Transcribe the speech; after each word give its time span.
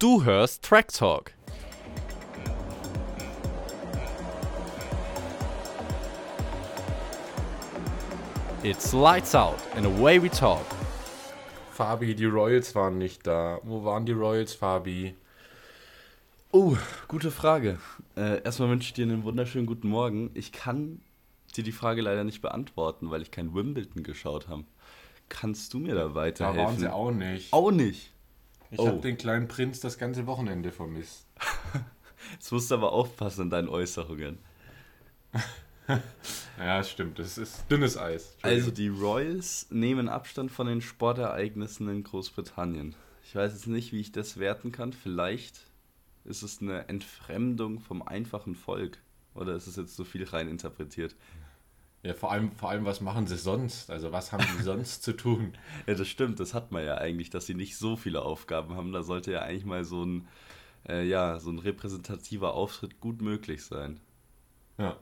Du 0.00 0.24
hörst 0.24 0.64
Track 0.64 0.88
Talk. 0.92 1.32
It's 8.64 8.92
lights 8.92 9.36
out 9.36 9.58
and 9.76 9.86
away 9.86 10.20
we 10.20 10.28
talk. 10.28 10.66
Fabi, 11.70 12.16
die 12.16 12.24
Royals 12.24 12.74
waren 12.74 12.98
nicht 12.98 13.24
da. 13.24 13.60
Wo 13.62 13.84
waren 13.84 14.04
die 14.04 14.12
Royals, 14.12 14.54
Fabi? 14.54 15.14
Oh, 16.50 16.76
gute 17.06 17.30
Frage. 17.30 17.78
Äh, 18.16 18.42
erstmal 18.42 18.70
wünsche 18.70 18.88
ich 18.88 18.94
dir 18.94 19.04
einen 19.04 19.22
wunderschönen 19.22 19.66
guten 19.66 19.88
Morgen. 19.88 20.30
Ich 20.34 20.50
kann 20.50 21.02
dir 21.56 21.62
die 21.62 21.72
Frage 21.72 22.02
leider 22.02 22.24
nicht 22.24 22.42
beantworten, 22.42 23.12
weil 23.12 23.22
ich 23.22 23.30
kein 23.30 23.54
Wimbledon 23.54 24.02
geschaut 24.02 24.48
habe. 24.48 24.64
Kannst 25.28 25.72
du 25.72 25.78
mir 25.78 25.94
da 25.94 26.14
weiterhelfen? 26.16 26.58
Da 26.58 26.64
waren 26.66 26.78
sie 26.78 26.92
auch 26.92 27.10
nicht. 27.12 27.52
Auch 27.52 27.70
nicht. 27.70 28.13
Ich 28.70 28.78
oh. 28.78 28.88
habe 28.88 29.00
den 29.00 29.16
kleinen 29.16 29.48
Prinz 29.48 29.80
das 29.80 29.98
ganze 29.98 30.26
Wochenende 30.26 30.72
vermisst. 30.72 31.26
Jetzt 32.32 32.50
musst 32.52 32.70
du 32.70 32.74
aber 32.76 32.92
aufpassen 32.92 33.42
in 33.42 33.50
deinen 33.50 33.68
Äußerungen. 33.68 34.38
ja, 36.58 36.82
stimmt. 36.82 37.18
Das 37.18 37.38
ist 37.38 37.64
dünnes 37.70 37.96
Eis. 37.96 38.36
Also 38.42 38.70
die 38.70 38.88
Royals 38.88 39.66
nehmen 39.70 40.08
Abstand 40.08 40.50
von 40.50 40.66
den 40.66 40.80
Sportereignissen 40.80 41.88
in 41.88 42.02
Großbritannien. 42.02 42.94
Ich 43.24 43.34
weiß 43.34 43.52
jetzt 43.52 43.66
nicht, 43.66 43.92
wie 43.92 44.00
ich 44.00 44.12
das 44.12 44.38
werten 44.38 44.72
kann. 44.72 44.92
Vielleicht 44.92 45.60
ist 46.24 46.42
es 46.42 46.60
eine 46.60 46.88
Entfremdung 46.88 47.80
vom 47.80 48.02
einfachen 48.02 48.54
Volk. 48.54 48.98
Oder 49.34 49.56
ist 49.56 49.66
es 49.66 49.76
jetzt 49.76 49.96
so 49.96 50.04
viel 50.04 50.24
rein 50.24 50.48
interpretiert? 50.48 51.16
Ja, 52.04 52.12
vor 52.12 52.30
allem, 52.30 52.52
vor 52.52 52.68
allem, 52.68 52.84
was 52.84 53.00
machen 53.00 53.26
sie 53.26 53.38
sonst? 53.38 53.90
Also, 53.90 54.12
was 54.12 54.30
haben 54.30 54.44
die 54.58 54.62
sonst 54.62 55.02
zu 55.02 55.14
tun? 55.14 55.54
Ja, 55.86 55.94
das 55.94 56.06
stimmt. 56.06 56.38
Das 56.38 56.52
hat 56.52 56.70
man 56.70 56.84
ja 56.84 56.98
eigentlich, 56.98 57.30
dass 57.30 57.46
sie 57.46 57.54
nicht 57.54 57.78
so 57.78 57.96
viele 57.96 58.22
Aufgaben 58.22 58.76
haben. 58.76 58.92
Da 58.92 59.02
sollte 59.02 59.32
ja 59.32 59.40
eigentlich 59.40 59.64
mal 59.64 59.84
so 59.84 60.04
ein, 60.04 60.28
äh, 60.86 61.02
ja, 61.06 61.40
so 61.40 61.50
ein 61.50 61.58
repräsentativer 61.58 62.52
Auftritt 62.52 63.00
gut 63.00 63.22
möglich 63.22 63.64
sein. 63.64 64.00
Ja. 64.76 64.96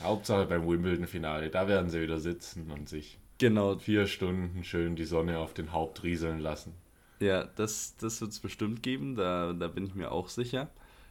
Hauptsache 0.00 0.46
beim 0.46 0.68
Wimbledon-Finale. 0.68 1.50
Da 1.50 1.66
werden 1.66 1.90
sie 1.90 2.00
wieder 2.00 2.20
sitzen 2.20 2.70
und 2.70 2.88
sich 2.88 3.18
genau. 3.38 3.76
vier 3.76 4.06
Stunden 4.06 4.62
schön 4.62 4.94
die 4.94 5.06
Sonne 5.06 5.38
auf 5.38 5.54
den 5.54 5.72
Haupt 5.72 6.04
rieseln 6.04 6.38
lassen. 6.38 6.72
Ja, 7.18 7.44
das, 7.56 7.96
das 7.96 8.20
wird 8.20 8.30
es 8.30 8.38
bestimmt 8.38 8.84
geben. 8.84 9.16
Da, 9.16 9.52
da 9.54 9.66
bin 9.66 9.86
ich 9.86 9.96
mir 9.96 10.12
auch 10.12 10.28
sicher. 10.28 10.68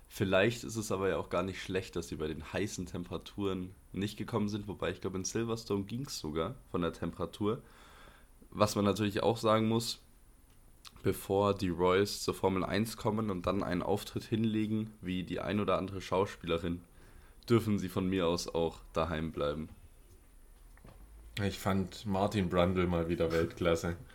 Vielleicht 0.09 0.63
ist 0.63 0.77
es 0.77 0.91
aber 0.91 1.09
ja 1.09 1.17
auch 1.17 1.29
gar 1.29 1.43
nicht 1.43 1.61
schlecht, 1.61 1.95
dass 1.95 2.07
sie 2.07 2.15
bei 2.15 2.27
den 2.27 2.53
heißen 2.53 2.85
Temperaturen 2.85 3.75
nicht 3.91 4.17
gekommen 4.17 4.49
sind, 4.49 4.67
wobei 4.67 4.91
ich 4.91 5.01
glaube, 5.01 5.17
in 5.17 5.25
Silverstone 5.25 5.83
ging 5.83 6.05
es 6.05 6.19
sogar 6.19 6.55
von 6.71 6.81
der 6.81 6.93
Temperatur. 6.93 7.61
Was 8.49 8.75
man 8.75 8.85
natürlich 8.85 9.21
auch 9.21 9.37
sagen 9.37 9.67
muss, 9.67 9.99
bevor 11.03 11.53
die 11.53 11.69
Royals 11.69 12.21
zur 12.21 12.33
Formel 12.33 12.63
1 12.63 12.97
kommen 12.97 13.29
und 13.29 13.45
dann 13.45 13.63
einen 13.63 13.81
Auftritt 13.83 14.23
hinlegen, 14.23 14.93
wie 15.01 15.23
die 15.23 15.39
ein 15.39 15.59
oder 15.59 15.77
andere 15.77 16.01
Schauspielerin, 16.01 16.81
dürfen 17.49 17.77
sie 17.77 17.89
von 17.89 18.07
mir 18.07 18.27
aus 18.27 18.47
auch 18.47 18.79
daheim 18.93 19.31
bleiben. 19.31 19.69
Ich 21.43 21.59
fand 21.59 22.05
Martin 22.05 22.49
Brundle 22.49 22.87
mal 22.87 23.09
wieder 23.09 23.31
Weltklasse. 23.31 23.95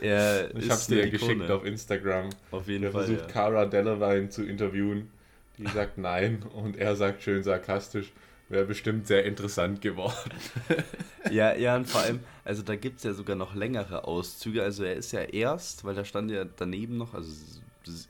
Ich 0.00 0.08
habe 0.08 0.52
es 0.54 0.86
dir 0.86 1.10
geschickt 1.10 1.50
auf 1.50 1.64
Instagram. 1.64 2.30
Auf 2.52 2.68
jeden 2.68 2.84
er 2.84 2.92
Fall. 2.92 3.02
Er 3.02 3.06
versucht, 3.08 3.26
ja. 3.26 3.32
Cara 3.32 3.66
Delevingne 3.66 4.30
zu 4.30 4.44
interviewen. 4.44 5.10
Die 5.58 5.66
sagt 5.66 5.98
nein 5.98 6.42
und 6.54 6.76
er 6.76 6.96
sagt 6.96 7.22
schön 7.22 7.42
sarkastisch, 7.42 8.12
wäre 8.48 8.64
bestimmt 8.64 9.06
sehr 9.06 9.24
interessant 9.24 9.80
geworden. 9.80 10.30
ja, 11.30 11.54
ja, 11.54 11.76
und 11.76 11.88
vor 11.88 12.02
allem, 12.02 12.20
also 12.44 12.62
da 12.62 12.76
gibt 12.76 12.98
es 12.98 13.04
ja 13.04 13.12
sogar 13.12 13.36
noch 13.36 13.54
längere 13.54 14.04
Auszüge. 14.04 14.62
Also 14.62 14.84
er 14.84 14.94
ist 14.94 15.12
ja 15.12 15.20
erst, 15.20 15.84
weil 15.84 15.94
da 15.94 16.04
stand 16.04 16.30
ja 16.30 16.44
daneben 16.44 16.96
noch, 16.96 17.14
also 17.14 17.32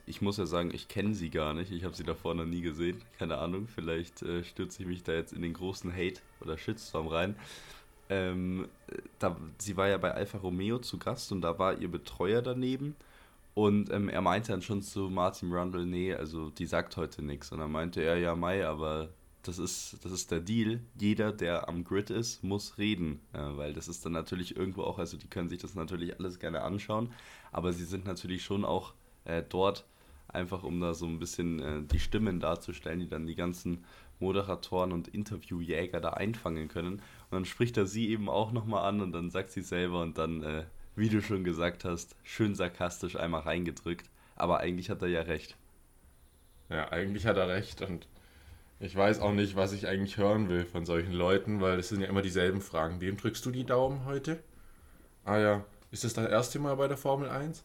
ich 0.05 0.21
muss 0.21 0.37
ja 0.37 0.45
sagen, 0.45 0.71
ich 0.73 0.87
kenne 0.87 1.13
sie 1.13 1.29
gar 1.29 1.53
nicht. 1.53 1.71
Ich 1.71 1.83
habe 1.83 1.95
sie 1.95 2.03
davor 2.03 2.33
noch 2.33 2.45
nie 2.45 2.61
gesehen. 2.61 3.01
Keine 3.17 3.37
Ahnung, 3.37 3.67
vielleicht 3.67 4.23
äh, 4.23 4.43
stürze 4.43 4.81
ich 4.81 4.87
mich 4.87 5.03
da 5.03 5.13
jetzt 5.13 5.33
in 5.33 5.41
den 5.41 5.53
großen 5.53 5.91
Hate 5.93 6.19
oder 6.41 6.57
Shitstorm 6.57 7.07
rein. 7.07 7.35
Ähm, 8.09 8.67
da, 9.19 9.35
sie 9.57 9.75
war 9.77 9.87
ja 9.87 9.97
bei 9.97 10.13
Alfa 10.13 10.37
Romeo 10.37 10.79
zu 10.79 10.97
Gast 10.97 11.31
und 11.31 11.41
da 11.41 11.59
war 11.59 11.77
ihr 11.77 11.89
Betreuer 11.89 12.41
daneben. 12.41 12.95
Und 13.57 13.89
ähm, 13.89 14.07
er 14.07 14.21
meinte 14.21 14.51
dann 14.51 14.61
schon 14.61 14.83
zu 14.83 15.09
Martin 15.09 15.51
Rundle, 15.51 15.83
nee, 15.83 16.13
also 16.13 16.51
die 16.51 16.67
sagt 16.67 16.95
heute 16.95 17.23
nichts. 17.23 17.51
Und 17.51 17.57
dann 17.57 17.71
meinte 17.71 18.03
er, 18.03 18.15
ja, 18.15 18.35
Mai, 18.35 18.67
aber 18.67 19.09
das 19.41 19.57
ist, 19.57 19.97
das 20.03 20.11
ist 20.11 20.29
der 20.29 20.41
Deal. 20.41 20.79
Jeder, 20.99 21.31
der 21.31 21.67
am 21.67 21.83
Grid 21.83 22.11
ist, 22.11 22.43
muss 22.43 22.77
reden. 22.77 23.19
Äh, 23.33 23.39
weil 23.57 23.73
das 23.73 23.87
ist 23.87 24.05
dann 24.05 24.11
natürlich 24.11 24.55
irgendwo 24.55 24.83
auch, 24.83 24.99
also 24.99 25.17
die 25.17 25.27
können 25.27 25.49
sich 25.49 25.57
das 25.57 25.73
natürlich 25.73 26.19
alles 26.19 26.37
gerne 26.37 26.61
anschauen, 26.61 27.11
aber 27.51 27.73
sie 27.73 27.85
sind 27.85 28.05
natürlich 28.05 28.43
schon 28.43 28.63
auch 28.63 28.93
äh, 29.25 29.41
dort, 29.41 29.87
einfach 30.27 30.61
um 30.61 30.79
da 30.79 30.93
so 30.93 31.07
ein 31.07 31.17
bisschen 31.17 31.59
äh, 31.59 31.81
die 31.81 31.99
Stimmen 31.99 32.39
darzustellen, 32.39 32.99
die 32.99 33.09
dann 33.09 33.25
die 33.25 33.33
ganzen 33.33 33.85
Moderatoren 34.19 34.91
und 34.91 35.07
Interviewjäger 35.07 35.99
da 35.99 36.11
einfangen 36.11 36.67
können. 36.67 36.93
Und 36.93 37.01
dann 37.31 37.45
spricht 37.45 37.75
er 37.77 37.87
sie 37.87 38.09
eben 38.09 38.29
auch 38.29 38.51
nochmal 38.51 38.87
an 38.87 39.01
und 39.01 39.13
dann 39.13 39.31
sagt 39.31 39.49
sie 39.49 39.63
selber 39.63 40.03
und 40.03 40.19
dann 40.19 40.43
äh, 40.43 40.65
wie 40.97 41.09
du 41.09 41.21
schon 41.21 41.43
gesagt 41.43 41.85
hast, 41.85 42.15
schön 42.23 42.55
sarkastisch 42.55 43.15
einmal 43.15 43.41
reingedrückt. 43.41 44.09
Aber 44.35 44.59
eigentlich 44.59 44.89
hat 44.89 45.01
er 45.03 45.07
ja 45.07 45.21
recht. 45.21 45.55
Ja, 46.69 46.91
eigentlich 46.91 47.25
hat 47.25 47.37
er 47.37 47.47
recht 47.47 47.81
und 47.81 48.07
ich 48.79 48.95
weiß 48.95 49.19
auch 49.19 49.31
nicht, 49.31 49.55
was 49.55 49.73
ich 49.73 49.87
eigentlich 49.87 50.17
hören 50.17 50.49
will 50.49 50.65
von 50.65 50.85
solchen 50.85 51.13
Leuten, 51.13 51.61
weil 51.61 51.79
es 51.79 51.89
sind 51.89 52.01
ja 52.01 52.07
immer 52.07 52.21
dieselben 52.21 52.61
Fragen. 52.61 52.99
Wem 52.99 53.15
drückst 53.15 53.45
du 53.45 53.51
die 53.51 53.63
Daumen 53.63 54.05
heute? 54.05 54.43
Ah 55.23 55.37
ja, 55.37 55.65
ist 55.91 56.03
das 56.03 56.13
das 56.13 56.29
erste 56.29 56.59
Mal 56.59 56.75
bei 56.75 56.87
der 56.87 56.97
Formel 56.97 57.29
1? 57.29 57.63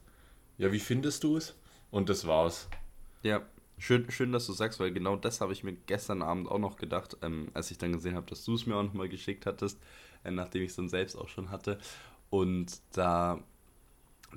Ja, 0.59 0.71
wie 0.71 0.79
findest 0.79 1.25
du 1.25 1.37
es? 1.37 1.55
Und 1.91 2.09
das 2.09 2.27
war's. 2.27 2.69
Ja, 3.23 3.43
schön, 3.79 4.11
schön, 4.11 4.33
dass 4.33 4.47
du 4.47 4.53
sagst, 4.53 4.79
weil 4.79 4.93
genau 4.93 5.17
das 5.17 5.41
habe 5.41 5.53
ich 5.53 5.65
mir 5.65 5.73
gestern 5.73 6.23
Abend 6.23 6.51
auch 6.51 6.59
noch 6.59 6.77
gedacht, 6.77 7.17
ähm, 7.23 7.51
als 7.55 7.71
ich 7.71 7.79
dann 7.79 7.93
gesehen 7.93 8.15
habe, 8.15 8.27
dass 8.27 8.45
du 8.45 8.55
es 8.55 8.67
mir 8.67 8.77
auch 8.77 8.83
nochmal 8.83 9.09
geschickt 9.09 9.47
hattest, 9.47 9.81
äh, 10.25 10.31
nachdem 10.31 10.63
ich 10.63 10.71
es 10.71 10.77
dann 10.77 10.89
selbst 10.89 11.17
auch 11.17 11.29
schon 11.29 11.51
hatte. 11.51 11.79
Und 12.33 12.81
da, 12.93 13.41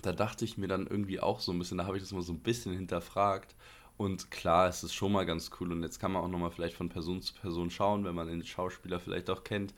da 0.01 0.11
dachte 0.11 0.43
ich 0.43 0.57
mir 0.57 0.67
dann 0.67 0.85
irgendwie 0.85 1.21
auch 1.21 1.39
so 1.39 1.53
ein 1.53 1.59
bisschen, 1.59 1.77
da 1.77 1.85
habe 1.85 1.95
ich 1.95 2.03
das 2.03 2.11
mal 2.11 2.21
so 2.21 2.33
ein 2.33 2.39
bisschen 2.39 2.73
hinterfragt. 2.73 3.55
Und 3.95 4.29
klar, 4.31 4.67
es 4.67 4.83
ist 4.83 4.93
schon 4.93 5.13
mal 5.13 5.25
ganz 5.25 5.49
cool. 5.57 5.71
Und 5.71 5.81
jetzt 5.81 6.01
kann 6.01 6.11
man 6.11 6.21
auch 6.21 6.27
nochmal 6.27 6.51
vielleicht 6.51 6.75
von 6.75 6.89
Person 6.89 7.21
zu 7.21 7.33
Person 7.33 7.71
schauen, 7.71 8.03
wenn 8.03 8.13
man 8.13 8.27
den 8.27 8.43
Schauspieler 8.43 8.99
vielleicht 8.99 9.29
auch 9.29 9.45
kennt. 9.45 9.73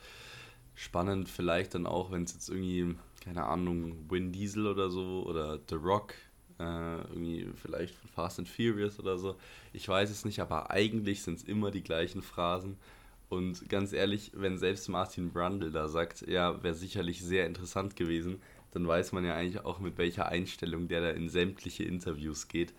Spannend 0.73 1.29
vielleicht 1.29 1.75
dann 1.75 1.85
auch, 1.85 2.09
wenn 2.09 2.23
es 2.23 2.33
jetzt 2.33 2.49
irgendwie, 2.49 2.95
keine 3.23 3.43
Ahnung, 3.45 4.09
Win 4.09 4.31
Diesel 4.31 4.65
oder 4.65 4.89
so 4.89 5.23
oder 5.27 5.59
The 5.69 5.75
Rock, 5.75 6.15
äh, 6.57 6.97
irgendwie 7.09 7.47
vielleicht 7.61 7.93
von 7.93 8.09
Fast 8.09 8.39
and 8.39 8.49
Furious 8.49 8.97
oder 8.97 9.19
so. 9.19 9.35
Ich 9.73 9.87
weiß 9.87 10.09
es 10.09 10.25
nicht, 10.25 10.39
aber 10.39 10.71
eigentlich 10.71 11.21
sind 11.21 11.37
es 11.37 11.43
immer 11.43 11.69
die 11.69 11.83
gleichen 11.83 12.23
Phrasen. 12.23 12.77
Und 13.29 13.67
ganz 13.69 13.91
ehrlich, 13.91 14.31
wenn 14.33 14.57
selbst 14.57 14.87
Martin 14.87 15.31
Brundle 15.31 15.71
da 15.71 15.87
sagt, 15.89 16.25
ja, 16.27 16.63
wäre 16.63 16.75
sicherlich 16.75 17.21
sehr 17.21 17.45
interessant 17.45 17.95
gewesen, 17.95 18.41
dann 18.71 18.87
weiß 18.87 19.11
man 19.11 19.25
ja 19.25 19.35
eigentlich 19.35 19.65
auch, 19.65 19.79
mit 19.79 19.97
welcher 19.97 20.27
Einstellung 20.27 20.87
der 20.87 21.01
da 21.01 21.09
in 21.09 21.29
sämtliche 21.29 21.83
Interviews 21.83 22.47
geht. 22.47 22.73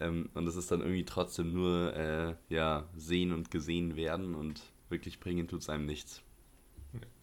Ähm, 0.00 0.30
und 0.34 0.46
das 0.46 0.56
ist 0.56 0.70
dann 0.70 0.80
irgendwie 0.80 1.04
trotzdem 1.04 1.52
nur 1.52 1.94
äh, 1.94 2.34
ja, 2.48 2.88
sehen 2.96 3.32
und 3.32 3.50
gesehen 3.52 3.94
werden 3.94 4.34
und 4.34 4.62
wirklich 4.88 5.20
bringen 5.20 5.46
tut 5.46 5.60
es 5.60 5.68
einem 5.68 5.86
nichts. 5.86 6.23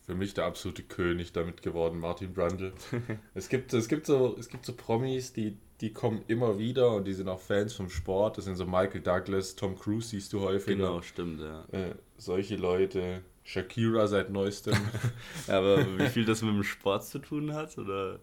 Für 0.06 0.16
mich 0.16 0.34
der 0.34 0.46
absolute 0.46 0.84
König 0.84 1.32
damit 1.32 1.62
geworden, 1.62 2.00
Martin 2.00 2.34
Brundle. 2.34 2.74
es, 3.36 3.50
gibt, 3.50 3.74
es, 3.74 3.88
gibt 3.88 4.08
so, 4.08 4.36
es 4.40 4.50
gibt 4.50 4.66
so 4.66 4.74
Promis, 4.74 5.32
die, 5.32 5.58
die 5.80 5.94
kommen 5.94 6.24
immer 6.28 6.58
wieder 6.58 6.96
und 6.96 7.06
die 7.06 7.14
sind 7.14 7.30
auch 7.30 7.40
Fans 7.40 7.74
vom 7.74 7.90
Sport. 7.90 8.38
Das 8.38 8.46
sind 8.46 8.56
so 8.56 8.66
Michael 8.66 9.02
Douglas, 9.02 9.56
Tom 9.56 9.78
Cruise 9.78 10.10
siehst 10.10 10.34
du 10.34 10.42
häufiger. 10.42 10.76
Genau, 10.76 11.02
stimmt, 11.02 11.40
ja. 11.40 11.66
Äh, 11.72 11.96
solche 12.18 12.56
Leute, 12.56 13.22
Shakira 13.44 14.08
seit 14.08 14.32
neuestem. 14.32 14.76
Aber 15.48 15.86
wie 15.98 16.08
viel 16.08 16.26
das 16.26 16.42
mit 16.42 16.54
dem 16.54 16.64
Sport 16.64 17.06
zu 17.06 17.20
tun 17.20 17.54
hat 17.54 17.78
oder 17.78 18.20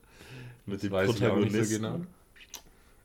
mit 0.66 0.82
dem 0.82 0.90
Protagonisten? 0.90 1.64
So 1.64 1.76
genau. 1.76 2.00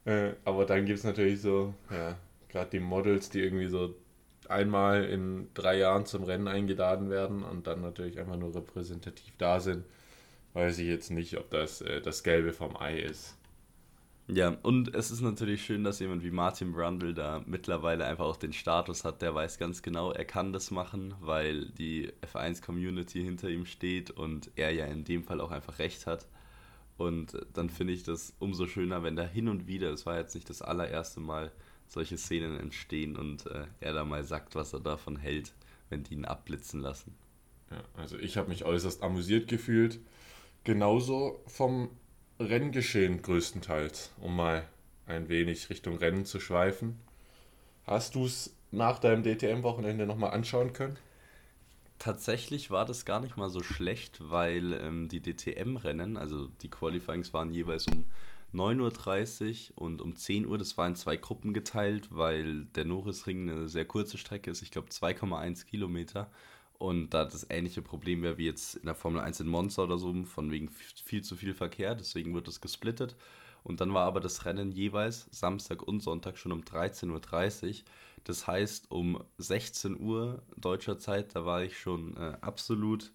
Äh, 0.05 0.34
aber 0.44 0.66
dann 0.66 0.85
gibt 0.85 1.00
es 1.00 1.05
natürlich 1.05 1.41
so, 1.41 1.73
ja, 1.90 2.17
gerade 2.49 2.69
die 2.72 2.79
Models, 2.81 3.29
die 3.29 3.40
irgendwie 3.40 3.67
so 3.67 3.96
einmal 4.49 5.05
in 5.05 5.49
drei 5.53 5.78
Jahren 5.78 6.05
zum 6.05 6.23
Rennen 6.23 6.47
eingeladen 6.47 7.09
werden 7.09 7.43
und 7.43 7.67
dann 7.67 7.81
natürlich 7.81 8.19
einfach 8.19 8.37
nur 8.37 8.55
repräsentativ 8.55 9.34
da 9.37 9.59
sind. 9.59 9.85
Weiß 10.53 10.78
ich 10.79 10.87
jetzt 10.87 11.09
nicht, 11.11 11.37
ob 11.37 11.49
das 11.49 11.81
äh, 11.81 12.01
das 12.01 12.23
Gelbe 12.23 12.53
vom 12.53 12.78
Ei 12.78 12.99
ist. 12.99 13.35
Ja, 14.28 14.55
und 14.61 14.95
es 14.95 15.11
ist 15.11 15.19
natürlich 15.22 15.66
schön, 15.66 15.84
dass 15.84 15.99
jemand 15.99 16.23
wie 16.23 16.31
Martin 16.31 16.72
Brundle 16.72 17.13
da 17.13 17.43
mittlerweile 17.45 18.05
einfach 18.05 18.23
auch 18.23 18.37
den 18.37 18.53
Status 18.53 19.03
hat, 19.03 19.22
der 19.22 19.35
weiß 19.35 19.57
ganz 19.57 19.81
genau, 19.81 20.11
er 20.13 20.23
kann 20.23 20.53
das 20.53 20.72
machen, 20.72 21.13
weil 21.19 21.66
die 21.72 22.09
F1-Community 22.22 23.22
hinter 23.22 23.49
ihm 23.49 23.66
steht 23.66 24.11
und 24.11 24.49
er 24.55 24.72
ja 24.72 24.85
in 24.85 25.03
dem 25.03 25.23
Fall 25.25 25.41
auch 25.41 25.51
einfach 25.51 25.78
recht 25.79 26.07
hat. 26.07 26.25
Und 26.97 27.37
dann 27.53 27.69
finde 27.69 27.93
ich 27.93 28.03
das 28.03 28.34
umso 28.40 28.66
schöner, 28.67 29.03
wenn 29.03 29.17
da 29.17 29.23
hin 29.23 29.49
und 29.49 29.67
wieder, 29.67 29.91
es 29.91 30.05
war 30.05 30.17
jetzt 30.17 30.35
nicht 30.35 30.49
das 30.49 30.61
allererste 30.61 31.19
Mal, 31.19 31.51
solche 31.93 32.17
Szenen 32.17 32.59
entstehen 32.59 33.16
und 33.16 33.45
äh, 33.45 33.66
er 33.79 33.93
da 33.93 34.03
mal 34.03 34.23
sagt, 34.23 34.55
was 34.55 34.73
er 34.73 34.79
davon 34.79 35.16
hält, 35.16 35.53
wenn 35.90 36.03
die 36.03 36.16
ihn 36.16 36.25
abblitzen 36.25 36.81
lassen. 36.81 37.16
Ja, 37.72 37.84
also 37.95 38.17
ich 38.17 38.37
habe 38.37 38.49
mich 38.49 38.66
äußerst 38.66 39.03
amüsiert 39.03 39.47
gefühlt. 39.47 39.99
Genauso 40.63 41.41
vom 41.45 41.90
Renngeschehen 42.40 43.22
größtenteils, 43.22 44.11
um 44.19 44.35
mal 44.35 44.67
ein 45.05 45.29
wenig 45.29 45.69
Richtung 45.69 45.97
Rennen 45.97 46.25
zu 46.25 46.40
schweifen. 46.40 46.99
Hast 47.85 48.16
du 48.16 48.25
es 48.25 48.55
nach 48.72 48.99
deinem 48.99 49.23
DTM-Wochenende 49.23 50.05
nochmal 50.05 50.31
anschauen 50.31 50.73
können? 50.73 50.97
Tatsächlich 51.99 52.72
war 52.72 52.85
das 52.85 53.05
gar 53.05 53.19
nicht 53.19 53.37
mal 53.37 53.49
so 53.49 53.61
schlecht, 53.61 54.19
weil 54.19 54.73
ähm, 54.73 55.09
die 55.09 55.22
DTM-Rennen, 55.22 56.17
also 56.17 56.47
die 56.61 56.69
Qualifyings 56.69 57.34
waren 57.34 57.53
jeweils 57.53 57.87
um 57.87 58.05
9.30 58.53 59.72
Uhr 59.72 59.82
und 59.82 60.02
um 60.02 60.16
10 60.16 60.46
Uhr, 60.46 60.58
das 60.58 60.78
war 60.78 60.88
in 60.88 60.96
zwei 60.96 61.17
Gruppen 61.17 61.53
geteilt, 61.53 62.09
weil 62.11 62.66
der 62.66 62.85
Norrisring 62.85 63.50
eine 63.50 63.70
sehr 63.70 63.85
kurze 63.85 64.17
Strecke 64.17 64.52
ist, 64.52 64.61
ich 64.61 64.72
glaube 64.72 64.90
2,1 64.90 65.66
Kilometer. 65.66 66.29
Und 66.78 67.11
da 67.14 67.23
das 67.26 67.47
ähnliche 67.50 67.82
Problem 67.82 68.23
wäre 68.23 68.38
wie 68.38 68.46
jetzt 68.46 68.76
in 68.76 68.85
der 68.85 68.96
Formel 68.96 69.22
1 69.22 69.40
in 69.40 69.47
Monza 69.47 69.84
oder 69.84 69.97
so, 69.97 70.14
von 70.23 70.52
wegen 70.52 70.70
viel 70.70 71.23
zu 71.23 71.35
viel 71.35 71.53
Verkehr, 71.53 71.96
deswegen 71.96 72.34
wird 72.34 72.47
das 72.47 72.61
gesplittet. 72.61 73.16
Und 73.64 73.79
dann 73.79 73.94
war 73.94 74.05
aber 74.05 74.20
das 74.20 74.46
Rennen 74.46 74.72
jeweils 74.72 75.28
Samstag 75.32 75.82
und 75.84 76.02
Sonntag 76.02 76.38
schon 76.38 76.52
um 76.52 76.61
13.30 76.61 77.67
Uhr. 77.67 77.76
Das 78.26 78.47
heißt, 78.47 78.91
um 78.91 79.23
16 79.38 80.00
Uhr 80.00 80.44
deutscher 80.58 81.00
Zeit, 81.00 81.35
da 81.35 81.46
war 81.46 81.64
ich 81.64 81.79
schon 81.79 82.17
äh, 82.17 82.38
absolut, 82.41 83.14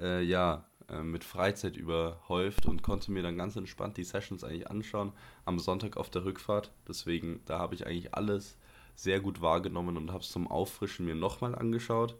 äh, 0.00 0.22
ja, 0.22 0.66
mit 1.02 1.24
Freizeit 1.24 1.76
überhäuft 1.76 2.66
und 2.66 2.82
konnte 2.82 3.10
mir 3.10 3.22
dann 3.22 3.38
ganz 3.38 3.56
entspannt 3.56 3.96
die 3.96 4.04
Sessions 4.04 4.44
eigentlich 4.44 4.70
anschauen 4.70 5.12
am 5.44 5.58
Sonntag 5.58 5.96
auf 5.96 6.10
der 6.10 6.24
Rückfahrt. 6.24 6.70
Deswegen, 6.86 7.40
da 7.46 7.58
habe 7.58 7.74
ich 7.74 7.86
eigentlich 7.86 8.14
alles 8.14 8.56
sehr 8.94 9.20
gut 9.20 9.40
wahrgenommen 9.40 9.96
und 9.96 10.12
habe 10.12 10.22
es 10.22 10.30
zum 10.30 10.46
Auffrischen 10.46 11.06
mir 11.06 11.14
nochmal 11.14 11.54
angeschaut. 11.54 12.16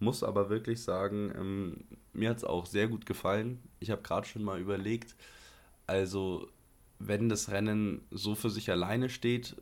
Muss 0.00 0.22
aber 0.22 0.50
wirklich 0.50 0.82
sagen, 0.82 1.32
ähm, 1.36 1.84
mir 2.12 2.30
hat 2.30 2.38
es 2.38 2.44
auch 2.44 2.66
sehr 2.66 2.88
gut 2.88 3.06
gefallen. 3.06 3.60
Ich 3.80 3.90
habe 3.90 4.02
gerade 4.02 4.26
schon 4.26 4.44
mal 4.44 4.60
überlegt, 4.60 5.16
also 5.86 6.48
wenn 6.98 7.28
das 7.28 7.50
Rennen 7.50 8.02
so 8.10 8.34
für 8.34 8.50
sich 8.50 8.70
alleine 8.70 9.08
steht, 9.08 9.56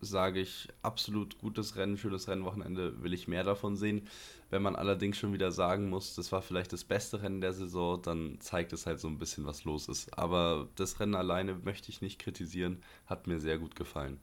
sage 0.00 0.40
ich 0.40 0.68
absolut 0.82 1.38
gutes 1.38 1.76
Rennen, 1.76 1.98
schönes 1.98 2.28
Rennwochenende, 2.28 3.02
will 3.02 3.12
ich 3.12 3.28
mehr 3.28 3.44
davon 3.44 3.76
sehen. 3.76 4.06
Wenn 4.50 4.62
man 4.62 4.76
allerdings 4.76 5.18
schon 5.18 5.32
wieder 5.32 5.52
sagen 5.52 5.90
muss, 5.90 6.14
das 6.14 6.32
war 6.32 6.42
vielleicht 6.42 6.72
das 6.72 6.84
beste 6.84 7.22
Rennen 7.22 7.40
der 7.40 7.52
Saison, 7.52 8.00
dann 8.00 8.40
zeigt 8.40 8.72
es 8.72 8.86
halt 8.86 9.00
so 9.00 9.08
ein 9.08 9.18
bisschen, 9.18 9.44
was 9.44 9.64
los 9.64 9.88
ist. 9.88 10.16
Aber 10.16 10.68
das 10.76 11.00
Rennen 11.00 11.14
alleine 11.14 11.54
möchte 11.54 11.90
ich 11.90 12.00
nicht 12.00 12.18
kritisieren, 12.18 12.82
hat 13.06 13.26
mir 13.26 13.40
sehr 13.40 13.58
gut 13.58 13.76
gefallen. 13.76 14.20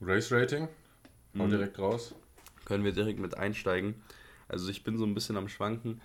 Race 0.00 0.32
Rating? 0.32 0.68
Hau 1.38 1.46
mhm. 1.46 1.50
direkt 1.50 1.78
raus. 1.78 2.14
Können 2.64 2.84
wir 2.84 2.92
direkt 2.92 3.20
mit 3.20 3.36
einsteigen. 3.36 3.94
Also 4.48 4.68
ich 4.70 4.82
bin 4.82 4.98
so 4.98 5.04
ein 5.04 5.14
bisschen 5.14 5.36
am 5.36 5.48
Schwanken, 5.48 6.00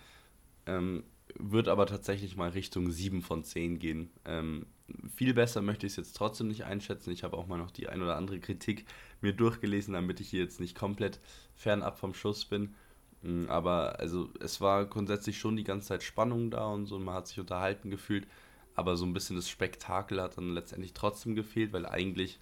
ähm, 0.65 1.03
wird 1.39 1.67
aber 1.67 1.87
tatsächlich 1.87 2.35
mal 2.35 2.49
Richtung 2.49 2.91
7 2.91 3.21
von 3.21 3.43
10 3.43 3.79
gehen. 3.79 4.11
Ähm, 4.25 4.67
viel 5.15 5.33
besser 5.33 5.61
möchte 5.61 5.85
ich 5.85 5.93
es 5.93 5.97
jetzt 5.97 6.15
trotzdem 6.15 6.47
nicht 6.47 6.65
einschätzen. 6.65 7.11
Ich 7.11 7.23
habe 7.23 7.37
auch 7.37 7.47
mal 7.47 7.57
noch 7.57 7.71
die 7.71 7.87
ein 7.89 8.01
oder 8.01 8.15
andere 8.15 8.39
Kritik 8.39 8.85
mir 9.21 9.33
durchgelesen, 9.33 9.93
damit 9.93 10.19
ich 10.19 10.29
hier 10.29 10.41
jetzt 10.41 10.59
nicht 10.59 10.77
komplett 10.77 11.19
fernab 11.55 11.97
vom 11.97 12.13
Schuss 12.13 12.45
bin. 12.45 12.75
Mm, 13.21 13.45
aber 13.47 13.99
also 13.99 14.29
es 14.39 14.61
war 14.61 14.85
grundsätzlich 14.85 15.39
schon 15.39 15.55
die 15.55 15.63
ganze 15.63 15.87
Zeit 15.87 16.03
Spannung 16.03 16.51
da 16.51 16.67
und 16.67 16.85
so, 16.85 16.99
man 16.99 17.15
hat 17.15 17.27
sich 17.27 17.39
unterhalten 17.39 17.89
gefühlt, 17.89 18.27
aber 18.75 18.97
so 18.97 19.05
ein 19.05 19.13
bisschen 19.13 19.35
das 19.35 19.49
Spektakel 19.49 20.21
hat 20.21 20.37
dann 20.37 20.53
letztendlich 20.53 20.93
trotzdem 20.93 21.35
gefehlt, 21.35 21.73
weil 21.73 21.85
eigentlich 21.85 22.39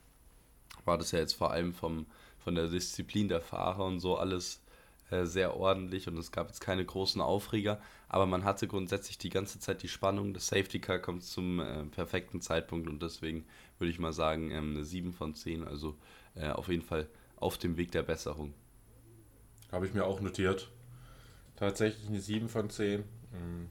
war 0.86 0.98
das 0.98 1.12
ja 1.12 1.20
jetzt 1.20 1.34
vor 1.34 1.52
allem 1.52 1.74
vom, 1.74 2.08
von 2.40 2.56
der 2.56 2.68
Disziplin 2.68 3.30
der 3.30 3.42
Fahrer 3.42 3.86
und 3.86 4.00
so 4.00 4.18
alles 4.18 4.63
äh, 5.14 5.26
sehr 5.26 5.56
ordentlich 5.56 6.08
und 6.08 6.18
es 6.18 6.32
gab 6.32 6.48
jetzt 6.48 6.62
keine 6.62 6.84
großen 6.84 7.22
Aufreger, 7.22 7.80
aber 8.10 8.26
man 8.26 8.44
hatte 8.44 8.68
grundsätzlich 8.68 9.18
die 9.18 9.30
ganze 9.30 9.60
Zeit 9.60 9.84
die 9.84 9.88
Spannung. 9.88 10.34
Das 10.34 10.48
Safety 10.48 10.80
Car 10.80 11.00
kommt 11.00 11.24
zum 11.24 11.60
äh, 11.60 11.84
perfekten 11.86 12.42
Zeitpunkt 12.42 12.90
und 12.90 13.02
deswegen 13.02 13.46
würde 13.78 13.92
ich 13.92 14.00
mal 14.00 14.14
sagen, 14.14 14.52
ähm, 14.52 14.72
eine 14.72 14.84
7 14.84 15.14
von 15.14 15.36
10, 15.36 15.64
also 15.64 15.96
äh, 16.36 16.50
auf 16.50 16.68
jeden 16.68 16.82
Fall 16.82 17.08
auf 17.36 17.58
dem 17.58 17.78
Weg 17.78 17.92
der 17.92 18.04
Besserung. 18.04 18.54
Habe 19.72 19.86
ich 19.86 19.94
mir 19.94 20.06
auch 20.06 20.22
notiert. 20.22 20.72
Tatsächlich 21.56 22.08
eine 22.08 22.20
7 22.20 22.50
von 22.50 22.70
10. 22.70 23.02
Mhm. 23.02 23.70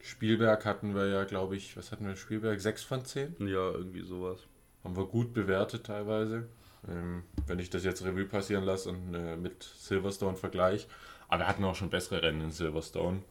Spielberg 0.00 0.64
hatten 0.64 0.94
wir 0.94 1.06
ja, 1.08 1.24
glaube 1.24 1.56
ich, 1.56 1.76
was 1.76 1.92
hatten 1.92 2.06
wir? 2.06 2.16
Spielberg 2.16 2.60
6 2.60 2.82
von 2.84 3.04
10? 3.04 3.36
Ja, 3.40 3.70
irgendwie 3.72 4.02
sowas. 4.02 4.40
Haben 4.82 4.96
wir 4.96 5.06
gut 5.06 5.34
bewertet 5.34 5.84
teilweise. 5.84 6.48
Ähm, 6.86 7.24
wenn 7.46 7.58
ich 7.58 7.70
das 7.70 7.84
jetzt 7.84 8.04
Revue 8.04 8.26
passieren 8.26 8.64
lasse 8.64 8.90
und 8.90 9.14
äh, 9.14 9.36
mit 9.36 9.62
Silverstone 9.62 10.36
vergleiche. 10.36 10.86
Aber 11.28 11.40
wir 11.40 11.48
hatten 11.48 11.64
auch 11.64 11.74
schon 11.74 11.90
bessere 11.90 12.22
Rennen 12.22 12.42
in 12.42 12.50
Silverstone. 12.50 13.22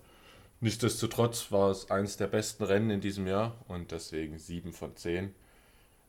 Nichtsdestotrotz 0.60 1.52
war 1.52 1.70
es 1.70 1.92
eines 1.92 2.18
der 2.18 2.28
besten 2.28 2.64
Rennen 2.64 2.90
in 2.90 3.02
diesem 3.02 3.28
Jahr 3.28 3.56
und 3.68 3.92
deswegen 3.92 4.40
7 4.40 4.74
von 4.74 4.96
10. 4.96 5.34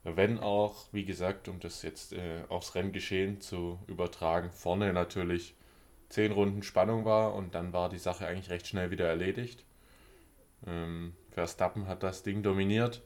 Wenn 0.03 0.39
auch, 0.39 0.87
wie 0.91 1.05
gesagt, 1.05 1.47
um 1.47 1.59
das 1.59 1.83
jetzt 1.83 2.13
äh, 2.13 2.43
aufs 2.49 2.73
Renngeschehen 2.73 3.41
zu 3.41 3.79
übertragen, 3.87 4.49
vorne 4.51 4.91
natürlich 4.93 5.55
10 6.09 6.31
Runden 6.31 6.63
Spannung 6.63 7.05
war 7.05 7.35
und 7.35 7.53
dann 7.53 7.73
war 7.73 7.89
die 7.89 7.99
Sache 7.99 8.25
eigentlich 8.25 8.49
recht 8.49 8.67
schnell 8.67 8.91
wieder 8.91 9.07
erledigt. 9.07 9.63
Ähm, 10.65 11.13
Verstappen 11.31 11.87
hat 11.87 12.01
das 12.01 12.23
Ding 12.23 12.41
dominiert. 12.41 13.01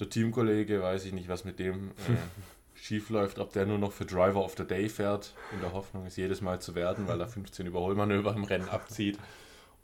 Der 0.00 0.08
Teamkollege, 0.08 0.82
weiß 0.82 1.04
ich 1.04 1.12
nicht, 1.12 1.28
was 1.28 1.44
mit 1.44 1.58
dem 1.60 1.90
äh, 1.90 2.16
schief 2.74 3.10
läuft, 3.10 3.38
ob 3.38 3.52
der 3.52 3.66
nur 3.66 3.78
noch 3.78 3.92
für 3.92 4.04
Driver 4.04 4.44
of 4.44 4.54
the 4.56 4.66
Day 4.66 4.88
fährt, 4.88 5.34
in 5.52 5.60
der 5.60 5.72
Hoffnung, 5.72 6.06
es 6.06 6.16
jedes 6.16 6.40
Mal 6.40 6.60
zu 6.60 6.74
werden, 6.74 7.08
weil 7.08 7.20
er 7.20 7.28
15 7.28 7.66
Überholmanöver 7.66 8.34
im 8.34 8.44
Rennen 8.44 8.68
abzieht 8.68 9.18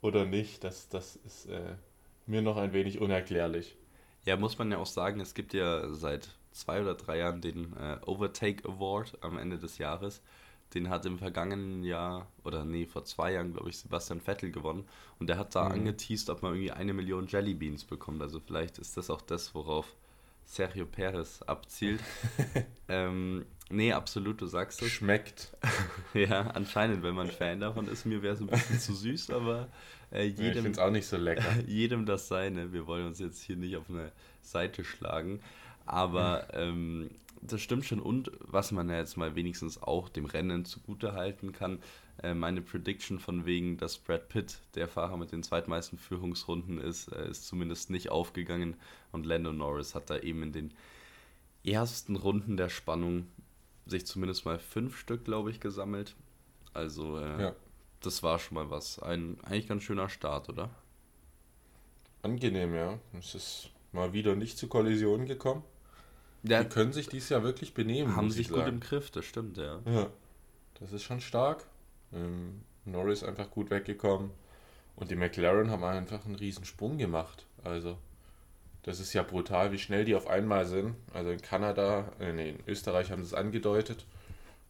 oder 0.01 0.25
nicht. 0.25 0.63
Das, 0.63 0.89
das 0.89 1.15
ist 1.15 1.47
äh, 1.47 1.75
mir 2.25 2.41
noch 2.41 2.57
ein 2.57 2.73
wenig 2.73 2.99
unerklärlich. 2.99 3.77
Ja, 4.25 4.37
muss 4.37 4.57
man 4.57 4.71
ja 4.71 4.77
auch 4.77 4.85
sagen, 4.85 5.19
es 5.19 5.33
gibt 5.33 5.53
ja 5.53 5.91
seit 5.93 6.29
zwei 6.51 6.81
oder 6.81 6.95
drei 6.95 7.17
Jahren 7.19 7.41
den 7.41 7.73
äh, 7.77 7.97
Overtake 8.05 8.67
Award 8.67 9.17
am 9.21 9.37
Ende 9.37 9.57
des 9.57 9.77
Jahres. 9.77 10.21
Den 10.73 10.89
hat 10.89 11.05
im 11.05 11.17
vergangenen 11.17 11.83
Jahr, 11.83 12.27
oder 12.43 12.63
nee, 12.63 12.85
vor 12.85 13.03
zwei 13.03 13.33
Jahren, 13.33 13.53
glaube 13.53 13.69
ich, 13.69 13.77
Sebastian 13.77 14.21
Vettel 14.21 14.51
gewonnen. 14.51 14.87
Und 15.19 15.27
der 15.27 15.37
hat 15.37 15.55
da 15.55 15.65
mhm. 15.65 15.71
angeteased, 15.71 16.29
ob 16.29 16.43
man 16.43 16.53
irgendwie 16.53 16.71
eine 16.71 16.93
Million 16.93 17.27
Jellybeans 17.27 17.83
bekommt. 17.83 18.21
Also 18.21 18.39
vielleicht 18.39 18.77
ist 18.77 18.95
das 18.95 19.09
auch 19.09 19.21
das, 19.21 19.53
worauf 19.53 19.95
Sergio 20.51 20.85
Perez 20.85 21.41
abzielt. 21.43 22.01
ähm, 22.89 23.45
nee, 23.69 23.93
absolut, 23.93 24.41
du 24.41 24.47
sagst 24.47 24.81
es. 24.81 24.89
Schmeckt. 24.89 25.55
ja, 26.13 26.41
anscheinend, 26.41 27.03
wenn 27.03 27.15
man 27.15 27.31
Fan 27.31 27.61
davon 27.61 27.87
ist. 27.87 28.05
Mir 28.05 28.21
wäre 28.21 28.33
es 28.33 28.41
ein 28.41 28.47
bisschen 28.47 28.77
zu 28.77 28.93
süß, 28.93 29.29
aber 29.29 29.69
äh, 30.11 30.25
jedem, 30.25 30.43
ja, 30.43 30.49
ich 30.49 30.55
finde 30.55 30.71
es 30.71 30.79
auch 30.79 30.91
nicht 30.91 31.07
so 31.07 31.15
lecker. 31.15 31.49
jedem 31.67 32.05
das 32.05 32.27
seine. 32.27 32.73
Wir 32.73 32.85
wollen 32.85 33.07
uns 33.07 33.19
jetzt 33.19 33.41
hier 33.41 33.55
nicht 33.55 33.77
auf 33.77 33.89
eine 33.89 34.11
Seite 34.41 34.83
schlagen. 34.83 35.39
Aber 35.85 36.47
ähm, 36.53 37.11
das 37.41 37.61
stimmt 37.61 37.85
schon. 37.85 38.01
Und 38.01 38.31
was 38.39 38.73
man 38.73 38.89
ja 38.89 38.97
jetzt 38.97 39.15
mal 39.15 39.35
wenigstens 39.35 39.81
auch 39.81 40.09
dem 40.09 40.25
Rennen 40.25 40.65
zugute 40.65 41.13
halten 41.13 41.53
kann, 41.53 41.79
äh, 42.23 42.33
meine 42.33 42.61
Prediction 42.61 43.19
von 43.19 43.45
wegen, 43.45 43.77
dass 43.77 43.97
Brad 43.97 44.29
Pitt 44.29 44.59
der 44.75 44.87
Fahrer 44.87 45.17
mit 45.17 45.31
den 45.31 45.43
zweitmeisten 45.43 45.97
Führungsrunden 45.97 46.79
ist, 46.79 47.11
äh, 47.11 47.29
ist 47.29 47.47
zumindest 47.47 47.89
nicht 47.89 48.09
aufgegangen. 48.09 48.75
Und 49.11 49.25
Lando 49.25 49.51
Norris 49.51 49.95
hat 49.95 50.09
da 50.09 50.17
eben 50.19 50.43
in 50.43 50.51
den 50.51 50.73
ersten 51.63 52.15
Runden 52.15 52.57
der 52.57 52.69
Spannung 52.69 53.27
sich 53.85 54.05
zumindest 54.05 54.45
mal 54.45 54.59
fünf 54.59 54.97
Stück, 54.97 55.25
glaube 55.25 55.51
ich, 55.51 55.59
gesammelt. 55.59 56.15
Also 56.73 57.17
äh, 57.17 57.41
ja. 57.41 57.55
das 58.01 58.23
war 58.23 58.39
schon 58.39 58.55
mal 58.55 58.69
was. 58.69 58.99
Ein 58.99 59.37
eigentlich 59.43 59.67
ganz 59.67 59.83
schöner 59.83 60.09
Start, 60.09 60.49
oder? 60.49 60.69
Angenehm, 62.21 62.75
ja. 62.75 62.99
Es 63.17 63.35
ist 63.35 63.69
mal 63.91 64.13
wieder 64.13 64.35
nicht 64.35 64.57
zu 64.57 64.67
Kollisionen 64.67 65.25
gekommen. 65.25 65.63
Ja, 66.43 66.63
die 66.63 66.69
können 66.69 66.93
sich 66.93 67.07
dies 67.07 67.29
Jahr 67.29 67.43
wirklich 67.43 67.73
benehmen. 67.73 68.15
Haben 68.15 68.31
sich 68.31 68.49
gut 68.49 68.67
im 68.67 68.79
Griff, 68.79 69.11
das 69.11 69.25
stimmt, 69.25 69.57
ja. 69.57 69.79
Ja, 69.85 70.09
das 70.79 70.91
ist 70.91 71.03
schon 71.03 71.21
stark. 71.21 71.65
Ähm, 72.13 72.61
Norris 72.85 73.23
einfach 73.23 73.49
gut 73.49 73.69
weggekommen. 73.69 74.31
Und 74.95 75.09
die 75.09 75.15
McLaren 75.15 75.69
haben 75.69 75.83
einfach 75.83 76.25
einen 76.25 76.35
riesen 76.35 76.65
Sprung 76.65 76.97
gemacht. 76.97 77.45
Also, 77.63 77.97
das 78.83 78.99
ist 78.99 79.13
ja 79.13 79.23
brutal, 79.23 79.71
wie 79.71 79.79
schnell 79.79 80.05
die 80.05 80.15
auf 80.15 80.27
einmal 80.27 80.65
sind. 80.65 80.95
Also 81.13 81.31
in 81.31 81.41
Kanada, 81.41 82.11
äh, 82.19 82.33
nee, 82.33 82.49
in 82.51 82.59
Österreich 82.67 83.11
haben 83.11 83.23
sie 83.23 83.27
es 83.27 83.33
angedeutet. 83.33 84.05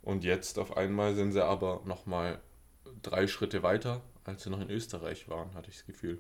Und 0.01 0.23
jetzt 0.23 0.59
auf 0.59 0.77
einmal 0.77 1.15
sind 1.15 1.31
sie 1.31 1.43
aber 1.43 1.81
nochmal 1.85 2.39
drei 3.01 3.27
Schritte 3.27 3.63
weiter, 3.63 4.01
als 4.25 4.43
sie 4.43 4.49
noch 4.49 4.59
in 4.59 4.69
Österreich 4.69 5.29
waren, 5.29 5.53
hatte 5.53 5.69
ich 5.69 5.77
das 5.77 5.85
Gefühl. 5.85 6.19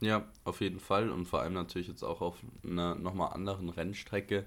Ja, 0.00 0.28
auf 0.44 0.60
jeden 0.60 0.78
Fall. 0.78 1.10
Und 1.10 1.26
vor 1.26 1.40
allem 1.40 1.54
natürlich 1.54 1.88
jetzt 1.88 2.04
auch 2.04 2.20
auf 2.20 2.36
einer 2.64 2.94
nochmal 2.94 3.32
anderen 3.32 3.68
Rennstrecke 3.68 4.46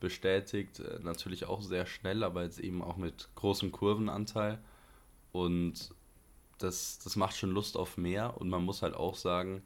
bestätigt. 0.00 0.80
Äh, 0.80 0.98
natürlich 1.00 1.44
auch 1.44 1.62
sehr 1.62 1.86
schnell, 1.86 2.24
aber 2.24 2.42
jetzt 2.42 2.58
eben 2.58 2.82
auch 2.82 2.96
mit 2.96 3.28
großem 3.36 3.70
Kurvenanteil. 3.70 4.58
Und 5.32 5.94
das, 6.58 6.98
das 6.98 7.16
macht 7.16 7.36
schon 7.36 7.50
Lust 7.50 7.76
auf 7.76 7.96
mehr. 7.96 8.40
Und 8.40 8.48
man 8.48 8.64
muss 8.64 8.82
halt 8.82 8.94
auch 8.94 9.14
sagen, 9.16 9.62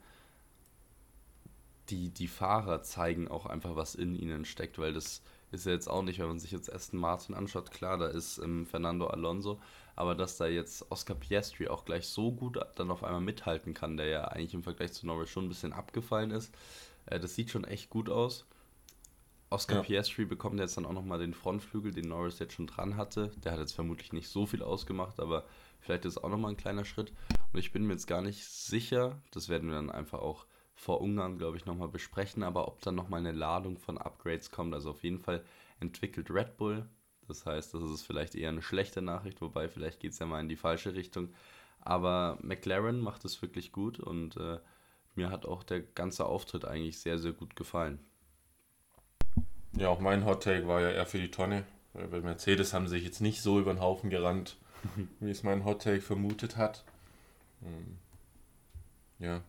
die, 1.89 2.09
die 2.09 2.27
Fahrer 2.27 2.81
zeigen 2.83 3.27
auch 3.27 3.45
einfach, 3.45 3.75
was 3.75 3.95
in 3.95 4.15
ihnen 4.15 4.45
steckt, 4.45 4.79
weil 4.79 4.93
das 4.93 5.21
ist 5.51 5.65
ja 5.65 5.73
jetzt 5.73 5.89
auch 5.89 6.01
nicht, 6.01 6.19
wenn 6.19 6.27
man 6.27 6.39
sich 6.39 6.51
jetzt 6.51 6.71
Aston 6.73 6.99
Martin 6.99 7.35
anschaut, 7.35 7.71
klar, 7.71 7.97
da 7.97 8.07
ist 8.07 8.39
ähm, 8.39 8.65
Fernando 8.65 9.07
Alonso, 9.07 9.59
aber 9.95 10.15
dass 10.15 10.37
da 10.37 10.47
jetzt 10.47 10.91
Oscar 10.91 11.13
Piastri 11.13 11.67
auch 11.67 11.85
gleich 11.85 12.07
so 12.07 12.31
gut 12.31 12.57
dann 12.75 12.89
auf 12.89 13.03
einmal 13.03 13.21
mithalten 13.21 13.73
kann, 13.73 13.97
der 13.97 14.07
ja 14.07 14.23
eigentlich 14.25 14.53
im 14.55 14.63
Vergleich 14.63 14.93
zu 14.93 15.05
Norris 15.05 15.29
schon 15.29 15.45
ein 15.45 15.49
bisschen 15.49 15.73
abgefallen 15.73 16.31
ist, 16.31 16.53
äh, 17.05 17.19
das 17.19 17.35
sieht 17.35 17.51
schon 17.51 17.65
echt 17.65 17.89
gut 17.89 18.09
aus 18.09 18.45
Oscar 19.53 19.77
ja. 19.77 19.81
Piastri 19.83 20.25
bekommt 20.25 20.59
jetzt 20.59 20.77
dann 20.77 20.85
auch 20.85 20.93
nochmal 20.93 21.19
den 21.19 21.33
Frontflügel, 21.33 21.91
den 21.91 22.09
Norris 22.09 22.39
jetzt 22.39 22.53
schon 22.53 22.67
dran 22.67 22.97
hatte. 22.97 23.31
Der 23.43 23.51
hat 23.51 23.59
jetzt 23.59 23.73
vermutlich 23.73 24.11
nicht 24.11 24.27
so 24.27 24.45
viel 24.45 24.63
ausgemacht, 24.63 25.19
aber 25.19 25.45
vielleicht 25.79 26.05
ist 26.05 26.17
es 26.17 26.23
auch 26.23 26.29
nochmal 26.29 26.51
ein 26.51 26.57
kleiner 26.57 26.85
Schritt. 26.85 27.13
Und 27.53 27.59
ich 27.59 27.71
bin 27.71 27.85
mir 27.85 27.93
jetzt 27.93 28.07
gar 28.07 28.21
nicht 28.21 28.43
sicher, 28.43 29.21
das 29.31 29.49
werden 29.49 29.69
wir 29.69 29.75
dann 29.75 29.91
einfach 29.91 30.19
auch 30.19 30.45
vor 30.75 31.01
Ungarn, 31.01 31.37
glaube 31.37 31.57
ich, 31.57 31.65
nochmal 31.65 31.87
besprechen, 31.87 32.41
aber 32.41 32.67
ob 32.67 32.81
dann 32.81 32.95
nochmal 32.95 33.19
eine 33.19 33.31
Ladung 33.31 33.77
von 33.77 33.99
Upgrades 33.99 34.49
kommt. 34.49 34.73
Also 34.73 34.89
auf 34.89 35.03
jeden 35.03 35.19
Fall 35.19 35.43
entwickelt 35.79 36.31
Red 36.31 36.57
Bull. 36.57 36.89
Das 37.27 37.45
heißt, 37.45 37.73
das 37.73 37.83
ist 37.83 38.01
vielleicht 38.01 38.35
eher 38.35 38.49
eine 38.49 38.61
schlechte 38.61 39.01
Nachricht, 39.01 39.39
wobei 39.39 39.69
vielleicht 39.69 39.99
geht 39.99 40.13
es 40.13 40.19
ja 40.19 40.25
mal 40.25 40.41
in 40.41 40.49
die 40.49 40.55
falsche 40.55 40.95
Richtung. 40.95 41.29
Aber 41.79 42.39
McLaren 42.41 42.99
macht 42.99 43.23
es 43.23 43.41
wirklich 43.41 43.71
gut 43.71 43.99
und 43.99 44.35
äh, 44.37 44.59
mir 45.15 45.29
hat 45.29 45.45
auch 45.45 45.63
der 45.63 45.81
ganze 45.81 46.25
Auftritt 46.25 46.65
eigentlich 46.65 46.99
sehr, 46.99 47.19
sehr 47.19 47.33
gut 47.33 47.55
gefallen. 47.55 47.99
Ja, 49.75 49.89
auch 49.89 49.99
mein 49.99 50.25
Hot 50.25 50.43
Take 50.43 50.67
war 50.67 50.81
ja 50.81 50.91
eher 50.91 51.05
für 51.05 51.19
die 51.19 51.31
Tonne. 51.31 51.63
Bei 51.93 52.21
Mercedes 52.21 52.73
haben 52.73 52.87
sich 52.87 53.03
jetzt 53.03 53.21
nicht 53.21 53.41
so 53.41 53.59
über 53.59 53.73
den 53.73 53.81
Haufen 53.81 54.09
gerannt, 54.09 54.57
wie 55.19 55.31
es 55.31 55.43
mein 55.43 55.65
Hot 55.65 55.83
Take 55.83 56.01
vermutet 56.01 56.57
hat. 56.57 56.83
Hm. 57.61 57.97
Ja. 59.19 59.41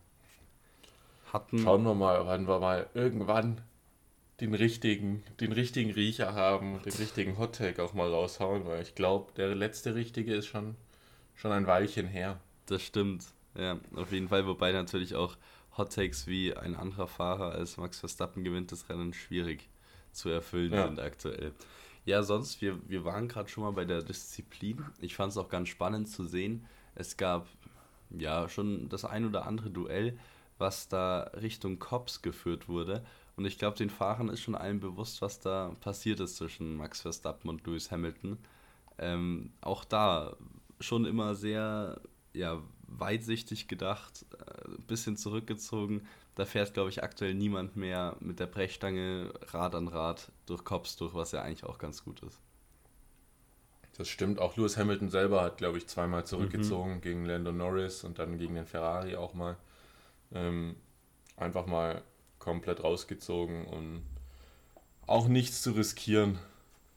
Hatten 1.31 1.59
Schauen 1.59 1.83
wir 1.83 1.95
mal, 1.95 2.25
wann 2.25 2.47
wir 2.47 2.59
mal 2.59 2.87
irgendwann 2.93 3.61
den 4.41 4.53
richtigen, 4.53 5.23
den 5.39 5.51
richtigen 5.51 5.91
Riecher 5.91 6.33
haben, 6.33 6.81
den 6.83 6.93
richtigen 6.93 7.37
Hot 7.37 7.55
Take 7.55 7.81
auch 7.81 7.93
mal 7.93 8.09
raushauen, 8.09 8.65
weil 8.65 8.81
ich 8.81 8.95
glaube, 8.95 9.31
der 9.37 9.53
letzte 9.55 9.95
richtige 9.95 10.33
ist 10.33 10.47
schon, 10.47 10.75
schon 11.35 11.51
ein 11.51 11.67
Weilchen 11.67 12.07
her. 12.07 12.39
Das 12.65 12.81
stimmt. 12.81 13.25
Ja, 13.55 13.79
auf 13.95 14.11
jeden 14.11 14.27
Fall, 14.27 14.45
wobei 14.45 14.71
natürlich 14.71 15.15
auch 15.15 15.37
Hot 15.77 15.93
Takes 15.93 16.27
wie 16.27 16.55
ein 16.55 16.75
anderer 16.75 17.07
Fahrer 17.07 17.51
als 17.51 17.77
Max 17.77 17.99
Verstappen 17.99 18.43
gewinnt 18.43 18.71
das 18.71 18.89
Rennen 18.89 19.13
schwierig 19.13 19.69
zu 20.15 20.29
erfüllen 20.29 20.73
ja. 20.73 20.87
sind 20.87 20.99
aktuell. 20.99 21.53
Ja, 22.05 22.21
sonst, 22.21 22.61
wir, 22.61 22.77
wir 22.87 23.03
waren 23.03 23.27
gerade 23.27 23.49
schon 23.49 23.63
mal 23.63 23.71
bei 23.71 23.85
der 23.85 24.03
Disziplin. 24.03 24.83
Ich 24.99 25.15
fand 25.15 25.31
es 25.31 25.37
auch 25.37 25.49
ganz 25.49 25.69
spannend 25.69 26.07
zu 26.07 26.25
sehen. 26.25 26.65
Es 26.93 27.17
gab 27.17 27.47
ja 28.11 28.47
schon 28.47 28.89
das 28.89 29.05
ein 29.05 29.25
oder 29.25 29.47
andere 29.47 29.71
Duell, 29.71 30.17
was 30.57 30.87
da 30.87 31.31
Richtung 31.41 31.79
Cops 31.79 32.21
geführt 32.21 32.67
wurde. 32.67 33.03
Und 33.35 33.45
ich 33.45 33.57
glaube, 33.57 33.77
den 33.77 33.89
Fahrern 33.89 34.29
ist 34.29 34.41
schon 34.41 34.55
allen 34.55 34.79
bewusst, 34.79 35.21
was 35.21 35.39
da 35.39 35.75
passiert 35.81 36.19
ist 36.19 36.37
zwischen 36.37 36.77
Max 36.77 37.01
Verstappen 37.01 37.49
und 37.49 37.65
Lewis 37.65 37.91
Hamilton. 37.91 38.37
Ähm, 38.97 39.51
auch 39.61 39.83
da 39.83 40.37
schon 40.79 41.05
immer 41.05 41.35
sehr 41.35 41.99
ja, 42.33 42.61
weitsichtig 42.87 43.67
gedacht, 43.67 44.25
ein 44.65 44.75
äh, 44.75 44.81
bisschen 44.87 45.17
zurückgezogen. 45.17 46.07
Da 46.35 46.45
fährt, 46.45 46.73
glaube 46.73 46.89
ich, 46.89 47.01
aktuell 47.01 47.33
niemand 47.33 47.77
mehr 47.77 48.17
mit 48.19 48.39
der 48.39 48.47
Brechstange 48.47 49.33
Rad 49.47 49.73
an 49.73 49.87
Rad 49.87 50.31
durch 50.45 50.63
Cops 50.65 50.97
durch, 50.97 51.13
was 51.13 51.31
ja 51.31 51.41
eigentlich 51.41 51.63
auch 51.63 51.77
ganz 51.77 52.03
gut 52.03 52.21
ist. 52.23 52.41
Das 53.97 54.09
stimmt. 54.09 54.39
Auch 54.39 54.57
Lewis 54.57 54.77
Hamilton 54.77 55.09
selber 55.09 55.41
hat, 55.41 55.57
glaube 55.57 55.77
ich, 55.77 55.87
zweimal 55.87 56.25
zurückgezogen 56.25 56.95
mhm. 56.95 57.01
gegen 57.01 57.25
Lando 57.25 57.53
Norris 57.53 58.03
und 58.03 58.19
dann 58.19 58.37
gegen 58.37 58.55
den 58.55 58.65
Ferrari 58.65 59.15
auch 59.15 59.33
mal. 59.33 59.55
Ähm, 60.33 60.75
einfach 61.37 61.65
mal 61.65 62.01
komplett 62.39 62.83
rausgezogen 62.83 63.65
und 63.65 64.03
auch 65.07 65.27
nichts 65.27 65.61
zu 65.61 65.71
riskieren. 65.71 66.37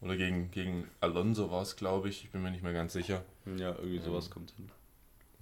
Oder 0.00 0.16
gegen, 0.16 0.50
gegen 0.50 0.88
Alonso 1.00 1.50
war 1.50 1.62
es, 1.62 1.76
glaube 1.76 2.09
ich. 2.09 2.25
Ich 2.25 2.30
bin 2.30 2.42
mir 2.42 2.50
nicht 2.50 2.62
mehr 2.62 2.73
ganz 2.73 2.92
sicher. 2.92 3.25
Ja, 3.47 3.71
irgendwie 3.71 3.99
sowas 3.99 4.26
ähm, 4.26 4.33
kommt 4.33 4.50
hin. 4.52 4.71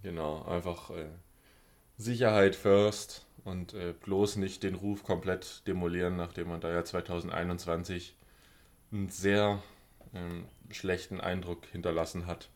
Genau, 0.03 0.45
einfach 0.45 0.91
äh, 0.91 1.09
Sicherheit 1.99 2.55
first 2.55 3.26
und 3.47 3.75
äh, 3.75 3.95
bloß 4.05 4.37
nicht 4.37 4.65
den 4.65 4.75
Ruf 4.75 5.05
komplett 5.05 5.67
demolieren, 5.69 6.17
nachdem 6.17 6.49
man 6.49 6.61
da 6.61 6.71
ja 6.71 6.85
2021 6.85 8.17
einen 8.91 9.09
sehr 9.09 9.63
ähm, 10.15 10.47
schlechten 10.71 11.21
Eindruck 11.21 11.65
hinterlassen 11.67 12.27
hat, 12.27 12.51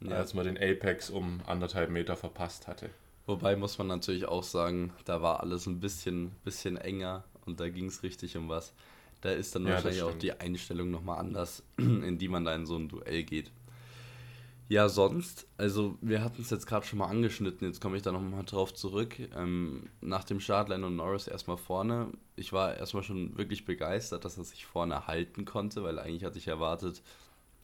ja. 0.00 0.12
als 0.12 0.34
man 0.34 0.44
den 0.44 0.56
Apex 0.56 1.10
um 1.10 1.40
anderthalb 1.46 1.90
Meter 1.90 2.16
verpasst 2.16 2.68
hatte. 2.68 2.88
Wobei 3.26 3.56
muss 3.56 3.78
man 3.78 3.88
natürlich 3.88 4.26
auch 4.26 4.44
sagen, 4.44 4.92
da 5.04 5.22
war 5.22 5.40
alles 5.40 5.66
ein 5.66 5.80
bisschen, 5.80 6.30
bisschen 6.44 6.76
enger 6.76 7.24
und 7.44 7.58
da 7.58 7.68
ging 7.68 7.86
es 7.86 8.04
richtig 8.04 8.36
um 8.36 8.48
was. 8.48 8.74
Da 9.22 9.30
ist 9.30 9.54
dann 9.56 9.66
ja, 9.66 9.74
wahrscheinlich 9.74 10.02
auch 10.02 10.16
die 10.16 10.32
Einstellung 10.32 10.90
nochmal 10.92 11.18
anders, 11.18 11.64
in 11.78 12.18
die 12.18 12.28
man 12.28 12.44
da 12.44 12.54
in 12.54 12.66
so 12.66 12.76
ein 12.76 12.88
Duell 12.88 13.24
geht. 13.24 13.50
Ja, 14.72 14.88
sonst, 14.88 15.46
also 15.58 15.98
wir 16.00 16.24
hatten 16.24 16.40
es 16.40 16.48
jetzt 16.48 16.66
gerade 16.66 16.86
schon 16.86 17.00
mal 17.00 17.08
angeschnitten, 17.08 17.66
jetzt 17.68 17.82
komme 17.82 17.98
ich 17.98 18.02
da 18.02 18.10
nochmal 18.10 18.42
drauf 18.42 18.72
zurück. 18.72 19.18
Ähm, 19.36 19.90
nach 20.00 20.24
dem 20.24 20.40
Start 20.40 20.70
Lando 20.70 20.88
Norris 20.88 21.28
erstmal 21.28 21.58
vorne. 21.58 22.10
Ich 22.36 22.54
war 22.54 22.74
erstmal 22.74 23.02
schon 23.02 23.36
wirklich 23.36 23.66
begeistert, 23.66 24.24
dass 24.24 24.38
er 24.38 24.44
sich 24.44 24.64
vorne 24.64 25.06
halten 25.06 25.44
konnte, 25.44 25.82
weil 25.84 25.98
eigentlich 25.98 26.24
hatte 26.24 26.38
ich 26.38 26.48
erwartet, 26.48 27.02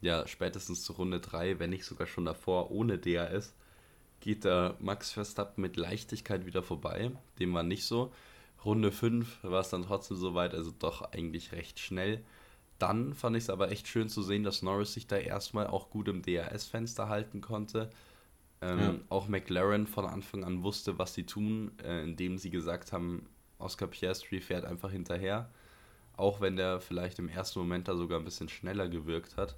ja, 0.01 0.27
spätestens 0.27 0.83
zur 0.83 0.97
Runde 0.97 1.19
3, 1.19 1.57
wenn 1.57 1.71
nicht 1.71 1.83
sogar 1.83 2.05
schon 2.05 2.25
davor, 2.25 2.69
ohne 2.69 2.99
DRS, 2.99 3.55
geht 4.19 4.45
da 4.45 4.75
Max 4.79 5.09
Verstappen 5.09 5.63
mit 5.63 5.77
Leichtigkeit 5.77 6.45
wieder 6.45 6.61
vorbei. 6.61 7.09
Dem 7.39 7.55
war 7.55 7.63
nicht 7.63 7.85
so. 7.85 8.13
Runde 8.63 8.91
5 8.91 9.39
war 9.41 9.61
es 9.61 9.69
dann 9.69 9.81
trotzdem 9.81 10.17
soweit, 10.17 10.53
also 10.53 10.71
doch 10.77 11.11
eigentlich 11.11 11.53
recht 11.53 11.79
schnell. 11.79 12.23
Dann 12.79 13.13
fand 13.13 13.35
ich 13.35 13.43
es 13.43 13.49
aber 13.49 13.71
echt 13.71 13.87
schön 13.87 14.07
zu 14.07 14.23
sehen, 14.23 14.43
dass 14.43 14.61
Norris 14.61 14.93
sich 14.93 15.05
da 15.05 15.17
erstmal 15.17 15.67
auch 15.67 15.89
gut 15.89 16.07
im 16.07 16.21
DRS-Fenster 16.21 17.09
halten 17.09 17.41
konnte. 17.41 17.89
Ähm, 18.61 18.79
ja. 18.79 18.95
Auch 19.09 19.27
McLaren 19.27 19.85
von 19.85 20.05
Anfang 20.05 20.45
an 20.45 20.63
wusste, 20.63 20.97
was 20.97 21.13
sie 21.13 21.25
tun, 21.25 21.71
äh, 21.83 22.03
indem 22.03 22.37
sie 22.37 22.49
gesagt 22.49 22.93
haben, 22.93 23.27
Oscar 23.57 23.87
Piastri 23.87 24.39
fährt 24.39 24.63
einfach 24.63 24.91
hinterher. 24.91 25.49
Auch 26.15 26.39
wenn 26.39 26.55
der 26.55 26.79
vielleicht 26.79 27.19
im 27.19 27.29
ersten 27.29 27.59
Moment 27.59 27.87
da 27.89 27.95
sogar 27.95 28.17
ein 28.19 28.25
bisschen 28.25 28.49
schneller 28.49 28.87
gewirkt 28.87 29.35
hat. 29.35 29.57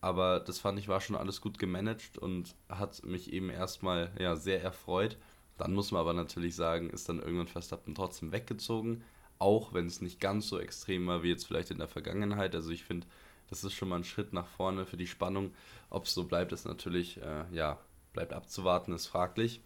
Aber 0.00 0.40
das 0.40 0.58
fand 0.58 0.78
ich 0.78 0.88
war 0.88 1.00
schon 1.00 1.16
alles 1.16 1.40
gut 1.40 1.58
gemanagt 1.58 2.16
und 2.18 2.54
hat 2.68 3.04
mich 3.04 3.32
eben 3.32 3.50
erstmal 3.50 4.10
ja, 4.18 4.34
sehr 4.36 4.62
erfreut. 4.62 5.18
Dann 5.58 5.74
muss 5.74 5.90
man 5.90 6.00
aber 6.00 6.12
natürlich 6.12 6.54
sagen, 6.54 6.90
ist 6.90 7.08
dann 7.08 7.18
irgendwann 7.18 7.48
Verstappen 7.48 7.94
trotzdem 7.94 8.32
weggezogen 8.32 9.02
auch 9.38 9.72
wenn 9.74 9.86
es 9.86 10.00
nicht 10.00 10.20
ganz 10.20 10.48
so 10.48 10.58
extrem 10.58 11.06
war 11.06 11.22
wie 11.22 11.30
jetzt 11.30 11.46
vielleicht 11.46 11.70
in 11.70 11.78
der 11.78 11.88
Vergangenheit. 11.88 12.54
Also 12.54 12.70
ich 12.70 12.84
finde, 12.84 13.06
das 13.48 13.64
ist 13.64 13.74
schon 13.74 13.88
mal 13.88 13.96
ein 13.96 14.04
Schritt 14.04 14.32
nach 14.32 14.46
vorne 14.46 14.86
für 14.86 14.96
die 14.96 15.06
Spannung. 15.06 15.52
Ob 15.90 16.04
es 16.04 16.14
so 16.14 16.24
bleibt, 16.24 16.52
ist 16.52 16.66
natürlich, 16.66 17.20
äh, 17.22 17.44
ja, 17.52 17.78
bleibt 18.12 18.32
abzuwarten, 18.32 18.92
ist 18.92 19.06
fraglich. 19.06 19.60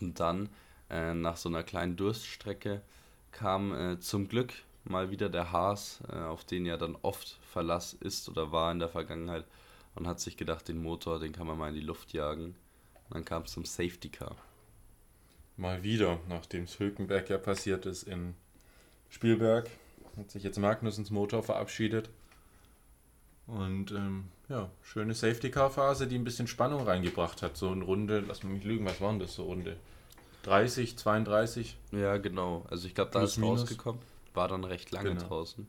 Und 0.00 0.20
dann 0.20 0.48
äh, 0.90 1.14
nach 1.14 1.36
so 1.36 1.48
einer 1.48 1.62
kleinen 1.62 1.96
Durststrecke 1.96 2.82
kam 3.32 3.74
äh, 3.74 3.98
zum 3.98 4.28
Glück 4.28 4.52
mal 4.84 5.10
wieder 5.10 5.28
der 5.28 5.52
Haas, 5.52 6.00
äh, 6.10 6.16
auf 6.16 6.44
den 6.44 6.64
ja 6.64 6.76
dann 6.76 6.96
oft 7.02 7.38
Verlass 7.42 7.92
ist 7.92 8.28
oder 8.28 8.52
war 8.52 8.70
in 8.70 8.78
der 8.78 8.88
Vergangenheit 8.88 9.44
und 9.94 10.06
hat 10.06 10.20
sich 10.20 10.36
gedacht, 10.36 10.68
den 10.68 10.80
Motor, 10.80 11.18
den 11.18 11.32
kann 11.32 11.46
man 11.46 11.58
mal 11.58 11.68
in 11.68 11.74
die 11.74 11.80
Luft 11.80 12.12
jagen. 12.12 12.54
Und 13.08 13.14
dann 13.14 13.24
kam 13.24 13.42
es 13.42 13.52
zum 13.52 13.64
Safety 13.64 14.08
Car. 14.08 14.36
Mal 15.56 15.82
wieder, 15.82 16.20
nachdem 16.28 16.64
es 16.64 16.78
Hülkenberg 16.78 17.30
ja 17.30 17.38
passiert 17.38 17.86
ist 17.86 18.02
in 18.02 18.34
Spielberg. 19.10 19.68
Hat 20.16 20.30
sich 20.30 20.42
jetzt 20.42 20.58
Magnusens 20.58 21.10
Motor 21.10 21.42
verabschiedet. 21.42 22.08
Und 23.46 23.92
ähm, 23.92 24.24
ja, 24.48 24.70
schöne 24.82 25.14
Safety-Car-Phase, 25.14 26.06
die 26.06 26.16
ein 26.16 26.24
bisschen 26.24 26.46
Spannung 26.46 26.82
reingebracht 26.82 27.42
hat. 27.42 27.56
So 27.56 27.70
eine 27.70 27.84
Runde, 27.84 28.20
lass 28.26 28.42
mich 28.42 28.54
nicht 28.54 28.64
lügen, 28.64 28.86
was 28.86 29.00
waren 29.00 29.18
das 29.18 29.34
so 29.34 29.44
Runde? 29.44 29.76
30, 30.44 30.96
32? 30.96 31.76
Ja, 31.92 32.16
genau. 32.18 32.64
Also 32.70 32.86
ich 32.86 32.94
glaube, 32.94 33.10
da 33.10 33.22
ist 33.22 33.40
rausgekommen. 33.40 34.00
War 34.34 34.48
dann 34.48 34.64
recht 34.64 34.90
lange 34.90 35.10
genau. 35.10 35.26
draußen. 35.26 35.66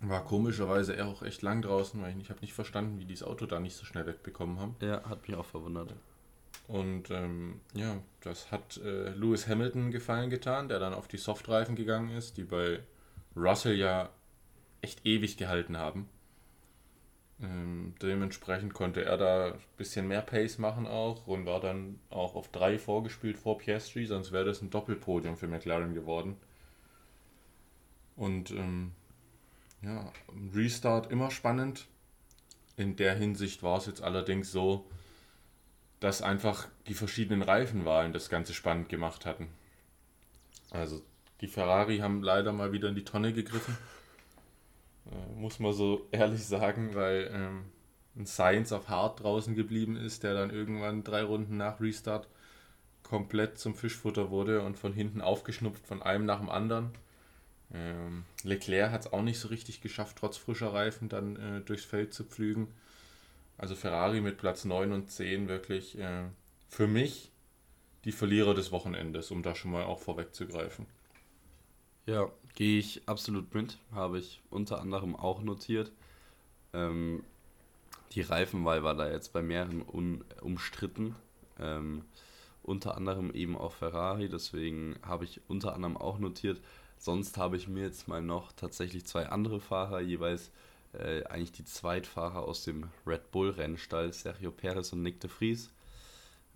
War 0.00 0.24
komischerweise 0.24 1.04
auch 1.06 1.22
echt 1.22 1.42
lang 1.42 1.62
draußen, 1.62 2.00
weil 2.02 2.10
ich, 2.10 2.24
ich 2.24 2.30
habe 2.30 2.40
nicht 2.40 2.52
verstanden, 2.52 2.98
wie 2.98 3.04
die 3.04 3.14
das 3.14 3.22
Auto 3.22 3.46
da 3.46 3.60
nicht 3.60 3.76
so 3.76 3.84
schnell 3.84 4.06
wegbekommen 4.06 4.58
haben. 4.60 4.76
Ja, 4.80 5.02
hat 5.08 5.26
mich 5.26 5.36
auch 5.36 5.46
verwundert. 5.46 5.94
Und 6.68 7.10
ähm, 7.10 7.60
ja, 7.74 7.98
das 8.20 8.50
hat 8.50 8.78
äh, 8.78 9.10
Lewis 9.10 9.46
Hamilton 9.46 9.90
gefallen 9.90 10.30
getan, 10.30 10.68
der 10.68 10.80
dann 10.80 10.94
auf 10.94 11.06
die 11.06 11.16
Softreifen 11.16 11.76
gegangen 11.76 12.10
ist, 12.10 12.36
die 12.36 12.44
bei 12.44 12.80
Russell 13.36 13.76
ja 13.76 14.10
echt 14.80 15.06
ewig 15.06 15.36
gehalten 15.36 15.76
haben. 15.76 16.08
Ähm, 17.40 17.94
dementsprechend 18.00 18.72
konnte 18.72 19.04
er 19.04 19.18
da 19.18 19.52
ein 19.52 19.58
bisschen 19.76 20.08
mehr 20.08 20.22
Pace 20.22 20.58
machen 20.58 20.86
auch 20.86 21.26
und 21.26 21.44
war 21.44 21.60
dann 21.60 22.00
auch 22.08 22.34
auf 22.34 22.50
drei 22.50 22.78
vorgespielt 22.78 23.36
vor 23.36 23.58
Piastri, 23.58 24.06
sonst 24.06 24.32
wäre 24.32 24.46
das 24.46 24.62
ein 24.62 24.70
Doppelpodium 24.70 25.36
für 25.36 25.46
McLaren 25.46 25.94
geworden. 25.94 26.36
Und 28.16 28.50
ähm, 28.52 28.92
ja, 29.82 30.10
Restart 30.54 31.12
immer 31.12 31.30
spannend. 31.30 31.86
In 32.76 32.96
der 32.96 33.14
Hinsicht 33.14 33.62
war 33.62 33.78
es 33.78 33.86
jetzt 33.86 34.02
allerdings 34.02 34.50
so, 34.50 34.86
dass 36.00 36.22
einfach 36.22 36.68
die 36.88 36.94
verschiedenen 36.94 37.42
Reifenwahlen 37.42 38.12
das 38.12 38.28
Ganze 38.28 38.54
spannend 38.54 38.88
gemacht 38.88 39.26
hatten. 39.26 39.48
Also 40.70 41.02
die 41.40 41.48
Ferrari 41.48 41.98
haben 41.98 42.22
leider 42.22 42.52
mal 42.52 42.72
wieder 42.72 42.88
in 42.88 42.94
die 42.94 43.04
Tonne 43.04 43.32
gegriffen. 43.32 43.76
Äh, 45.06 45.40
muss 45.40 45.58
man 45.58 45.72
so 45.72 46.06
ehrlich 46.12 46.44
sagen, 46.44 46.94
weil 46.94 47.30
ähm, 47.32 47.64
ein 48.16 48.26
Science 48.26 48.72
auf 48.72 48.88
Hard 48.88 49.22
draußen 49.22 49.54
geblieben 49.54 49.96
ist, 49.96 50.22
der 50.22 50.34
dann 50.34 50.50
irgendwann 50.50 51.04
drei 51.04 51.22
Runden 51.22 51.56
nach 51.56 51.80
Restart 51.80 52.28
komplett 53.02 53.58
zum 53.58 53.74
Fischfutter 53.74 54.30
wurde 54.30 54.62
und 54.62 54.78
von 54.78 54.92
hinten 54.92 55.20
aufgeschnupft 55.20 55.86
von 55.86 56.02
einem 56.02 56.24
nach 56.24 56.40
dem 56.40 56.50
anderen. 56.50 56.90
Ähm, 57.72 58.24
Leclerc 58.42 58.90
hat 58.90 59.02
es 59.02 59.12
auch 59.12 59.22
nicht 59.22 59.38
so 59.38 59.48
richtig 59.48 59.80
geschafft, 59.80 60.16
trotz 60.18 60.36
frischer 60.36 60.72
Reifen 60.72 61.08
dann 61.08 61.36
äh, 61.36 61.60
durchs 61.60 61.84
Feld 61.84 62.14
zu 62.14 62.24
pflügen. 62.24 62.68
Also 63.58 63.74
Ferrari 63.74 64.20
mit 64.20 64.38
Platz 64.38 64.64
9 64.64 64.92
und 64.92 65.10
10 65.10 65.48
wirklich 65.48 65.98
äh, 65.98 66.24
für 66.68 66.86
mich 66.86 67.30
die 68.04 68.12
Verlierer 68.12 68.54
des 68.54 68.70
Wochenendes, 68.70 69.30
um 69.30 69.42
da 69.42 69.54
schon 69.54 69.72
mal 69.72 69.84
auch 69.84 69.98
vorwegzugreifen. 69.98 70.86
Ja, 72.06 72.30
gehe 72.54 72.78
ich 72.78 73.02
absolut 73.06 73.52
mit. 73.54 73.78
Habe 73.92 74.18
ich 74.18 74.40
unter 74.50 74.80
anderem 74.80 75.16
auch 75.16 75.42
notiert. 75.42 75.90
Ähm, 76.72 77.24
die 78.12 78.20
Reifenwahl 78.20 78.84
war 78.84 78.94
da 78.94 79.10
jetzt 79.10 79.32
bei 79.32 79.42
mehreren 79.42 79.82
un 79.82 80.24
umstritten. 80.40 81.16
Ähm, 81.58 82.04
unter 82.62 82.96
anderem 82.96 83.32
eben 83.32 83.56
auch 83.56 83.72
Ferrari, 83.72 84.28
deswegen 84.28 84.96
habe 85.02 85.24
ich 85.24 85.40
unter 85.48 85.74
anderem 85.74 85.96
auch 85.96 86.18
notiert. 86.18 86.60
Sonst 86.98 87.36
habe 87.38 87.56
ich 87.56 87.68
mir 87.68 87.84
jetzt 87.84 88.08
mal 88.08 88.22
noch 88.22 88.52
tatsächlich 88.52 89.06
zwei 89.06 89.28
andere 89.28 89.60
Fahrer, 89.60 90.00
jeweils 90.00 90.48
äh, 90.48 90.50
eigentlich 90.98 91.52
die 91.52 91.64
Zweitfahrer 91.64 92.42
aus 92.42 92.64
dem 92.64 92.88
Red 93.06 93.30
Bull 93.30 93.50
Rennstall, 93.50 94.12
Sergio 94.12 94.50
Perez 94.50 94.92
und 94.92 95.02
Nick 95.02 95.20
de 95.20 95.30
Vries. 95.30 95.70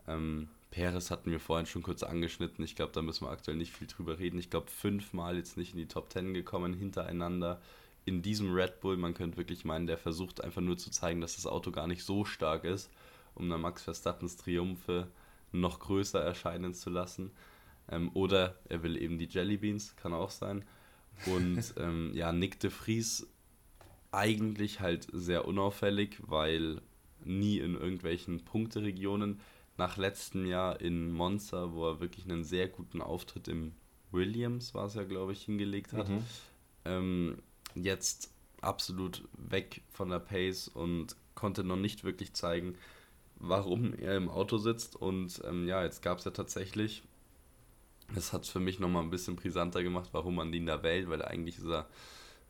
Ähm, 0.06 0.48
Perez 0.70 1.10
hatten 1.10 1.30
wir 1.30 1.40
vorhin 1.40 1.66
schon 1.66 1.82
kurz 1.82 2.02
angeschnitten. 2.02 2.64
Ich 2.64 2.76
glaube, 2.76 2.92
da 2.92 3.02
müssen 3.02 3.26
wir 3.26 3.30
aktuell 3.30 3.56
nicht 3.56 3.72
viel 3.72 3.88
drüber 3.88 4.18
reden. 4.18 4.38
Ich 4.38 4.50
glaube, 4.50 4.70
fünfmal 4.70 5.36
jetzt 5.36 5.56
nicht 5.56 5.72
in 5.72 5.78
die 5.78 5.88
Top 5.88 6.10
Ten 6.10 6.32
gekommen 6.32 6.74
hintereinander 6.74 7.60
in 8.04 8.22
diesem 8.22 8.52
Red 8.52 8.80
Bull. 8.80 8.96
Man 8.96 9.14
könnte 9.14 9.36
wirklich 9.36 9.64
meinen, 9.64 9.86
der 9.86 9.98
versucht 9.98 10.42
einfach 10.42 10.62
nur 10.62 10.78
zu 10.78 10.90
zeigen, 10.90 11.20
dass 11.20 11.36
das 11.36 11.46
Auto 11.46 11.70
gar 11.70 11.86
nicht 11.86 12.04
so 12.04 12.24
stark 12.24 12.64
ist, 12.64 12.90
um 13.34 13.48
dann 13.50 13.60
Max 13.60 13.82
Verstappens 13.82 14.36
Triumphe 14.36 15.08
noch 15.52 15.80
größer 15.80 16.20
erscheinen 16.20 16.72
zu 16.74 16.90
lassen. 16.90 17.32
Ähm, 17.88 18.10
oder 18.14 18.56
er 18.68 18.82
will 18.84 18.96
eben 18.96 19.18
die 19.18 19.28
Jelly 19.28 19.56
Beans, 19.56 19.96
kann 19.96 20.14
auch 20.14 20.30
sein. 20.30 20.64
Und 21.26 21.74
ähm, 21.78 22.12
ja, 22.14 22.32
Nick 22.32 22.60
de 22.60 22.70
Vries 22.70 23.26
eigentlich 24.12 24.80
halt 24.80 25.08
sehr 25.12 25.46
unauffällig, 25.46 26.16
weil 26.26 26.80
nie 27.24 27.58
in 27.58 27.74
irgendwelchen 27.74 28.44
Punkteregionen 28.44 29.40
nach 29.76 29.96
letztem 29.96 30.46
Jahr 30.46 30.80
in 30.80 31.10
Monza, 31.12 31.72
wo 31.72 31.86
er 31.86 32.00
wirklich 32.00 32.24
einen 32.24 32.44
sehr 32.44 32.68
guten 32.68 33.00
Auftritt 33.00 33.48
im 33.48 33.72
Williams, 34.10 34.74
war 34.74 34.86
es 34.86 34.94
ja, 34.94 35.04
glaube 35.04 35.32
ich, 35.32 35.42
hingelegt 35.42 35.92
hat. 35.92 36.08
Mhm. 36.08 36.24
Ähm, 36.84 37.42
jetzt 37.74 38.32
absolut 38.60 39.26
weg 39.32 39.82
von 39.90 40.10
der 40.10 40.18
Pace 40.18 40.68
und 40.68 41.16
konnte 41.34 41.64
noch 41.64 41.76
nicht 41.76 42.04
wirklich 42.04 42.34
zeigen, 42.34 42.76
warum 43.36 43.94
er 43.94 44.16
im 44.16 44.28
Auto 44.28 44.58
sitzt. 44.58 44.96
Und 44.96 45.40
ähm, 45.46 45.66
ja, 45.66 45.82
jetzt 45.82 46.02
gab 46.02 46.18
es 46.18 46.24
ja 46.24 46.30
tatsächlich, 46.30 47.02
das 48.14 48.32
hat 48.32 48.44
es 48.44 48.50
für 48.50 48.60
mich 48.60 48.80
nochmal 48.80 49.02
ein 49.02 49.10
bisschen 49.10 49.36
brisanter 49.36 49.82
gemacht, 49.82 50.10
warum 50.12 50.34
man 50.34 50.52
ihn 50.52 50.66
da 50.66 50.82
wählt, 50.82 51.08
weil 51.08 51.22
eigentlich 51.22 51.58
ist 51.58 51.66
er 51.66 51.88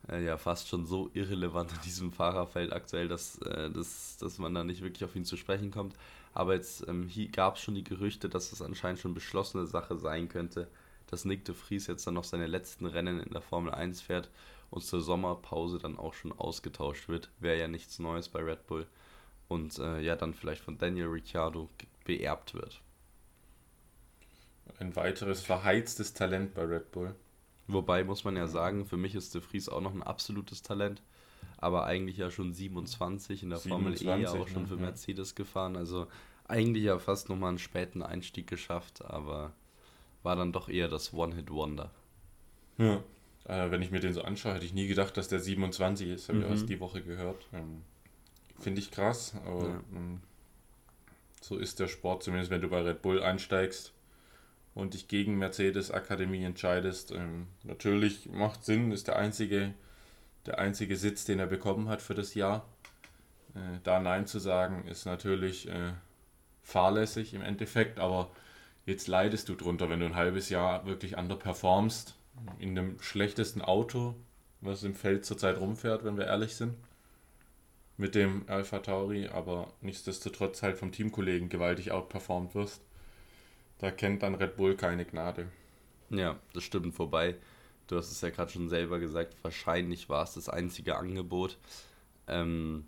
ja 0.09 0.37
fast 0.37 0.67
schon 0.67 0.85
so 0.85 1.09
irrelevant 1.13 1.71
in 1.71 1.81
diesem 1.81 2.11
Fahrerfeld 2.11 2.73
aktuell, 2.73 3.07
dass, 3.07 3.37
äh, 3.39 3.69
dass, 3.69 4.17
dass 4.17 4.37
man 4.37 4.53
da 4.53 4.63
nicht 4.63 4.81
wirklich 4.81 5.03
auf 5.03 5.15
ihn 5.15 5.25
zu 5.25 5.37
sprechen 5.37 5.71
kommt. 5.71 5.95
Aber 6.33 6.55
jetzt 6.55 6.87
ähm, 6.87 7.09
gab 7.31 7.55
es 7.55 7.61
schon 7.61 7.75
die 7.75 7.83
Gerüchte, 7.83 8.29
dass 8.29 8.51
es 8.51 8.61
anscheinend 8.61 8.99
schon 8.99 9.13
beschlossene 9.13 9.67
Sache 9.67 9.97
sein 9.97 10.29
könnte, 10.29 10.67
dass 11.07 11.25
Nick 11.25 11.45
de 11.45 11.53
Vries 11.53 11.87
jetzt 11.87 12.07
dann 12.07 12.13
noch 12.13 12.23
seine 12.23 12.47
letzten 12.47 12.85
Rennen 12.85 13.19
in 13.19 13.33
der 13.33 13.41
Formel 13.41 13.73
1 13.73 14.01
fährt 14.01 14.29
und 14.69 14.81
zur 14.83 15.01
Sommerpause 15.01 15.77
dann 15.77 15.97
auch 15.97 16.13
schon 16.13 16.31
ausgetauscht 16.31 17.09
wird. 17.09 17.29
Wäre 17.39 17.59
ja 17.59 17.67
nichts 17.67 17.99
Neues 17.99 18.29
bei 18.29 18.39
Red 18.39 18.65
Bull. 18.67 18.87
Und 19.49 19.77
äh, 19.79 19.99
ja, 19.99 20.15
dann 20.15 20.33
vielleicht 20.33 20.63
von 20.63 20.77
Daniel 20.77 21.07
Ricciardo 21.07 21.69
beerbt 22.05 22.53
wird. 22.53 22.81
Ein 24.79 24.95
weiteres 24.95 25.41
verheiztes 25.41 26.13
Talent 26.13 26.53
bei 26.53 26.63
Red 26.63 26.91
Bull. 26.91 27.13
Wobei 27.71 28.03
muss 28.03 28.23
man 28.23 28.35
ja 28.35 28.47
sagen, 28.47 28.85
für 28.85 28.97
mich 28.97 29.15
ist 29.15 29.33
De 29.33 29.41
Vries 29.41 29.69
auch 29.69 29.81
noch 29.81 29.93
ein 29.93 30.03
absolutes 30.03 30.61
Talent 30.61 31.01
aber 31.61 31.85
eigentlich 31.85 32.17
ja 32.17 32.31
schon 32.31 32.53
27 32.53 33.43
in 33.43 33.49
der 33.49 33.59
27, 33.59 34.07
Formel 34.07 34.23
E 34.23 34.27
auch 34.27 34.47
schon 34.47 34.63
ne? 34.63 34.67
für 34.67 34.77
Mercedes 34.77 35.35
gefahren. 35.35 35.77
Also 35.77 36.07
eigentlich 36.47 36.83
ja 36.83 36.97
fast 36.99 37.29
nochmal 37.29 37.49
einen 37.49 37.59
späten 37.59 38.01
Einstieg 38.01 38.47
geschafft, 38.47 39.05
aber 39.05 39.53
war 40.23 40.35
dann 40.35 40.51
doch 40.51 40.69
eher 40.69 40.87
das 40.87 41.13
One-Hit-Wonder. 41.13 41.91
Ja, 42.77 43.03
äh, 43.45 43.69
wenn 43.69 43.81
ich 43.81 43.91
mir 43.91 43.99
den 43.99 44.13
so 44.13 44.23
anschaue, 44.23 44.55
hätte 44.55 44.65
ich 44.65 44.73
nie 44.73 44.87
gedacht, 44.87 45.15
dass 45.17 45.27
der 45.27 45.39
27 45.39 46.09
ist. 46.09 46.29
Habe 46.29 46.39
mhm. 46.39 46.45
ich 46.45 46.49
erst 46.51 46.69
die 46.69 46.79
Woche 46.79 47.01
gehört. 47.03 47.47
Ähm, 47.53 47.83
Finde 48.59 48.81
ich 48.81 48.89
krass, 48.89 49.35
aber 49.45 49.67
ja. 49.67 49.81
ähm, 49.95 50.21
so 51.41 51.57
ist 51.57 51.79
der 51.79 51.87
Sport, 51.87 52.23
zumindest 52.23 52.51
wenn 52.51 52.61
du 52.61 52.69
bei 52.69 52.81
Red 52.81 53.03
Bull 53.03 53.21
einsteigst 53.21 53.93
und 54.73 54.93
dich 54.93 55.07
gegen 55.07 55.37
Mercedes 55.37 55.91
Akademie 55.91 56.43
entscheidest. 56.43 57.11
Ähm, 57.11 57.47
natürlich 57.63 58.29
macht 58.31 58.63
Sinn, 58.63 58.91
ist 58.91 59.07
der 59.07 59.17
einzige 59.17 59.73
der 60.45 60.59
einzige 60.59 60.95
Sitz, 60.95 61.25
den 61.25 61.39
er 61.39 61.47
bekommen 61.47 61.89
hat 61.89 62.01
für 62.01 62.15
das 62.15 62.33
Jahr. 62.33 62.65
Äh, 63.55 63.79
da 63.83 63.99
Nein 63.99 64.27
zu 64.27 64.39
sagen, 64.39 64.85
ist 64.87 65.05
natürlich 65.05 65.67
äh, 65.67 65.93
fahrlässig 66.63 67.33
im 67.33 67.41
Endeffekt, 67.41 67.99
aber 67.99 68.31
jetzt 68.85 69.07
leidest 69.07 69.49
du 69.49 69.55
drunter, 69.55 69.89
wenn 69.89 69.99
du 69.99 70.05
ein 70.05 70.15
halbes 70.15 70.49
Jahr 70.49 70.85
wirklich 70.85 71.17
underperformst, 71.17 72.15
in 72.59 72.75
dem 72.75 72.99
schlechtesten 73.01 73.61
Auto, 73.61 74.15
was 74.61 74.83
im 74.83 74.95
Feld 74.95 75.25
zurzeit 75.25 75.59
rumfährt, 75.59 76.03
wenn 76.03 76.17
wir 76.17 76.25
ehrlich 76.25 76.55
sind, 76.55 76.75
mit 77.97 78.15
dem 78.15 78.45
Alpha 78.47 78.79
Tauri, 78.79 79.27
aber 79.27 79.73
nichtsdestotrotz 79.81 80.63
halt 80.63 80.77
vom 80.77 80.91
Teamkollegen 80.91 81.49
gewaltig 81.49 81.91
outperformt 81.91 82.55
wirst. 82.55 82.81
Da 83.81 83.89
kennt 83.89 84.21
dann 84.21 84.35
Red 84.35 84.57
Bull 84.57 84.75
keine 84.75 85.05
Gnade. 85.05 85.47
Ja, 86.11 86.39
das 86.53 86.63
stimmt 86.63 86.93
vorbei. 86.93 87.35
Du 87.87 87.97
hast 87.97 88.11
es 88.11 88.21
ja 88.21 88.29
gerade 88.29 88.51
schon 88.51 88.69
selber 88.69 88.99
gesagt, 88.99 89.35
wahrscheinlich 89.41 90.07
war 90.07 90.23
es 90.23 90.35
das 90.35 90.49
einzige 90.49 90.97
Angebot. 90.97 91.57
Ähm, 92.27 92.85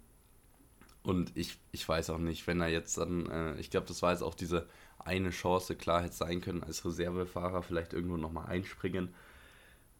und 1.01 1.35
ich, 1.35 1.57
ich 1.71 1.89
weiß 1.89 2.11
auch 2.11 2.19
nicht, 2.19 2.45
wenn 2.45 2.61
er 2.61 2.67
jetzt 2.67 2.97
dann, 2.97 3.25
äh, 3.29 3.59
ich 3.59 3.71
glaube, 3.71 3.87
das 3.87 4.03
war 4.03 4.11
jetzt 4.11 4.21
auch 4.21 4.35
diese 4.35 4.67
eine 4.99 5.31
Chance, 5.31 5.75
klar 5.75 6.03
hätte 6.03 6.13
sein 6.13 6.41
können, 6.41 6.63
als 6.63 6.85
Reservefahrer 6.85 7.63
vielleicht 7.63 7.93
irgendwo 7.93 8.17
nochmal 8.17 8.45
einspringen. 8.45 9.13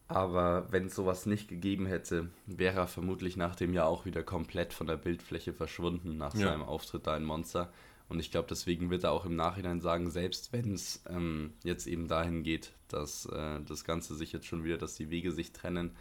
Aber 0.08 0.72
wenn 0.72 0.86
es 0.86 0.96
sowas 0.96 1.26
nicht 1.26 1.48
gegeben 1.48 1.88
hätte, 1.88 2.30
wäre 2.46 2.82
er 2.82 2.88
vermutlich 2.88 3.36
nach 3.36 3.56
dem 3.56 3.74
Jahr 3.74 3.88
auch 3.88 4.06
wieder 4.06 4.22
komplett 4.22 4.74
von 4.74 4.86
der 4.86 4.98
Bildfläche 4.98 5.54
verschwunden 5.54 6.18
nach 6.18 6.36
ja. 6.36 6.50
seinem 6.50 6.62
Auftritt 6.62 7.08
da 7.08 7.18
in 7.18 7.24
Monster. 7.24 7.74
Und 8.10 8.20
ich 8.20 8.32
glaube, 8.32 8.48
deswegen 8.50 8.90
wird 8.90 9.04
er 9.06 9.12
auch 9.12 9.26
im 9.26 9.36
Nachhinein 9.36 9.82
sagen, 9.82 10.12
selbst 10.12 10.54
wenn 10.54 10.74
es 10.74 11.04
ähm, 11.10 11.54
jetzt 11.64 11.88
eben 11.88 12.08
dahin 12.08 12.44
geht, 12.44 12.74
dass 12.88 13.26
äh, 13.26 13.62
das 13.68 13.86
Ganze 13.86 14.16
sich 14.16 14.34
jetzt 14.34 14.46
schon 14.46 14.64
wieder, 14.64 14.78
dass 14.78 14.96
die 14.96 15.10
Wege 15.10 15.32
sich 15.32 15.52
trennen, 15.52 15.92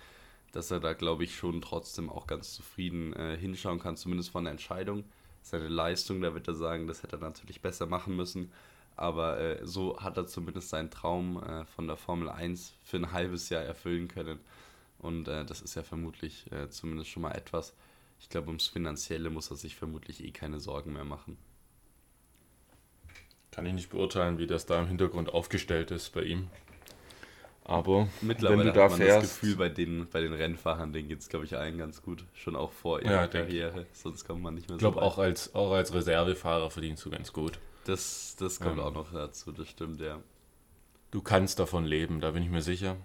dass 0.52 0.70
er 0.70 0.80
da, 0.80 0.92
glaube 0.92 1.24
ich, 1.24 1.34
schon 1.34 1.62
trotzdem 1.62 2.10
auch 2.10 2.26
ganz 2.26 2.52
zufrieden 2.52 3.14
äh, 3.14 3.36
hinschauen 3.38 3.78
kann, 3.78 3.96
zumindest 3.96 4.30
von 4.30 4.44
der 4.44 4.52
Entscheidung. 4.52 5.04
Seine 5.40 5.68
Leistung, 5.68 6.20
da 6.20 6.34
wird 6.34 6.46
er 6.48 6.54
sagen, 6.54 6.86
das 6.86 7.02
hätte 7.02 7.16
er 7.16 7.22
natürlich 7.22 7.62
besser 7.62 7.86
machen 7.86 8.14
müssen. 8.14 8.52
Aber 8.94 9.40
äh, 9.40 9.66
so 9.66 9.98
hat 9.98 10.16
er 10.18 10.26
zumindest 10.26 10.68
seinen 10.68 10.90
Traum 10.90 11.42
äh, 11.42 11.64
von 11.64 11.86
der 11.86 11.96
Formel 11.96 12.28
1 12.28 12.74
für 12.84 12.98
ein 12.98 13.12
halbes 13.12 13.48
Jahr 13.48 13.62
erfüllen 13.62 14.08
können. 14.08 14.38
Und 14.98 15.28
äh, 15.28 15.44
das 15.44 15.62
ist 15.62 15.74
ja 15.74 15.82
vermutlich 15.82 16.50
äh, 16.52 16.68
zumindest 16.68 17.10
schon 17.10 17.22
mal 17.22 17.32
etwas. 17.32 17.74
Ich 18.20 18.28
glaube, 18.28 18.48
ums 18.48 18.68
Finanzielle 18.68 19.30
muss 19.30 19.50
er 19.50 19.56
sich 19.56 19.74
vermutlich 19.74 20.22
eh 20.22 20.30
keine 20.30 20.60
Sorgen 20.60 20.92
mehr 20.92 21.04
machen. 21.04 21.38
Kann 23.52 23.66
ich 23.66 23.74
nicht 23.74 23.90
beurteilen, 23.90 24.38
wie 24.38 24.46
das 24.46 24.66
da 24.66 24.80
im 24.80 24.88
Hintergrund 24.88 25.32
aufgestellt 25.32 25.90
ist 25.90 26.10
bei 26.10 26.22
ihm. 26.22 26.48
Aber 27.64 28.08
Mittlerweile 28.22 28.58
wenn 28.58 28.66
du 28.66 28.72
da 28.72 28.84
hat 28.84 28.90
man 28.90 29.00
fährst, 29.00 29.24
das 29.24 29.40
Gefühl, 29.40 29.56
bei 29.56 29.68
den, 29.68 30.08
bei 30.10 30.20
den 30.20 30.32
Rennfahrern, 30.32 30.92
denen 30.92 31.08
geht 31.08 31.20
es, 31.20 31.28
glaube 31.28 31.44
ich, 31.44 31.56
allen 31.56 31.78
ganz 31.78 32.02
gut. 32.02 32.24
Schon 32.34 32.56
auch 32.56 32.72
vor 32.72 33.00
ihrer 33.02 33.12
ja, 33.12 33.26
Karriere. 33.28 33.86
Sonst 33.92 34.24
kommt 34.24 34.42
man 34.42 34.54
nicht 34.54 34.68
mehr 34.68 34.74
so 34.74 34.76
Ich 34.76 34.80
glaube, 34.80 35.00
auch 35.00 35.18
als, 35.18 35.54
auch 35.54 35.70
als 35.70 35.94
Reservefahrer 35.94 36.70
verdienst 36.70 37.04
du 37.04 37.10
ganz 37.10 37.32
gut. 37.32 37.58
Das, 37.84 38.36
das 38.38 38.58
kommt 38.58 38.78
ja. 38.78 38.84
auch 38.84 38.92
noch 38.92 39.12
dazu, 39.12 39.52
das 39.52 39.68
stimmt, 39.68 40.00
ja. 40.00 40.20
Du 41.10 41.20
kannst 41.20 41.58
davon 41.58 41.84
leben, 41.84 42.20
da 42.20 42.30
bin 42.30 42.42
ich 42.42 42.48
mir 42.48 42.62
sicher. 42.62 42.96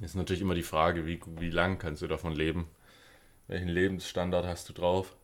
Ist 0.00 0.16
natürlich 0.16 0.42
immer 0.42 0.54
die 0.54 0.62
Frage, 0.62 1.06
wie, 1.06 1.20
wie 1.38 1.50
lang 1.50 1.78
kannst 1.78 2.02
du 2.02 2.06
davon 2.06 2.32
leben? 2.32 2.66
Welchen 3.46 3.68
Lebensstandard 3.68 4.44
hast 4.44 4.68
du 4.68 4.72
drauf? 4.72 5.14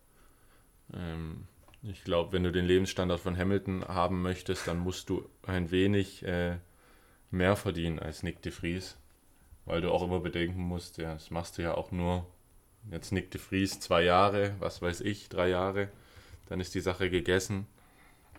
Ähm, 0.94 1.46
ich 1.82 2.04
glaube, 2.04 2.32
wenn 2.32 2.42
du 2.42 2.52
den 2.52 2.66
Lebensstandard 2.66 3.20
von 3.20 3.36
Hamilton 3.36 3.84
haben 3.86 4.22
möchtest, 4.22 4.66
dann 4.66 4.78
musst 4.78 5.08
du 5.08 5.28
ein 5.42 5.70
wenig 5.70 6.22
äh, 6.24 6.58
mehr 7.30 7.56
verdienen 7.56 7.98
als 7.98 8.22
Nick 8.22 8.42
de 8.42 8.52
Vries. 8.52 8.96
Weil 9.64 9.80
du 9.80 9.90
auch 9.90 10.02
immer 10.02 10.20
bedenken 10.20 10.62
musst, 10.62 10.98
ja, 10.98 11.14
das 11.14 11.30
machst 11.30 11.58
du 11.58 11.62
ja 11.62 11.74
auch 11.74 11.90
nur 11.90 12.26
jetzt 12.90 13.12
Nick 13.12 13.30
de 13.30 13.40
Vries 13.40 13.80
zwei 13.80 14.02
Jahre, 14.02 14.54
was 14.58 14.82
weiß 14.82 15.00
ich, 15.02 15.28
drei 15.28 15.48
Jahre, 15.48 15.90
dann 16.46 16.60
ist 16.60 16.74
die 16.74 16.80
Sache 16.80 17.10
gegessen. 17.10 17.66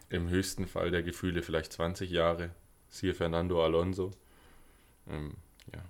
Im 0.09 0.29
höchsten 0.29 0.67
Fall 0.67 0.91
der 0.91 1.03
Gefühle 1.03 1.41
vielleicht 1.41 1.71
20 1.73 2.11
Jahre. 2.11 2.49
Siehe 2.89 3.13
Fernando 3.13 3.63
Alonso. 3.63 4.11
Ähm, 5.07 5.35
ja. 5.73 5.81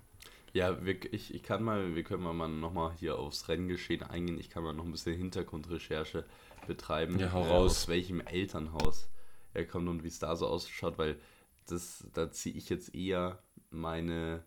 Ja, 0.52 0.84
wir, 0.84 1.12
ich, 1.12 1.34
ich 1.34 1.42
kann 1.42 1.62
mal, 1.64 1.96
wir 1.96 2.04
können 2.04 2.22
mal 2.22 2.48
nochmal 2.48 2.92
hier 3.00 3.18
aufs 3.18 3.48
Renngeschehen 3.48 4.02
eingehen. 4.02 4.38
Ich 4.38 4.48
kann 4.48 4.62
mal 4.62 4.74
noch 4.74 4.84
ein 4.84 4.92
bisschen 4.92 5.16
Hintergrundrecherche 5.16 6.24
betreiben, 6.66 7.18
ja, 7.18 7.32
hau 7.32 7.44
äh, 7.44 7.48
raus. 7.48 7.72
aus 7.72 7.88
welchem 7.88 8.20
Elternhaus 8.20 9.08
er 9.54 9.66
kommt 9.66 9.88
und 9.88 10.02
wie 10.02 10.08
es 10.08 10.18
da 10.18 10.34
so 10.36 10.46
ausschaut, 10.46 10.98
weil 10.98 11.18
das, 11.66 12.06
da 12.14 12.30
ziehe 12.30 12.54
ich 12.56 12.68
jetzt 12.68 12.94
eher 12.94 13.42
meine, 13.70 14.44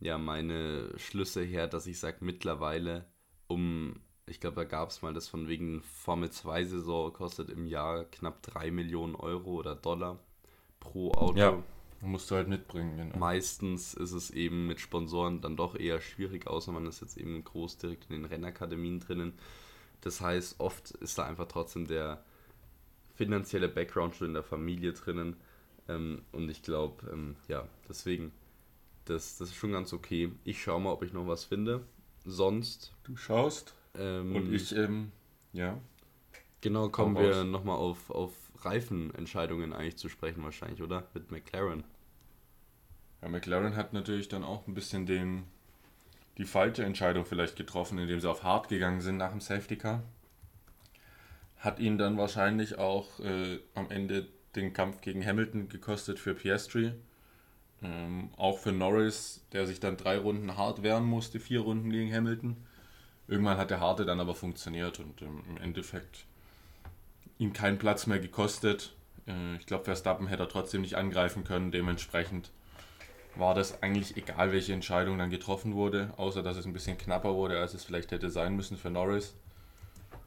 ja 0.00 0.18
meine 0.18 0.92
Schlüsse 0.98 1.42
her, 1.42 1.66
dass 1.66 1.86
ich 1.86 1.98
sage, 1.98 2.18
mittlerweile 2.20 3.06
um, 3.46 4.00
ich 4.26 4.40
glaube, 4.40 4.56
da 4.56 4.64
gab 4.64 4.88
es 4.88 5.02
mal 5.02 5.12
das 5.12 5.28
von 5.28 5.48
wegen 5.48 5.82
Formel 5.82 6.30
2 6.30 6.64
Saison 6.64 7.12
kostet 7.12 7.50
im 7.50 7.66
Jahr 7.66 8.04
knapp 8.04 8.42
3 8.42 8.70
Millionen 8.70 9.14
Euro 9.14 9.52
oder 9.52 9.74
Dollar 9.74 10.18
pro 10.80 11.12
Auto. 11.12 11.38
Ja, 11.38 11.62
musst 12.00 12.30
du 12.30 12.36
halt 12.36 12.48
mitbringen. 12.48 12.96
Genau. 12.96 13.18
Meistens 13.18 13.94
ist 13.94 14.12
es 14.12 14.30
eben 14.30 14.66
mit 14.66 14.80
Sponsoren 14.80 15.40
dann 15.40 15.56
doch 15.56 15.74
eher 15.74 16.00
schwierig, 16.00 16.46
außer 16.46 16.72
man 16.72 16.86
ist 16.86 17.00
jetzt 17.00 17.16
eben 17.16 17.42
groß 17.44 17.78
direkt 17.78 18.10
in 18.10 18.16
den 18.16 18.24
Rennakademien 18.24 19.00
drinnen. 19.00 19.34
Das 20.04 20.20
heißt, 20.20 20.60
oft 20.60 20.90
ist 20.90 21.16
da 21.16 21.24
einfach 21.24 21.48
trotzdem 21.48 21.86
der 21.86 22.22
finanzielle 23.14 23.68
Background 23.68 24.14
schon 24.14 24.28
in 24.28 24.34
der 24.34 24.42
Familie 24.42 24.92
drinnen. 24.92 25.36
Ähm, 25.88 26.22
und 26.32 26.50
ich 26.50 26.62
glaube, 26.62 27.10
ähm, 27.10 27.36
ja, 27.48 27.66
deswegen, 27.88 28.32
das, 29.06 29.38
das 29.38 29.48
ist 29.48 29.54
schon 29.54 29.72
ganz 29.72 29.92
okay. 29.92 30.30
Ich 30.44 30.62
schaue 30.62 30.80
mal, 30.80 30.92
ob 30.92 31.02
ich 31.02 31.12
noch 31.12 31.26
was 31.26 31.44
finde. 31.44 31.84
Sonst. 32.24 32.92
Du 33.04 33.16
schaust. 33.16 33.74
Ähm, 33.96 34.36
und 34.36 34.52
ich, 34.52 34.74
ähm, 34.76 35.10
ja. 35.52 35.78
Genau, 36.60 36.88
kommen 36.90 37.16
wir 37.16 37.44
nochmal 37.44 37.76
auf, 37.76 38.10
auf 38.10 38.32
Reifenentscheidungen 38.60 39.72
eigentlich 39.72 39.96
zu 39.96 40.08
sprechen, 40.08 40.42
wahrscheinlich, 40.42 40.82
oder? 40.82 41.06
Mit 41.14 41.30
McLaren. 41.30 41.84
Ja, 43.22 43.28
McLaren 43.28 43.76
hat 43.76 43.94
natürlich 43.94 44.28
dann 44.28 44.44
auch 44.44 44.66
ein 44.66 44.74
bisschen 44.74 45.06
den, 45.06 45.44
die 46.38 46.44
falsche 46.44 46.84
Entscheidung 46.84 47.24
vielleicht 47.24 47.56
getroffen, 47.56 47.98
indem 47.98 48.20
sie 48.20 48.28
auf 48.28 48.42
Hard 48.42 48.68
gegangen 48.68 49.00
sind 49.00 49.16
nach 49.16 49.30
dem 49.30 49.40
Safety 49.40 49.76
Car. 49.76 50.02
Hat 51.58 51.78
ihnen 51.78 51.98
dann 51.98 52.18
wahrscheinlich 52.18 52.78
auch 52.78 53.20
äh, 53.20 53.58
am 53.74 53.90
Ende 53.90 54.26
den 54.54 54.72
Kampf 54.72 55.00
gegen 55.00 55.24
Hamilton 55.24 55.68
gekostet 55.68 56.18
für 56.18 56.34
Piastri. 56.34 56.92
Ähm, 57.82 58.30
auch 58.36 58.58
für 58.58 58.72
Norris, 58.72 59.44
der 59.52 59.66
sich 59.66 59.80
dann 59.80 59.96
drei 59.96 60.18
Runden 60.18 60.56
hart 60.56 60.82
wehren 60.82 61.04
musste, 61.04 61.40
vier 61.40 61.60
Runden 61.60 61.90
gegen 61.90 62.12
Hamilton. 62.12 62.56
Irgendwann 63.26 63.56
hat 63.56 63.70
der 63.70 63.80
Harte 63.80 64.04
dann 64.04 64.20
aber 64.20 64.34
funktioniert 64.34 65.00
und 65.00 65.22
ähm, 65.22 65.42
im 65.48 65.56
Endeffekt 65.56 66.26
ihm 67.38 67.52
keinen 67.52 67.78
Platz 67.78 68.06
mehr 68.06 68.18
gekostet. 68.18 68.94
Äh, 69.26 69.56
ich 69.56 69.66
glaube, 69.66 69.84
Verstappen 69.84 70.26
hätte 70.26 70.44
er 70.44 70.48
trotzdem 70.48 70.82
nicht 70.82 70.96
angreifen 70.96 71.44
können. 71.44 71.70
Dementsprechend 71.70 72.50
war 73.36 73.54
das 73.54 73.82
eigentlich 73.82 74.16
egal, 74.16 74.52
welche 74.52 74.72
Entscheidung 74.72 75.18
dann 75.18 75.30
getroffen 75.30 75.74
wurde, 75.74 76.12
außer 76.16 76.42
dass 76.42 76.56
es 76.56 76.66
ein 76.66 76.72
bisschen 76.72 76.98
knapper 76.98 77.34
wurde, 77.34 77.58
als 77.58 77.74
es 77.74 77.84
vielleicht 77.84 78.12
hätte 78.12 78.30
sein 78.30 78.54
müssen 78.54 78.76
für 78.76 78.90
Norris. 78.90 79.34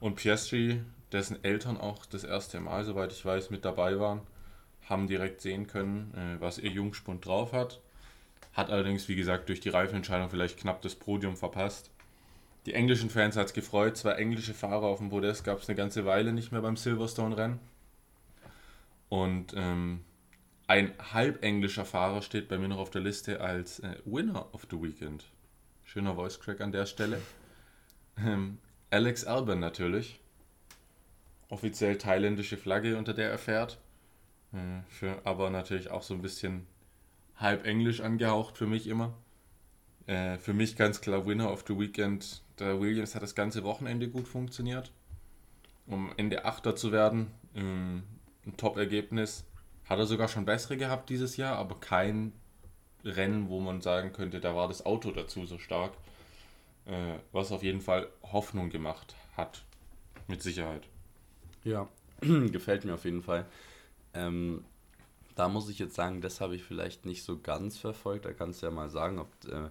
Und 0.00 0.16
Piastri, 0.16 0.82
dessen 1.12 1.42
Eltern 1.42 1.78
auch 1.78 2.06
das 2.06 2.24
erste 2.24 2.60
Mal, 2.60 2.84
soweit 2.84 3.12
ich 3.12 3.24
weiß, 3.24 3.50
mit 3.50 3.64
dabei 3.64 3.98
waren, 3.98 4.20
haben 4.88 5.06
direkt 5.06 5.40
sehen 5.40 5.66
können, 5.66 6.14
äh, 6.14 6.40
was 6.40 6.58
ihr 6.58 6.70
Jungspund 6.70 7.24
drauf 7.24 7.52
hat. 7.52 7.80
Hat 8.52 8.70
allerdings, 8.70 9.08
wie 9.08 9.16
gesagt, 9.16 9.48
durch 9.48 9.60
die 9.60 9.68
Reifenentscheidung 9.68 10.30
vielleicht 10.30 10.58
knapp 10.58 10.82
das 10.82 10.94
Podium 10.94 11.36
verpasst. 11.36 11.90
Die 12.66 12.74
englischen 12.74 13.10
Fans 13.10 13.36
hat 13.36 13.46
es 13.46 13.52
gefreut. 13.52 13.96
Zwei 13.96 14.12
englische 14.12 14.54
Fahrer 14.54 14.86
auf 14.86 14.98
dem 14.98 15.10
Podest 15.10 15.44
gab 15.44 15.60
es 15.60 15.68
eine 15.68 15.76
ganze 15.76 16.04
Weile 16.04 16.32
nicht 16.32 16.52
mehr 16.52 16.60
beim 16.60 16.76
Silverstone-Rennen. 16.76 17.58
Und 19.08 19.54
ähm, 19.56 20.04
ein 20.68 20.92
halb 21.12 21.42
englischer 21.42 21.86
Fahrer 21.86 22.22
steht 22.22 22.48
bei 22.48 22.58
mir 22.58 22.68
noch 22.68 22.78
auf 22.78 22.90
der 22.90 23.00
Liste 23.00 23.40
als 23.40 23.80
äh, 23.80 23.96
Winner 24.04 24.54
of 24.54 24.66
the 24.70 24.80
Weekend. 24.80 25.24
Schöner 25.82 26.14
Voice 26.14 26.38
Crack 26.38 26.60
an 26.60 26.72
der 26.72 26.84
Stelle. 26.84 27.20
Ähm, 28.18 28.58
Alex 28.90 29.24
Albon 29.24 29.60
natürlich. 29.60 30.20
Offiziell 31.48 31.96
thailändische 31.96 32.58
Flagge, 32.58 32.98
unter 32.98 33.14
der 33.14 33.30
er 33.30 33.38
fährt. 33.38 33.78
Äh, 34.52 34.82
für, 34.90 35.24
aber 35.24 35.48
natürlich 35.48 35.90
auch 35.90 36.02
so 36.02 36.12
ein 36.12 36.20
bisschen 36.20 36.66
halb 37.36 37.66
englisch 37.66 38.00
angehaucht 38.02 38.58
für 38.58 38.66
mich 38.66 38.86
immer. 38.88 39.14
Äh, 40.06 40.36
für 40.36 40.52
mich 40.52 40.76
ganz 40.76 41.00
klar 41.00 41.26
Winner 41.26 41.50
of 41.50 41.64
the 41.66 41.78
Weekend. 41.78 42.42
Der 42.58 42.78
Williams 42.78 43.14
hat 43.14 43.22
das 43.22 43.34
ganze 43.34 43.64
Wochenende 43.64 44.08
gut 44.08 44.28
funktioniert. 44.28 44.92
Um 45.86 46.12
Ende 46.18 46.44
Achter 46.44 46.76
zu 46.76 46.92
werden, 46.92 47.28
ähm, 47.54 48.02
ein 48.44 48.54
Top-Ergebnis. 48.58 49.47
Hat 49.88 49.98
er 49.98 50.06
sogar 50.06 50.28
schon 50.28 50.44
bessere 50.44 50.76
gehabt 50.76 51.08
dieses 51.08 51.36
Jahr, 51.36 51.56
aber 51.56 51.80
kein 51.80 52.32
Rennen, 53.04 53.48
wo 53.48 53.60
man 53.60 53.80
sagen 53.80 54.12
könnte, 54.12 54.40
da 54.40 54.54
war 54.54 54.68
das 54.68 54.84
Auto 54.84 55.10
dazu 55.10 55.46
so 55.46 55.58
stark. 55.58 55.92
Äh, 56.88 57.18
was 57.32 57.52
auf 57.52 57.62
jeden 57.62 57.80
Fall 57.80 58.08
Hoffnung 58.22 58.70
gemacht 58.70 59.14
hat. 59.36 59.62
Mit 60.26 60.42
Sicherheit. 60.42 60.88
Ja, 61.64 61.88
gefällt 62.20 62.84
mir 62.84 62.94
auf 62.94 63.04
jeden 63.04 63.22
Fall. 63.22 63.46
Ähm, 64.14 64.64
da 65.34 65.48
muss 65.48 65.68
ich 65.68 65.78
jetzt 65.78 65.94
sagen, 65.94 66.20
das 66.20 66.40
habe 66.40 66.56
ich 66.56 66.64
vielleicht 66.64 67.06
nicht 67.06 67.22
so 67.22 67.38
ganz 67.38 67.76
verfolgt. 67.76 68.24
Da 68.24 68.32
kannst 68.32 68.62
du 68.62 68.66
ja 68.66 68.72
mal 68.72 68.90
sagen, 68.90 69.18
ob, 69.18 69.28
äh, 69.44 69.68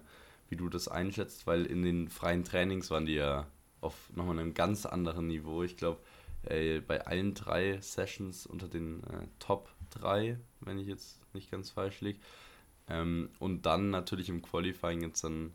wie 0.48 0.56
du 0.56 0.68
das 0.68 0.88
einschätzt, 0.88 1.46
weil 1.46 1.66
in 1.66 1.82
den 1.82 2.08
freien 2.08 2.44
Trainings 2.44 2.90
waren 2.90 3.06
die 3.06 3.14
ja 3.14 3.46
auf 3.80 3.94
nochmal 4.14 4.38
einem 4.38 4.54
ganz 4.54 4.86
anderen 4.86 5.26
Niveau. 5.26 5.62
Ich 5.62 5.76
glaube, 5.76 6.00
äh, 6.44 6.80
bei 6.80 7.04
allen 7.04 7.34
drei 7.34 7.80
Sessions 7.80 8.46
unter 8.46 8.68
den 8.68 9.02
äh, 9.04 9.26
Top 9.40 9.68
3, 9.90 10.38
wenn 10.60 10.78
ich 10.78 10.86
jetzt 10.86 11.20
nicht 11.34 11.50
ganz 11.50 11.70
falsch 11.70 12.00
liege. 12.00 12.20
Ähm, 12.88 13.30
und 13.38 13.66
dann 13.66 13.90
natürlich 13.90 14.28
im 14.28 14.42
Qualifying 14.42 15.02
jetzt 15.02 15.24
dann 15.24 15.52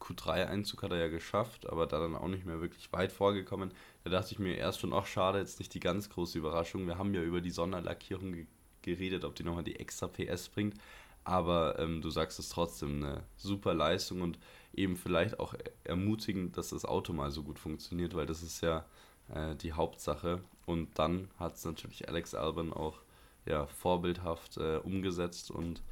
Q3-Einzug 0.00 0.82
hat 0.82 0.92
er 0.92 0.98
ja 0.98 1.08
geschafft, 1.08 1.68
aber 1.68 1.86
da 1.86 2.00
dann 2.00 2.16
auch 2.16 2.28
nicht 2.28 2.46
mehr 2.46 2.60
wirklich 2.60 2.92
weit 2.92 3.12
vorgekommen. 3.12 3.72
Da 4.04 4.10
dachte 4.10 4.32
ich 4.32 4.38
mir 4.38 4.56
erst 4.56 4.80
schon, 4.80 4.94
ach 4.94 5.06
schade, 5.06 5.38
jetzt 5.38 5.58
nicht 5.58 5.74
die 5.74 5.80
ganz 5.80 6.08
große 6.08 6.38
Überraschung. 6.38 6.86
Wir 6.86 6.98
haben 6.98 7.14
ja 7.14 7.22
über 7.22 7.40
die 7.40 7.50
Sonderlackierung 7.50 8.32
ge 8.32 8.46
geredet, 8.82 9.26
ob 9.26 9.34
die 9.34 9.42
nochmal 9.42 9.62
die 9.62 9.78
extra 9.78 10.08
PS 10.08 10.48
bringt. 10.48 10.74
Aber 11.22 11.78
ähm, 11.78 12.00
du 12.00 12.08
sagst 12.08 12.38
es 12.38 12.48
trotzdem, 12.48 13.04
eine 13.04 13.24
super 13.36 13.74
Leistung 13.74 14.22
und 14.22 14.38
eben 14.72 14.96
vielleicht 14.96 15.38
auch 15.38 15.54
ermutigend, 15.84 16.56
dass 16.56 16.70
das 16.70 16.86
Auto 16.86 17.12
mal 17.12 17.30
so 17.30 17.42
gut 17.42 17.58
funktioniert, 17.58 18.14
weil 18.14 18.24
das 18.24 18.42
ist 18.42 18.62
ja 18.62 18.86
äh, 19.28 19.54
die 19.56 19.74
Hauptsache. 19.74 20.40
Und 20.64 20.98
dann 20.98 21.28
hat 21.38 21.56
es 21.56 21.64
natürlich 21.66 22.08
Alex 22.08 22.34
Albon 22.34 22.72
auch 22.72 23.00
ja, 23.46 23.66
vorbildhaft 23.66 24.56
äh, 24.56 24.76
umgesetzt 24.76 25.50
und 25.50 25.82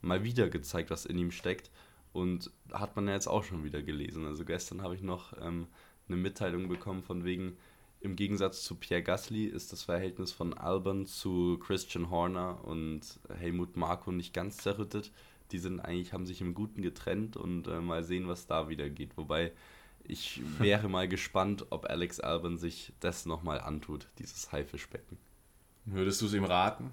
mal 0.00 0.24
wieder 0.24 0.48
gezeigt, 0.48 0.90
was 0.90 1.06
in 1.06 1.18
ihm 1.18 1.30
steckt. 1.30 1.70
Und 2.12 2.50
hat 2.72 2.96
man 2.96 3.06
ja 3.06 3.14
jetzt 3.14 3.28
auch 3.28 3.44
schon 3.44 3.64
wieder 3.64 3.82
gelesen. 3.82 4.26
Also 4.26 4.44
gestern 4.44 4.82
habe 4.82 4.94
ich 4.94 5.02
noch 5.02 5.34
ähm, 5.40 5.66
eine 6.08 6.16
Mitteilung 6.16 6.68
bekommen 6.68 7.02
von 7.02 7.24
wegen, 7.24 7.56
im 8.00 8.14
Gegensatz 8.14 8.62
zu 8.62 8.76
Pierre 8.76 9.02
Gasly 9.02 9.46
ist 9.46 9.72
das 9.72 9.82
Verhältnis 9.82 10.30
von 10.30 10.54
Albon 10.54 11.06
zu 11.06 11.58
Christian 11.58 12.10
Horner 12.10 12.64
und 12.64 13.00
Helmut 13.38 13.76
Marko 13.76 14.12
nicht 14.12 14.32
ganz 14.32 14.58
zerrüttet. 14.58 15.10
Die 15.50 15.58
sind 15.58 15.80
eigentlich, 15.80 16.12
haben 16.12 16.26
sich 16.26 16.40
im 16.40 16.54
Guten 16.54 16.82
getrennt 16.82 17.36
und 17.36 17.66
äh, 17.66 17.80
mal 17.80 18.04
sehen, 18.04 18.28
was 18.28 18.46
da 18.46 18.68
wieder 18.68 18.88
geht. 18.88 19.16
Wobei 19.16 19.52
ich 20.04 20.40
wäre 20.58 20.88
mal 20.88 21.08
gespannt, 21.08 21.66
ob 21.70 21.90
Alex 21.90 22.20
Albon 22.20 22.56
sich 22.56 22.92
das 23.00 23.26
nochmal 23.26 23.60
antut, 23.60 24.08
dieses 24.18 24.52
Haifischbecken. 24.52 25.18
Würdest 25.92 26.20
du 26.20 26.26
es 26.26 26.34
ihm 26.34 26.44
raten? 26.44 26.92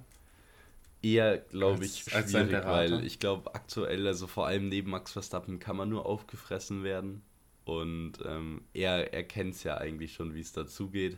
Eher, 1.01 1.37
glaube 1.37 1.85
ich, 1.85 2.15
als, 2.15 2.31
schwierig, 2.31 2.65
weil 2.65 3.05
ich 3.05 3.19
glaube, 3.19 3.53
aktuell, 3.53 4.07
also 4.07 4.25
vor 4.25 4.47
allem 4.47 4.69
neben 4.69 4.89
Max 4.89 5.11
Verstappen, 5.11 5.59
kann 5.59 5.75
man 5.75 5.89
nur 5.89 6.05
aufgefressen 6.05 6.83
werden. 6.83 7.21
Und 7.65 8.13
ähm, 8.25 8.61
er, 8.73 9.13
er 9.13 9.23
kennt 9.23 9.55
es 9.55 9.63
ja 9.63 9.77
eigentlich 9.77 10.13
schon, 10.13 10.33
wie 10.33 10.39
es 10.39 10.51
dazugeht. 10.51 11.17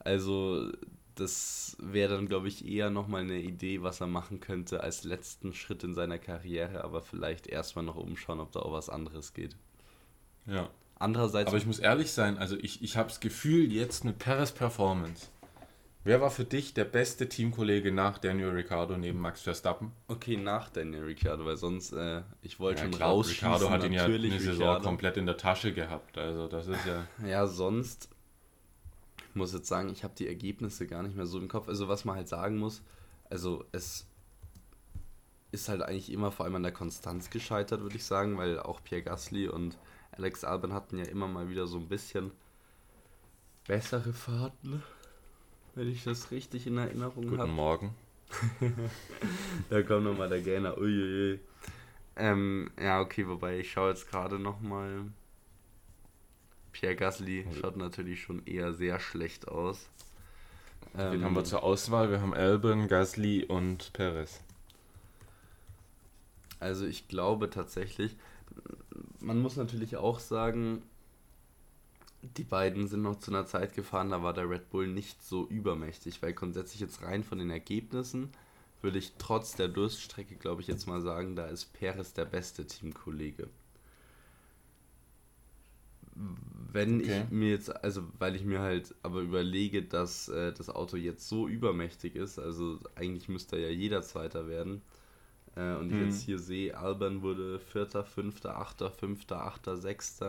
Also, 0.00 0.70
das 1.14 1.76
wäre 1.80 2.14
dann, 2.14 2.28
glaube 2.28 2.48
ich, 2.48 2.66
eher 2.66 2.90
nochmal 2.90 3.22
eine 3.22 3.40
Idee, 3.40 3.82
was 3.82 4.00
er 4.00 4.08
machen 4.08 4.40
könnte 4.40 4.82
als 4.82 5.04
letzten 5.04 5.52
Schritt 5.52 5.84
in 5.84 5.94
seiner 5.94 6.18
Karriere, 6.18 6.84
aber 6.84 7.00
vielleicht 7.00 7.46
erstmal 7.46 7.84
noch 7.84 7.96
umschauen, 7.96 8.40
ob 8.40 8.52
da 8.52 8.60
auch 8.60 8.72
was 8.72 8.88
anderes 8.88 9.34
geht. 9.34 9.56
Ja. 10.46 10.70
Andererseits. 10.98 11.48
Aber 11.48 11.58
ich 11.58 11.66
muss 11.66 11.78
ehrlich 11.78 12.12
sein, 12.12 12.38
also 12.38 12.56
ich, 12.56 12.82
ich 12.82 12.96
habe 12.96 13.08
das 13.08 13.20
Gefühl, 13.20 13.72
jetzt 13.72 14.04
mit 14.04 14.18
Perez 14.18 14.52
Performance 14.52 15.28
Wer 16.04 16.20
war 16.20 16.30
für 16.30 16.44
dich 16.44 16.74
der 16.74 16.84
beste 16.84 17.28
Teamkollege 17.28 17.92
nach 17.92 18.18
Daniel 18.18 18.50
Ricciardo 18.50 18.96
neben 18.96 19.20
Max 19.20 19.42
Verstappen? 19.42 19.92
Okay, 20.08 20.36
nach 20.36 20.68
Daniel 20.68 21.04
Ricciardo, 21.04 21.44
weil 21.44 21.56
sonst, 21.56 21.92
äh, 21.92 22.22
ich 22.42 22.58
wollte 22.58 22.80
ja, 22.80 22.84
schon 22.86 22.94
klar, 22.94 23.16
Ricciardo 23.16 23.70
hat 23.70 23.84
ihn 23.84 23.92
ja 23.92 24.04
eine 24.04 24.18
Saison 24.18 24.50
Ricciardo. 24.50 24.84
komplett 24.84 25.16
in 25.16 25.26
der 25.26 25.36
Tasche 25.36 25.72
gehabt, 25.72 26.18
also 26.18 26.48
das 26.48 26.66
ist 26.66 26.84
ja... 26.86 27.06
Ja, 27.26 27.46
sonst, 27.46 28.08
ich 29.28 29.36
muss 29.36 29.52
jetzt 29.52 29.68
sagen, 29.68 29.90
ich 29.90 30.02
habe 30.02 30.14
die 30.18 30.26
Ergebnisse 30.26 30.88
gar 30.88 31.04
nicht 31.04 31.14
mehr 31.14 31.26
so 31.26 31.38
im 31.38 31.46
Kopf. 31.46 31.68
Also 31.68 31.86
was 31.86 32.04
man 32.04 32.16
halt 32.16 32.28
sagen 32.28 32.58
muss, 32.58 32.82
also 33.30 33.64
es 33.70 34.08
ist 35.52 35.68
halt 35.68 35.82
eigentlich 35.82 36.12
immer 36.12 36.32
vor 36.32 36.46
allem 36.46 36.56
an 36.56 36.64
der 36.64 36.72
Konstanz 36.72 37.30
gescheitert, 37.30 37.80
würde 37.80 37.96
ich 37.96 38.04
sagen, 38.04 38.36
weil 38.38 38.58
auch 38.58 38.82
Pierre 38.82 39.02
Gasly 39.02 39.46
und 39.46 39.78
Alex 40.10 40.42
Albon 40.42 40.72
hatten 40.72 40.98
ja 40.98 41.04
immer 41.04 41.28
mal 41.28 41.48
wieder 41.48 41.68
so 41.68 41.78
ein 41.78 41.88
bisschen 41.88 42.32
bessere 43.68 44.12
Fahrten 44.12 44.82
wenn 45.74 45.88
ich 45.88 46.04
das 46.04 46.30
richtig 46.30 46.66
in 46.66 46.78
Erinnerung 46.78 47.24
habe. 47.24 47.36
Guten 47.36 47.40
hab. 47.42 47.48
Morgen. 47.48 47.94
da 49.70 49.82
kommt 49.82 50.04
nochmal 50.04 50.28
der 50.28 50.40
Gainer. 50.40 50.78
Uiuiui. 50.78 51.40
Ähm, 52.16 52.70
ja, 52.80 53.00
okay, 53.00 53.26
wobei 53.26 53.60
ich 53.60 53.72
schaue 53.72 53.90
jetzt 53.90 54.10
gerade 54.10 54.38
nochmal. 54.38 55.04
Pierre 56.72 56.96
Gasly 56.96 57.46
schaut 57.60 57.76
natürlich 57.76 58.22
schon 58.22 58.44
eher 58.46 58.72
sehr 58.72 58.98
schlecht 58.98 59.48
aus. 59.48 59.88
Wen 60.94 61.14
ähm, 61.14 61.24
haben 61.24 61.36
wir 61.36 61.44
zur 61.44 61.62
Auswahl? 61.62 62.10
Wir 62.10 62.20
haben 62.20 62.34
Albon, 62.34 62.88
Gasly 62.88 63.44
und 63.44 63.92
Perez. 63.92 64.40
Also 66.60 66.86
ich 66.86 67.08
glaube 67.08 67.50
tatsächlich, 67.50 68.16
man 69.20 69.40
muss 69.40 69.56
natürlich 69.56 69.96
auch 69.96 70.20
sagen, 70.20 70.82
die 72.22 72.44
beiden 72.44 72.86
sind 72.86 73.02
noch 73.02 73.18
zu 73.18 73.30
einer 73.30 73.46
Zeit 73.46 73.74
gefahren, 73.74 74.10
da 74.10 74.22
war 74.22 74.32
der 74.32 74.48
Red 74.48 74.70
Bull 74.70 74.86
nicht 74.86 75.22
so 75.22 75.46
übermächtig, 75.48 76.22
weil 76.22 76.32
grundsätzlich 76.32 76.80
jetzt 76.80 77.02
rein 77.02 77.24
von 77.24 77.38
den 77.38 77.50
Ergebnissen 77.50 78.30
würde 78.80 78.98
ich 78.98 79.12
trotz 79.18 79.54
der 79.54 79.68
Durststrecke, 79.68 80.36
glaube 80.36 80.62
ich, 80.62 80.68
jetzt 80.68 80.86
mal 80.86 81.00
sagen, 81.00 81.36
da 81.36 81.46
ist 81.46 81.72
Perez 81.72 82.12
der 82.12 82.24
beste 82.24 82.66
Teamkollege. 82.66 83.48
Wenn 86.14 87.00
okay. 87.00 87.22
ich 87.24 87.30
mir 87.30 87.50
jetzt, 87.50 87.84
also 87.84 88.02
weil 88.18 88.36
ich 88.36 88.44
mir 88.44 88.60
halt 88.60 88.94
aber 89.02 89.20
überlege, 89.20 89.82
dass 89.82 90.28
äh, 90.28 90.52
das 90.52 90.68
Auto 90.68 90.96
jetzt 90.96 91.28
so 91.28 91.48
übermächtig 91.48 92.16
ist, 92.16 92.38
also 92.38 92.78
eigentlich 92.94 93.28
müsste 93.28 93.58
ja 93.58 93.68
jeder 93.68 94.02
Zweiter 94.02 94.46
werden, 94.46 94.82
äh, 95.54 95.74
und 95.74 95.90
ich 95.90 95.96
mhm. 95.96 96.06
jetzt 96.06 96.22
hier 96.22 96.38
sehe, 96.38 96.76
Alban 96.76 97.20
wurde 97.20 97.58
4., 97.58 98.04
5., 98.04 98.44
8., 98.46 98.84
5., 98.98 99.30
8., 99.30 99.68
6., 99.74 100.20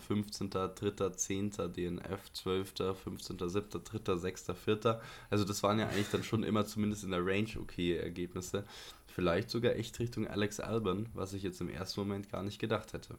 15., 0.00 0.50
3., 0.50 1.10
10., 1.10 1.50
DNF, 1.72 2.32
12., 2.32 2.74
15., 3.04 3.48
7., 3.48 3.84
3., 3.84 4.16
6., 4.16 4.52
4. 4.64 5.00
Also 5.30 5.44
das 5.44 5.62
waren 5.62 5.78
ja 5.78 5.86
eigentlich 5.86 6.10
dann 6.10 6.24
schon 6.24 6.42
immer 6.42 6.66
zumindest 6.66 7.04
in 7.04 7.12
der 7.12 7.24
Range 7.24 7.50
okay 7.60 7.96
Ergebnisse. 7.96 8.64
Vielleicht 9.06 9.50
sogar 9.50 9.76
echt 9.76 9.98
Richtung 10.00 10.26
Alex 10.26 10.58
Alban, 10.58 11.08
was 11.14 11.32
ich 11.32 11.44
jetzt 11.44 11.60
im 11.60 11.70
ersten 11.70 12.00
Moment 12.00 12.30
gar 12.30 12.42
nicht 12.42 12.58
gedacht 12.58 12.92
hätte. 12.92 13.16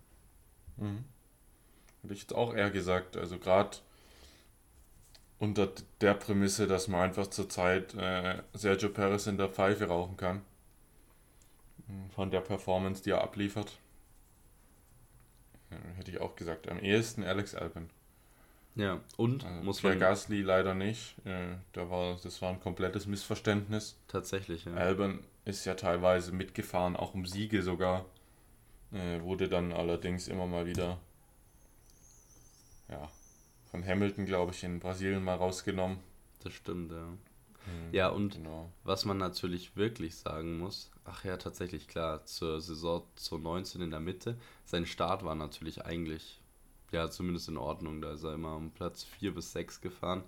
Mhm. 0.76 1.06
Hätte 2.02 2.14
ich 2.14 2.22
jetzt 2.22 2.36
auch 2.36 2.54
eher 2.54 2.72
gesagt. 2.72 3.16
Also 3.16 3.40
gerade 3.40 3.78
unter 5.40 5.70
der 6.02 6.14
Prämisse, 6.14 6.68
dass 6.68 6.90
man 6.90 7.02
einfach 7.02 7.28
zurzeit 7.28 7.94
äh, 7.96 8.44
Sergio 8.54 8.90
Perez 8.90 9.28
in 9.28 9.38
der 9.38 9.48
Pfeife 9.48 9.86
rauchen 9.86 10.18
kann 10.18 10.42
von 12.10 12.32
der 12.32 12.42
Performance, 12.42 13.04
die 13.04 13.12
er 13.12 13.22
abliefert. 13.22 13.78
Hätte 15.98 16.12
ich 16.12 16.22
auch 16.22 16.36
gesagt. 16.36 16.70
Am 16.70 16.80
ehesten 16.80 17.24
Alex 17.24 17.56
Albin. 17.56 17.90
Ja, 18.76 19.02
und 19.18 19.44
also 19.44 19.64
muss 19.64 19.82
Pierre 19.82 19.96
man. 19.96 20.02
Gasly 20.02 20.42
leider 20.44 20.76
nicht. 20.76 21.16
Äh, 21.26 21.56
da 21.74 21.90
war, 21.90 22.18
das 22.22 22.42
war 22.42 22.52
ein 22.52 22.60
komplettes 22.60 23.08
Missverständnis. 23.08 23.98
Tatsächlich, 24.08 24.66
ja. 24.66 24.74
Albin 24.76 25.20
ist 25.46 25.66
ja 25.66 25.74
teilweise 25.74 26.32
mitgefahren, 26.32 26.96
auch 26.96 27.14
um 27.14 27.26
Siege 27.26 27.64
sogar. 27.64 28.06
Äh, 28.92 29.22
wurde 29.22 29.50
dann 29.50 29.74
allerdings 29.74 30.28
immer 30.28 30.46
mal 30.46 30.66
wieder 30.66 31.00
ja, 32.90 33.10
von 33.66 33.86
Hamilton, 33.86 34.26
glaube 34.26 34.52
ich, 34.52 34.64
in 34.64 34.80
Brasilien 34.80 35.24
mal 35.24 35.36
rausgenommen. 35.36 35.98
Das 36.44 36.54
stimmt, 36.54 36.92
ja. 36.92 37.10
Mhm, 37.88 37.94
ja, 37.94 38.10
und 38.10 38.36
genau. 38.36 38.72
was 38.84 39.06
man 39.06 39.18
natürlich 39.18 39.76
wirklich 39.76 40.16
sagen 40.16 40.58
muss, 40.58 40.92
ach 41.06 41.24
ja, 41.24 41.38
tatsächlich 41.38 41.88
klar, 41.88 42.26
zur 42.26 42.62
Saison 42.62 43.04
2019 43.16 43.82
in 43.82 43.92
der 43.92 44.00
Mitte, 44.00 44.38
sein 44.66 44.86
Start 44.86 45.24
war 45.24 45.36
natürlich 45.36 45.86
eigentlich, 45.86 46.40
ja, 46.92 47.10
zumindest 47.10 47.50
in 47.50 47.58
Ordnung, 47.58 48.02
da 48.02 48.12
ist 48.12 48.24
er 48.24 48.34
immer 48.34 48.56
um 48.56 48.72
Platz 48.72 49.04
4 49.04 49.34
bis 49.34 49.52
6 49.52 49.82
gefahren. 49.82 50.24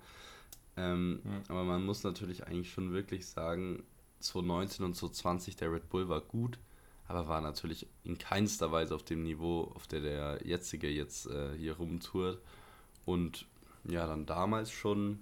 Ähm, 0.78 1.22
mhm. 1.24 1.43
Aber 1.50 1.63
man 1.63 1.86
muss 1.86 2.04
natürlich 2.04 2.48
eigentlich 2.48 2.72
schon 2.72 2.93
wirklich 2.93 3.28
sagen, 3.28 3.84
2019 4.19 4.86
und 4.86 4.95
2020 4.95 5.56
der 5.56 5.72
Red 5.72 5.89
Bull 5.89 6.10
war 6.10 6.22
gut, 6.22 6.60
aber 7.08 7.28
war 7.28 7.41
natürlich 7.41 7.88
in 8.04 8.17
keinster 8.17 8.72
Weise 8.72 8.95
auf 8.95 9.04
dem 9.04 9.24
Niveau, 9.24 9.72
auf 9.76 9.88
der 9.88 10.02
der 10.02 10.39
jetzige 10.45 10.89
jetzt 10.89 11.28
äh, 11.28 11.58
hier 11.58 11.78
rumtourt. 11.78 12.39
Und 13.06 13.45
ja, 13.86 14.06
dann 14.06 14.26
damals 14.26 14.72
schon 14.72 15.19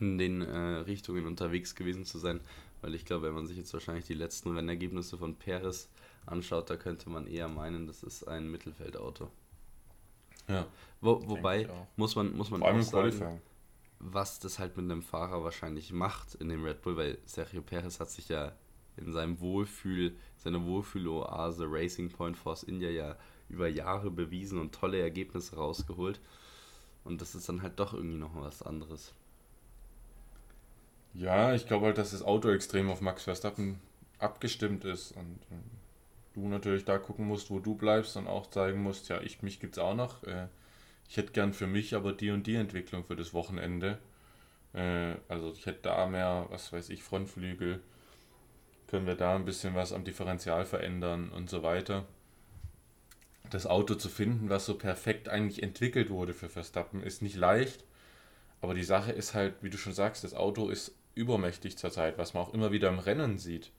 in 0.00 0.18
den 0.18 0.42
äh, 0.42 0.58
Richtungen 0.58 1.26
unterwegs 1.26 1.74
gewesen 1.74 2.04
zu 2.04 2.18
sein. 2.18 2.40
Weil 2.80 2.94
ich 2.94 3.04
glaube, 3.04 3.26
wenn 3.26 3.34
man 3.34 3.46
sich 3.46 3.56
jetzt 3.56 3.72
wahrscheinlich 3.72 4.06
die 4.06 4.14
letzten 4.14 4.54
Rennergebnisse 4.54 5.18
von 5.18 5.34
Perez 5.34 5.88
anschaut, 6.26 6.70
da 6.70 6.76
könnte 6.76 7.10
man 7.10 7.26
eher 7.26 7.48
meinen, 7.48 7.86
das 7.86 8.02
ist 8.02 8.28
ein 8.28 8.50
Mittelfeldauto. 8.50 9.30
Ja. 10.48 10.66
Wo, 11.00 11.28
wobei 11.28 11.68
muss 11.96 12.16
man, 12.16 12.36
muss 12.36 12.50
man 12.50 12.62
auch 12.62 12.80
sagen, 12.80 13.40
was 13.98 14.38
das 14.38 14.58
halt 14.58 14.76
mit 14.76 14.84
einem 14.84 15.02
Fahrer 15.02 15.42
wahrscheinlich 15.42 15.92
macht 15.92 16.36
in 16.36 16.48
dem 16.48 16.64
Red 16.64 16.82
Bull, 16.82 16.96
weil 16.96 17.18
Sergio 17.26 17.62
Perez 17.62 18.00
hat 18.00 18.10
sich 18.10 18.28
ja 18.28 18.52
in 18.96 19.12
seinem 19.12 19.40
Wohlfühl, 19.40 20.16
seiner 20.36 20.64
Wohlfühloase 20.64 21.66
Racing 21.68 22.10
Point 22.10 22.36
Force 22.36 22.62
India 22.62 22.90
ja 22.90 23.16
über 23.48 23.68
Jahre 23.68 24.10
bewiesen 24.10 24.58
und 24.58 24.74
tolle 24.74 25.00
Ergebnisse 25.00 25.56
rausgeholt. 25.56 26.20
Und 27.04 27.20
das 27.20 27.34
ist 27.34 27.48
dann 27.48 27.62
halt 27.62 27.78
doch 27.78 27.94
irgendwie 27.94 28.18
noch 28.18 28.34
was 28.34 28.62
anderes. 28.62 29.14
Ja, 31.14 31.54
ich 31.54 31.66
glaube 31.66 31.86
halt, 31.86 31.98
dass 31.98 32.12
das 32.12 32.22
Auto 32.22 32.50
extrem 32.50 32.90
auf 32.90 33.00
Max 33.00 33.24
Verstappen 33.24 33.80
abgestimmt 34.18 34.84
ist 34.84 35.12
und 35.12 35.38
du 36.34 36.48
natürlich 36.48 36.84
da 36.84 36.98
gucken 36.98 37.26
musst, 37.26 37.50
wo 37.50 37.58
du 37.58 37.74
bleibst 37.74 38.16
und 38.16 38.26
auch 38.26 38.48
zeigen 38.50 38.82
musst, 38.82 39.08
ja, 39.08 39.20
ich, 39.20 39.42
mich 39.42 39.60
gibt 39.60 39.76
es 39.76 39.78
auch 39.82 39.94
noch. 39.94 40.22
Äh, 40.24 40.46
ich 41.08 41.16
hätte 41.16 41.32
gern 41.32 41.52
für 41.54 41.66
mich 41.66 41.94
aber 41.94 42.12
die 42.12 42.30
und 42.30 42.46
die 42.46 42.56
Entwicklung 42.56 43.04
für 43.04 43.16
das 43.16 43.34
Wochenende. 43.34 43.98
Äh, 44.74 45.14
also 45.28 45.52
ich 45.52 45.66
hätte 45.66 45.80
da 45.82 46.06
mehr, 46.06 46.46
was 46.50 46.72
weiß 46.72 46.90
ich, 46.90 47.02
Frontflügel. 47.02 47.80
Können 48.88 49.06
wir 49.06 49.14
da 49.16 49.36
ein 49.36 49.44
bisschen 49.44 49.74
was 49.74 49.92
am 49.92 50.04
Differential 50.04 50.64
verändern 50.64 51.30
und 51.30 51.50
so 51.50 51.62
weiter. 51.62 52.06
Das 53.50 53.66
Auto 53.66 53.94
zu 53.94 54.08
finden, 54.08 54.48
was 54.50 54.66
so 54.66 54.76
perfekt 54.78 55.28
eigentlich 55.28 55.62
entwickelt 55.62 56.10
wurde 56.10 56.34
für 56.34 56.48
Verstappen, 56.48 57.02
ist 57.02 57.22
nicht 57.22 57.36
leicht. 57.36 57.84
Aber 58.60 58.74
die 58.74 58.84
Sache 58.84 59.12
ist 59.12 59.34
halt, 59.34 59.62
wie 59.62 59.70
du 59.70 59.78
schon 59.78 59.92
sagst, 59.94 60.24
das 60.24 60.34
Auto 60.34 60.68
ist 60.70 60.94
übermächtig 61.18 61.76
zurzeit, 61.76 62.16
was 62.16 62.32
man 62.32 62.44
auch 62.44 62.54
immer 62.54 62.72
wieder 62.72 62.88
im 62.88 62.98
Rennen 62.98 63.38
sieht. 63.38 63.70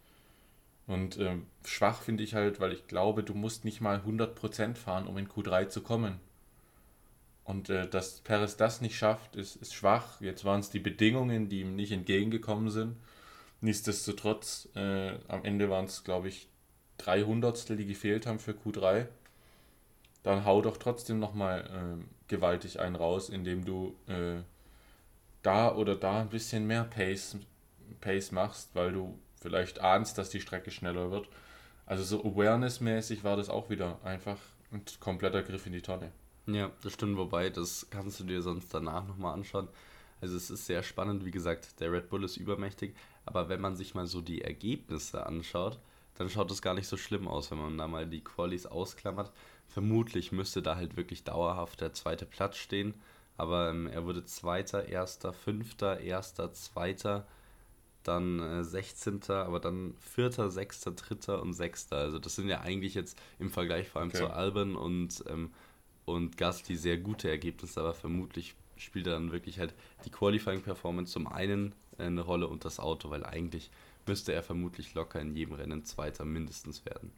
Und 0.85 1.17
äh, 1.17 1.37
schwach 1.65 2.01
finde 2.01 2.23
ich 2.23 2.33
halt, 2.33 2.59
weil 2.59 2.73
ich 2.73 2.87
glaube, 2.87 3.23
du 3.23 3.33
musst 3.33 3.63
nicht 3.63 3.79
mal 3.79 3.99
100% 3.99 4.75
fahren, 4.75 5.07
um 5.07 5.17
in 5.17 5.29
Q3 5.29 5.69
zu 5.69 5.81
kommen. 5.81 6.19
Und 7.43 7.69
äh, 7.69 7.87
dass 7.87 8.21
Perez 8.21 8.57
das 8.57 8.81
nicht 8.81 8.97
schafft, 8.97 9.35
ist, 9.35 9.55
ist 9.55 9.73
schwach. 9.73 10.19
Jetzt 10.21 10.45
waren 10.45 10.59
es 10.59 10.69
die 10.69 10.79
Bedingungen, 10.79 11.49
die 11.49 11.61
ihm 11.61 11.75
nicht 11.75 11.91
entgegengekommen 11.91 12.69
sind. 12.69 12.95
Nichtsdestotrotz, 13.61 14.69
äh, 14.75 15.13
am 15.27 15.43
Ende 15.43 15.69
waren 15.69 15.85
es, 15.85 16.03
glaube 16.03 16.27
ich, 16.27 16.47
drei 16.97 17.23
Hundertstel, 17.23 17.77
die 17.77 17.85
gefehlt 17.85 18.25
haben 18.25 18.39
für 18.39 18.51
Q3. 18.51 19.07
Dann 20.23 20.45
hau 20.45 20.61
doch 20.61 20.77
trotzdem 20.77 21.19
nochmal 21.19 21.61
äh, 21.99 22.03
gewaltig 22.27 22.79
einen 22.79 22.95
raus, 22.95 23.29
indem 23.29 23.65
du 23.65 23.95
äh, 24.07 24.41
da 25.41 25.73
oder 25.73 25.95
da 25.95 26.21
ein 26.21 26.29
bisschen 26.29 26.67
mehr 26.67 26.83
Pace, 26.83 27.37
Pace 28.01 28.31
machst, 28.31 28.69
weil 28.73 28.91
du 28.91 29.17
vielleicht 29.41 29.79
ahnst, 29.79 30.17
dass 30.17 30.29
die 30.29 30.41
Strecke 30.41 30.71
schneller 30.71 31.11
wird. 31.11 31.27
Also 31.85 32.03
so 32.03 32.23
Awareness-mäßig 32.23 33.23
war 33.23 33.37
das 33.37 33.49
auch 33.49 33.69
wieder 33.69 33.99
einfach 34.03 34.37
ein 34.71 34.83
kompletter 34.99 35.41
Griff 35.41 35.65
in 35.65 35.73
die 35.73 35.81
Tonne. 35.81 36.11
Ja, 36.45 36.71
das 36.83 36.93
stimmt, 36.93 37.17
wobei, 37.17 37.49
das 37.49 37.87
kannst 37.89 38.19
du 38.19 38.23
dir 38.23 38.41
sonst 38.41 38.73
danach 38.73 39.07
nochmal 39.07 39.33
anschauen. 39.33 39.67
Also 40.21 40.35
es 40.35 40.49
ist 40.49 40.65
sehr 40.65 40.83
spannend, 40.83 41.25
wie 41.25 41.31
gesagt, 41.31 41.79
der 41.79 41.91
Red 41.91 42.09
Bull 42.09 42.23
ist 42.23 42.37
übermächtig, 42.37 42.93
aber 43.25 43.49
wenn 43.49 43.61
man 43.61 43.75
sich 43.75 43.95
mal 43.95 44.07
so 44.07 44.21
die 44.21 44.41
Ergebnisse 44.41 45.25
anschaut, 45.25 45.79
dann 46.15 46.29
schaut 46.29 46.51
es 46.51 46.61
gar 46.61 46.73
nicht 46.73 46.87
so 46.87 46.97
schlimm 46.97 47.27
aus, 47.27 47.49
wenn 47.51 47.59
man 47.59 47.77
da 47.77 47.87
mal 47.87 48.05
die 48.05 48.23
Qualis 48.23 48.65
ausklammert. 48.65 49.31
Vermutlich 49.67 50.31
müsste 50.31 50.61
da 50.61 50.75
halt 50.75 50.97
wirklich 50.97 51.23
dauerhaft 51.23 51.79
der 51.79 51.93
zweite 51.93 52.25
Platz 52.25 52.57
stehen 52.57 52.93
aber 53.39 53.69
ähm, 53.69 53.87
er 53.87 54.05
wurde 54.05 54.25
Zweiter, 54.25 54.87
Erster, 54.87 55.33
Fünfter, 55.33 55.99
Erster, 55.99 56.51
Zweiter, 56.53 57.25
dann 58.03 58.39
äh, 58.39 58.63
16., 58.63 59.21
aber 59.29 59.59
dann 59.59 59.95
Vierter, 59.99 60.49
Sechster, 60.49 60.91
Dritter 60.91 61.41
und 61.41 61.53
Sechster. 61.53 61.97
Also 61.97 62.19
das 62.19 62.35
sind 62.35 62.49
ja 62.49 62.61
eigentlich 62.61 62.93
jetzt 62.95 63.17
im 63.39 63.49
Vergleich 63.49 63.87
vor 63.87 64.01
allem 64.01 64.09
okay. 64.09 64.19
zu 64.19 64.29
Alban 64.29 64.75
und, 64.75 65.23
ähm, 65.29 65.51
und 66.05 66.37
Gasly 66.37 66.75
sehr 66.75 66.97
gute 66.97 67.29
Ergebnisse, 67.29 67.79
aber 67.79 67.93
vermutlich 67.93 68.55
spielt 68.75 69.07
dann 69.07 69.31
wirklich 69.31 69.59
halt 69.59 69.73
die 70.05 70.09
Qualifying-Performance 70.09 71.11
zum 71.13 71.27
einen 71.27 71.73
äh, 71.97 72.03
eine 72.03 72.21
Rolle 72.21 72.47
und 72.47 72.65
das 72.65 72.79
Auto, 72.79 73.09
weil 73.09 73.25
eigentlich 73.25 73.71
müsste 74.05 74.33
er 74.33 74.43
vermutlich 74.43 74.93
locker 74.95 75.21
in 75.21 75.35
jedem 75.35 75.53
Rennen 75.53 75.85
Zweiter 75.85 76.25
mindestens 76.25 76.85
werden. 76.85 77.11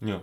Ja. 0.00 0.22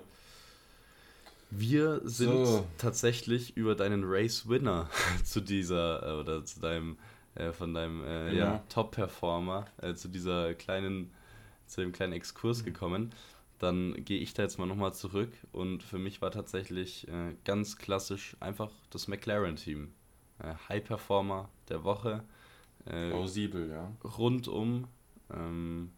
Wir 1.56 2.02
sind 2.04 2.46
so. 2.46 2.66
tatsächlich 2.78 3.56
über 3.56 3.76
deinen 3.76 4.04
Race 4.06 4.48
Winner 4.48 4.89
zu 5.24 5.42
dieser 5.42 6.08
äh, 6.08 6.20
oder 6.20 6.44
zu 6.44 6.60
deinem 6.60 6.98
äh, 7.36 7.52
von 7.52 7.74
deinem 7.74 8.04
äh, 8.04 8.34
ja. 8.34 8.46
ja 8.46 8.63
Top-Performer 8.70 9.66
äh, 9.82 9.94
zu 9.94 10.08
dieser 10.08 10.54
kleinen 10.56 11.12
zu 11.68 11.82
dem 11.82 11.92
kleinen 11.92 12.13
Exkurs 12.13 12.62
mhm. 12.62 12.66
gekommen. 12.66 13.16
Dann 13.60 13.94
gehe 14.04 14.20
ich 14.20 14.34
da 14.34 14.44
jetzt 14.44 14.58
mal 14.58 14.66
nochmal 14.66 14.94
zurück 14.94 15.32
und 15.52 15.84
für 15.84 16.00
mich 16.00 16.22
war 16.22 16.32
tatsächlich 16.32 17.08
äh, 17.08 17.36
ganz 17.46 17.78
klassisch 17.78 18.36
einfach 18.39 18.72
das 18.89 19.08
McLaren-Team. 19.08 19.94
Äh, 20.39 20.54
High-Performer 20.70 21.50
der 21.70 21.84
Woche. 21.84 22.24
Plausibel, 22.86 23.70
ja. 23.70 23.94
Rundum. 24.04 24.89
Ähm, 25.32 25.92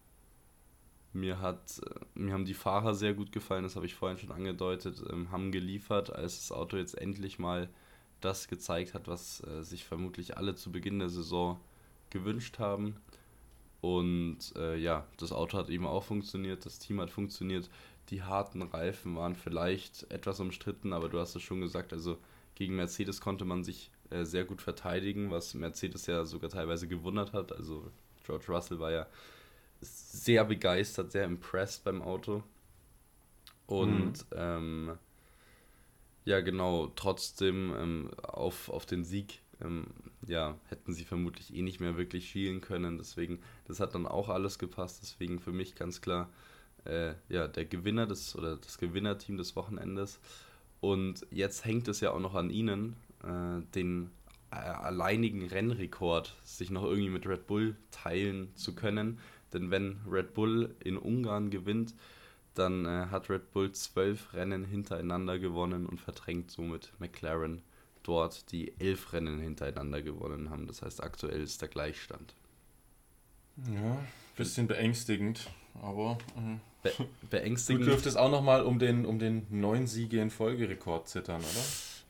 mir, 1.15 1.39
hat, 1.39 1.82
mir 2.13 2.34
haben 2.34 2.45
die 2.45 2.54
Fahrer 2.54 2.93
sehr 2.93 3.13
gut 3.13 3.32
gefallen, 3.32 3.63
das 3.63 3.75
habe 3.75 3.86
ich 3.86 3.95
vorhin 3.95 4.17
schon 4.17 4.32
angedeutet, 4.32 5.01
ähm, 5.12 5.32
haben 5.32 5.51
geliefert, 5.51 6.13
als 6.13 6.38
das 6.38 6.51
Auto 6.51 6.78
jetzt 6.78 6.97
endlich 6.97 7.39
mal 7.39 7.69
das 8.21 8.47
gezeigt 8.47 8.93
hat, 8.93 9.08
was 9.08 9.43
äh, 9.45 9.63
sich 9.63 9.86
vermutlich 9.86 10.38
alle 10.38 10.56
zu 10.56 10.71
Beginn 10.71 10.99
der 10.99 11.10
Saison 11.10 11.60
gewünscht 12.10 12.60
haben. 12.60 12.95
Und 13.82 14.54
äh, 14.56 14.78
ja, 14.78 15.06
das 15.17 15.32
Auto 15.32 15.58
hat 15.58 15.69
eben 15.69 15.86
auch 15.86 16.04
funktioniert, 16.04 16.65
das 16.65 16.80
Team 16.80 16.99
hat 17.01 17.12
funktioniert. 17.12 17.69
die 18.10 18.23
harten 18.23 18.62
Reifen 18.62 19.15
waren 19.15 19.36
vielleicht 19.36 20.12
etwas 20.12 20.39
umstritten, 20.39 20.93
aber 20.93 21.10
du 21.10 21.19
hast 21.19 21.36
es 21.36 21.41
schon 21.41 21.62
gesagt, 21.62 21.93
also 21.93 22.17
gegen 22.56 22.75
Mercedes 22.75 23.21
konnte 23.21 23.45
man 23.45 23.63
sich 23.63 23.91
äh, 24.10 24.23
sehr 24.23 24.45
gut 24.45 24.62
verteidigen, 24.62 25.32
was 25.32 25.54
Mercedes 25.54 26.06
ja 26.08 26.25
sogar 26.25 26.49
teilweise 26.49 26.88
gewundert 26.88 27.34
hat. 27.34 27.51
Also 27.51 27.91
George 28.23 28.45
Russell 28.49 28.80
war 28.80 28.91
ja 28.91 29.08
sehr 29.86 30.45
begeistert, 30.45 31.12
sehr 31.12 31.26
impressed 31.26 31.84
beim 31.84 32.02
Auto. 32.02 32.43
Und 33.67 34.30
mhm. 34.32 34.36
ähm, 34.36 34.98
ja, 36.26 36.41
genau, 36.41 36.88
trotzdem 36.95 37.74
ähm, 37.78 38.12
auf, 38.24 38.69
auf 38.69 38.86
den 38.86 39.04
Sieg 39.04 39.41
ähm, 39.62 39.88
ja, 40.28 40.58
hätten 40.69 40.93
sie 40.93 41.06
vermutlich 41.06 41.56
eh 41.56 41.62
nicht 41.62 41.80
mehr 41.80 41.98
wirklich 41.98 42.30
schielen 42.30 42.62
können. 42.62 42.98
Deswegen, 42.98 43.39
das 43.65 43.80
hat 43.80 43.95
dann 43.95 44.08
auch 44.08 44.30
alles 44.30 44.60
gepasst. 44.60 45.00
Deswegen 45.02 45.39
für 45.39 45.52
mich 45.52 45.76
ganz 45.76 46.02
klar, 46.02 46.30
äh, 46.86 47.13
ja, 47.30 47.48
der 47.48 47.65
Gewinner 47.65 48.08
des 48.08 48.36
oder 48.36 48.58
das 48.58 48.78
Gewinnerteam 48.78 49.38
des 49.38 49.56
Wochenendes. 49.56 50.19
Und 50.82 51.26
jetzt 51.32 51.65
hängt 51.65 51.88
es 51.88 52.00
ja 52.00 52.12
auch 52.12 52.19
noch 52.19 52.36
an 52.36 52.50
ihnen, 52.50 52.95
äh, 53.24 53.62
den 53.74 54.12
äh, 54.52 54.56
alleinigen 54.56 55.48
Rennrekord 55.48 56.36
sich 56.43 56.69
noch 56.69 56.84
irgendwie 56.84 57.10
mit 57.10 57.28
Red 57.28 57.48
Bull 57.48 57.76
teilen 57.91 58.56
zu 58.56 58.76
können. 58.76 59.19
Denn 59.56 59.72
wenn 59.72 60.02
Red 60.06 60.34
Bull 60.34 60.76
in 60.84 60.98
Ungarn 60.98 61.50
gewinnt, 61.50 61.96
dann 62.56 62.86
äh, 62.86 63.08
hat 63.10 63.30
Red 63.30 63.52
Bull 63.54 63.72
zwölf 63.72 64.34
Rennen 64.34 64.65
hintereinander 64.65 65.39
gewonnen 65.39 65.86
und 65.86 66.02
verdrängt 66.02 66.52
somit 66.52 66.91
McLaren 67.00 67.62
dort, 68.04 68.52
die 68.52 68.74
elf 68.80 69.13
Rennen 69.13 69.39
hintereinander 69.39 70.02
gewonnen 70.02 70.50
haben. 70.50 70.68
Das 70.68 70.82
heißt, 70.82 71.02
aktuell 71.02 71.41
ist 71.41 71.62
der 71.62 71.70
Gleichstand. 71.70 72.36
Ja, 73.74 73.98
bisschen 74.36 74.68
beängstigend, 74.68 75.50
aber 75.82 76.18
äh, 76.36 76.58
Be 76.84 76.91
beängstigend. 77.30 77.86
Du 77.86 77.91
dürftest 77.91 78.18
auch 78.18 78.30
nochmal 78.30 78.63
um 78.63 78.78
den, 78.78 79.06
um 79.06 79.18
den 79.18 79.48
neun 79.50 79.88
Siege 79.88 80.22
in 80.22 80.30
Folgerekord 80.30 81.08
zittern, 81.08 81.39
oder? 81.39 81.63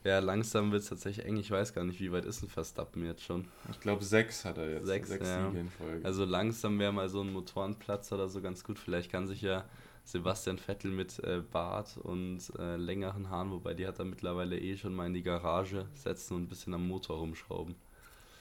Ja, 0.05 0.19
langsam 0.19 0.71
wird 0.71 0.83
es 0.83 0.89
tatsächlich 0.89 1.25
eng. 1.25 1.37
Ich 1.37 1.49
weiß 1.49 1.73
gar 1.73 1.83
nicht, 1.83 1.99
wie 1.99 2.11
weit 2.11 2.25
ist 2.25 2.43
ein 2.43 2.47
Verstappen 2.47 3.03
jetzt 3.05 3.23
schon. 3.23 3.47
Ich 3.71 3.79
glaube, 3.79 4.03
sechs 4.03 4.45
hat 4.45 4.59
er 4.59 4.69
jetzt. 4.69 4.85
Sechs, 4.85 5.09
sechs 5.09 5.27
ja. 5.27 5.47
Siege 5.47 5.59
in 5.59 5.69
Folge. 5.71 6.05
Also 6.05 6.25
langsam 6.25 6.77
wäre 6.77 6.93
mal 6.93 7.09
so 7.09 7.21
ein 7.21 7.33
Motorenplatz 7.33 8.11
oder 8.11 8.29
so 8.29 8.39
ganz 8.39 8.63
gut. 8.63 8.77
Vielleicht 8.77 9.11
kann 9.11 9.25
sich 9.25 9.41
ja 9.41 9.65
Sebastian 10.03 10.59
Vettel 10.59 10.91
mit 10.91 11.17
äh, 11.23 11.41
Bart 11.51 11.97
und 11.97 12.39
äh, 12.59 12.75
längeren 12.75 13.31
Haaren, 13.31 13.49
wobei 13.49 13.73
die 13.73 13.87
hat 13.87 13.97
er 13.97 14.05
mittlerweile 14.05 14.59
eh 14.59 14.77
schon 14.77 14.93
mal 14.93 15.07
in 15.07 15.15
die 15.15 15.23
Garage 15.23 15.87
setzen 15.95 16.35
und 16.35 16.43
ein 16.43 16.47
bisschen 16.49 16.75
am 16.75 16.87
Motor 16.87 17.17
rumschrauben. 17.17 17.73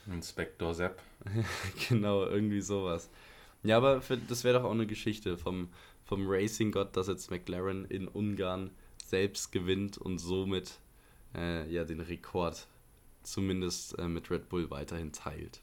Inspektor 0.07 0.74
Sepp. 0.74 1.00
genau, 1.88 2.27
irgendwie 2.27 2.61
sowas. 2.61 3.09
Ja, 3.62 3.79
aber 3.79 4.03
für, 4.03 4.18
das 4.18 4.44
wäre 4.44 4.59
doch 4.59 4.66
auch 4.66 4.72
eine 4.72 4.87
Geschichte 4.87 5.38
vom, 5.38 5.70
vom 6.05 6.27
Racing-Gott, 6.29 6.94
dass 6.94 7.07
jetzt 7.07 7.31
McLaren 7.31 7.87
in 7.87 8.07
Ungarn 8.07 8.70
selbst 9.03 9.50
gewinnt 9.50 9.96
und 9.96 10.18
somit 10.18 10.79
äh, 11.35 11.68
ja 11.70 11.85
den 11.85 12.01
Rekord 12.01 12.66
zumindest 13.23 13.99
äh, 13.99 14.09
mit 14.09 14.31
Red 14.31 14.49
Bull 14.49 14.70
weiterhin 14.70 15.12
teilt. 15.12 15.61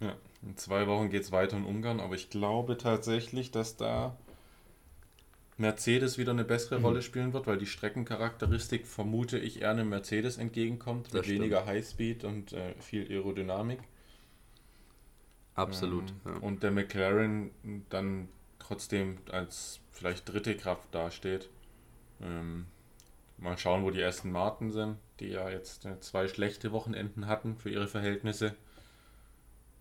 Ja, 0.00 0.16
in 0.42 0.56
zwei 0.56 0.86
Wochen 0.86 1.10
geht 1.10 1.22
es 1.22 1.32
weiter 1.32 1.56
in 1.56 1.64
Ungarn, 1.64 2.00
aber 2.00 2.14
ich 2.14 2.30
glaube 2.30 2.76
tatsächlich, 2.76 3.50
dass 3.50 3.76
da 3.76 4.16
Mercedes 5.58 6.18
wieder 6.18 6.32
eine 6.32 6.44
bessere 6.44 6.78
mhm. 6.78 6.84
Rolle 6.84 7.02
spielen 7.02 7.32
wird, 7.32 7.46
weil 7.46 7.58
die 7.58 7.66
Streckencharakteristik 7.66 8.86
vermute 8.86 9.38
ich 9.38 9.62
eher 9.62 9.70
einem 9.70 9.88
Mercedes 9.88 10.38
entgegenkommt, 10.38 11.06
das 11.08 11.12
mit 11.12 11.24
stimmt. 11.24 11.40
weniger 11.40 11.66
Highspeed 11.66 12.24
und 12.24 12.52
äh, 12.52 12.74
viel 12.80 13.08
Aerodynamik. 13.08 13.80
Absolut. 15.54 16.10
Ähm, 16.10 16.32
ja. 16.32 16.40
Und 16.40 16.62
der 16.62 16.70
McLaren 16.70 17.50
dann 17.90 18.28
trotzdem 18.58 19.18
als 19.30 19.80
vielleicht 19.90 20.28
dritte 20.28 20.56
Kraft 20.56 20.94
dasteht. 20.94 21.50
Ähm, 22.20 22.66
mal 23.42 23.58
schauen, 23.58 23.84
wo 23.84 23.90
die 23.90 24.00
ersten 24.00 24.30
Marten 24.30 24.70
sind, 24.70 24.96
die 25.20 25.28
ja 25.28 25.50
jetzt 25.50 25.84
äh, 25.84 25.98
zwei 26.00 26.28
schlechte 26.28 26.72
Wochenenden 26.72 27.26
hatten 27.26 27.56
für 27.56 27.70
ihre 27.70 27.88
Verhältnisse. 27.88 28.54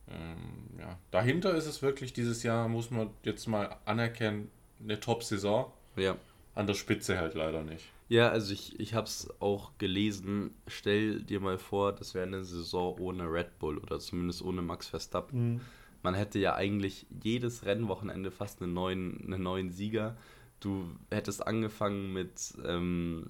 Ähm, 0.09 0.79
ja. 0.79 0.97
Dahinter 1.11 1.53
ist 1.55 1.67
es 1.67 1.81
wirklich 1.81 2.13
dieses 2.13 2.43
Jahr, 2.43 2.67
muss 2.67 2.91
man 2.91 3.11
jetzt 3.23 3.47
mal 3.47 3.77
anerkennen, 3.85 4.49
eine 4.83 4.99
Top-Saison. 4.99 5.71
Ja. 5.95 6.17
An 6.55 6.67
der 6.67 6.73
Spitze 6.73 7.17
halt 7.17 7.35
leider 7.35 7.63
nicht. 7.63 7.85
Ja, 8.09 8.27
also 8.27 8.51
ich, 8.51 8.77
ich 8.77 8.93
habe 8.93 9.07
es 9.07 9.29
auch 9.39 9.71
gelesen. 9.77 10.53
Stell 10.67 11.21
dir 11.21 11.39
mal 11.39 11.57
vor, 11.57 11.93
das 11.93 12.13
wäre 12.13 12.25
eine 12.25 12.43
Saison 12.43 12.99
ohne 12.99 13.31
Red 13.31 13.57
Bull 13.57 13.77
oder 13.77 13.99
zumindest 13.99 14.41
ohne 14.41 14.61
Max 14.61 14.87
Verstappen. 14.87 15.53
Mhm. 15.53 15.61
Man 16.03 16.15
hätte 16.15 16.39
ja 16.39 16.55
eigentlich 16.55 17.05
jedes 17.23 17.65
Rennwochenende 17.65 18.31
fast 18.31 18.61
einen 18.61 18.73
neuen, 18.73 19.23
einen 19.23 19.43
neuen 19.43 19.71
Sieger. 19.71 20.17
Du 20.59 20.89
hättest 21.09 21.45
angefangen 21.45 22.11
mit, 22.11 22.53
ähm, 22.65 23.27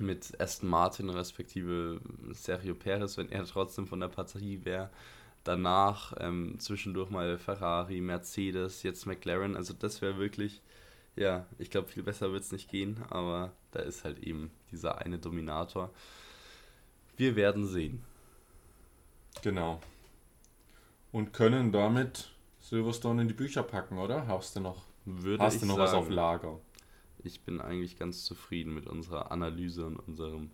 mit 0.00 0.40
Aston 0.40 0.68
Martin 0.68 1.10
respektive 1.10 2.00
Sergio 2.32 2.74
Perez, 2.74 3.16
wenn 3.16 3.30
er 3.30 3.44
trotzdem 3.44 3.86
von 3.86 4.00
der 4.00 4.08
Partie 4.08 4.64
wäre. 4.64 4.90
Danach 5.44 6.14
ähm, 6.18 6.56
zwischendurch 6.58 7.10
mal 7.10 7.38
Ferrari, 7.38 8.00
Mercedes, 8.00 8.82
jetzt 8.82 9.06
McLaren. 9.06 9.56
Also 9.56 9.74
das 9.74 10.02
wäre 10.02 10.18
wirklich 10.18 10.60
ja, 11.16 11.46
ich 11.58 11.70
glaube, 11.70 11.88
viel 11.88 12.02
besser 12.02 12.30
wird 12.30 12.44
es 12.44 12.52
nicht 12.52 12.70
gehen, 12.70 13.02
aber 13.08 13.52
da 13.72 13.80
ist 13.80 14.04
halt 14.04 14.18
eben 14.18 14.50
dieser 14.70 14.98
eine 14.98 15.18
Dominator. 15.18 15.90
Wir 17.16 17.34
werden 17.36 17.66
sehen. 17.66 18.04
Genau. 19.42 19.80
Und 21.12 21.32
können 21.32 21.72
damit 21.72 22.30
Silverstone 22.60 23.22
in 23.22 23.28
die 23.28 23.34
Bücher 23.34 23.62
packen, 23.62 23.96
oder? 23.98 24.26
Hast 24.26 24.56
du 24.56 24.60
noch, 24.60 24.84
Würde 25.06 25.42
hast 25.42 25.62
du 25.62 25.66
noch 25.66 25.76
sagen, 25.76 25.86
was 25.86 25.94
auf 25.94 26.10
Lager? 26.10 26.60
Ich 27.24 27.40
bin 27.40 27.60
eigentlich 27.60 27.98
ganz 27.98 28.24
zufrieden 28.24 28.74
mit 28.74 28.86
unserer 28.86 29.30
Analyse 29.30 29.86
und 29.86 29.96
unserem 29.96 30.50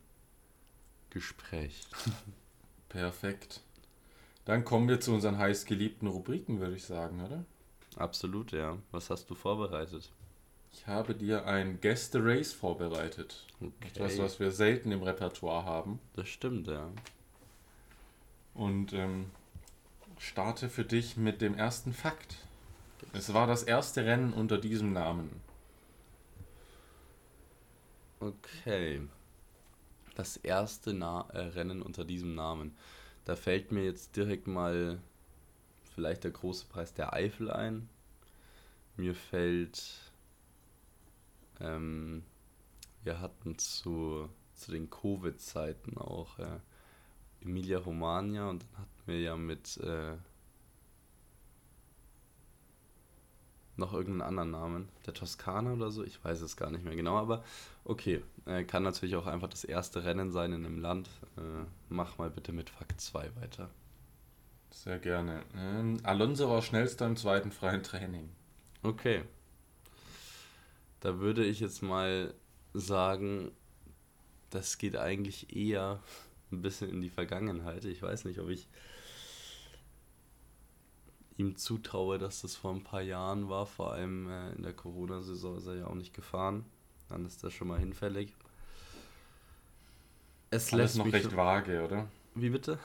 Gespräch. 1.10 1.82
Perfekt. 2.88 3.60
Dann 4.44 4.64
kommen 4.64 4.88
wir 4.88 5.00
zu 5.00 5.12
unseren 5.12 5.38
heißgeliebten 5.38 6.08
Rubriken, 6.08 6.60
würde 6.60 6.76
ich 6.76 6.84
sagen, 6.84 7.24
oder? 7.24 7.44
Absolut, 7.96 8.52
ja. 8.52 8.78
Was 8.90 9.10
hast 9.10 9.30
du 9.30 9.34
vorbereitet? 9.34 10.10
Ich 10.72 10.86
habe 10.86 11.14
dir 11.14 11.46
ein 11.46 11.80
Gäste-Race 11.80 12.52
vorbereitet. 12.52 13.46
Okay. 13.60 13.88
Etwas, 13.88 14.18
was 14.18 14.40
wir 14.40 14.50
selten 14.50 14.90
im 14.90 15.02
Repertoire 15.02 15.64
haben. 15.64 16.00
Das 16.14 16.28
stimmt, 16.28 16.66
ja. 16.66 16.90
Und 18.54 18.92
ähm, 18.92 19.26
starte 20.18 20.68
für 20.68 20.84
dich 20.84 21.16
mit 21.16 21.40
dem 21.40 21.54
ersten 21.54 21.92
Fakt. 21.92 22.36
Es 23.12 23.34
war 23.34 23.46
das 23.46 23.62
erste 23.62 24.04
Rennen 24.04 24.32
unter 24.32 24.58
diesem 24.58 24.92
Namen. 24.92 25.30
Okay. 28.22 29.00
Das 30.14 30.36
erste 30.36 30.94
Na 30.94 31.28
äh, 31.30 31.40
Rennen 31.40 31.82
unter 31.82 32.04
diesem 32.04 32.36
Namen. 32.36 32.76
Da 33.24 33.34
fällt 33.34 33.72
mir 33.72 33.84
jetzt 33.84 34.14
direkt 34.14 34.46
mal 34.46 35.00
vielleicht 35.94 36.22
der 36.22 36.30
große 36.30 36.66
Preis 36.66 36.94
der 36.94 37.12
Eifel 37.12 37.50
ein. 37.50 37.88
Mir 38.96 39.16
fällt 39.16 40.12
ähm, 41.60 42.22
wir 43.02 43.20
hatten 43.20 43.58
zu, 43.58 44.28
zu 44.54 44.70
den 44.70 44.88
Covid-Zeiten 44.88 45.98
auch 45.98 46.38
äh, 46.38 46.60
Emilia 47.40 47.78
Romagna 47.78 48.50
und 48.50 48.62
dann 48.62 48.82
hatten 48.82 49.02
wir 49.06 49.20
ja 49.20 49.36
mit 49.36 49.78
äh, 49.78 50.14
noch 53.76 53.92
irgendeinen 53.92 54.28
anderen 54.28 54.50
Namen, 54.50 54.88
der 55.06 55.14
Toskana 55.14 55.72
oder 55.72 55.90
so, 55.90 56.04
ich 56.04 56.22
weiß 56.22 56.40
es 56.42 56.56
gar 56.56 56.70
nicht 56.70 56.84
mehr 56.84 56.94
genau, 56.94 57.16
aber 57.16 57.42
okay, 57.84 58.22
äh, 58.46 58.64
kann 58.64 58.82
natürlich 58.82 59.16
auch 59.16 59.26
einfach 59.26 59.48
das 59.48 59.64
erste 59.64 60.04
Rennen 60.04 60.30
sein 60.30 60.52
in 60.52 60.66
einem 60.66 60.78
Land. 60.78 61.08
Äh, 61.36 61.64
mach 61.88 62.18
mal 62.18 62.30
bitte 62.30 62.52
mit 62.52 62.70
Fakt 62.70 63.00
2 63.00 63.30
weiter. 63.40 63.70
Sehr 64.70 64.98
gerne. 64.98 65.42
Ähm, 65.56 65.98
Alonso 66.02 66.48
war 66.48 66.62
schnellster 66.62 67.06
im 67.06 67.16
zweiten 67.16 67.50
freien 67.50 67.82
Training. 67.82 68.28
Okay, 68.82 69.22
da 71.02 71.18
würde 71.18 71.44
ich 71.44 71.58
jetzt 71.60 71.82
mal 71.82 72.32
sagen, 72.74 73.50
das 74.50 74.78
geht 74.78 74.96
eigentlich 74.96 75.54
eher 75.54 76.00
ein 76.52 76.62
bisschen 76.62 76.90
in 76.90 77.00
die 77.00 77.10
Vergangenheit. 77.10 77.84
Ich 77.84 78.00
weiß 78.02 78.24
nicht, 78.24 78.38
ob 78.38 78.48
ich 78.48 78.68
ihm 81.42 81.56
zutraue, 81.56 82.18
dass 82.18 82.42
das 82.42 82.56
vor 82.56 82.72
ein 82.72 82.82
paar 82.82 83.02
Jahren 83.02 83.48
war. 83.48 83.66
Vor 83.66 83.92
allem 83.92 84.28
äh, 84.28 84.52
in 84.52 84.62
der 84.62 84.72
Corona-Saison 84.72 85.56
ist 85.56 85.66
er 85.66 85.76
ja 85.76 85.86
auch 85.86 85.94
nicht 85.94 86.14
gefahren. 86.14 86.64
Dann 87.08 87.26
ist 87.26 87.44
das 87.44 87.52
schon 87.52 87.68
mal 87.68 87.78
hinfällig. 87.78 88.34
Es 90.50 90.72
Alles 90.72 90.96
noch 90.96 91.12
recht 91.12 91.34
vage, 91.34 91.84
oder? 91.84 92.08
Wie 92.34 92.50
bitte? 92.50 92.78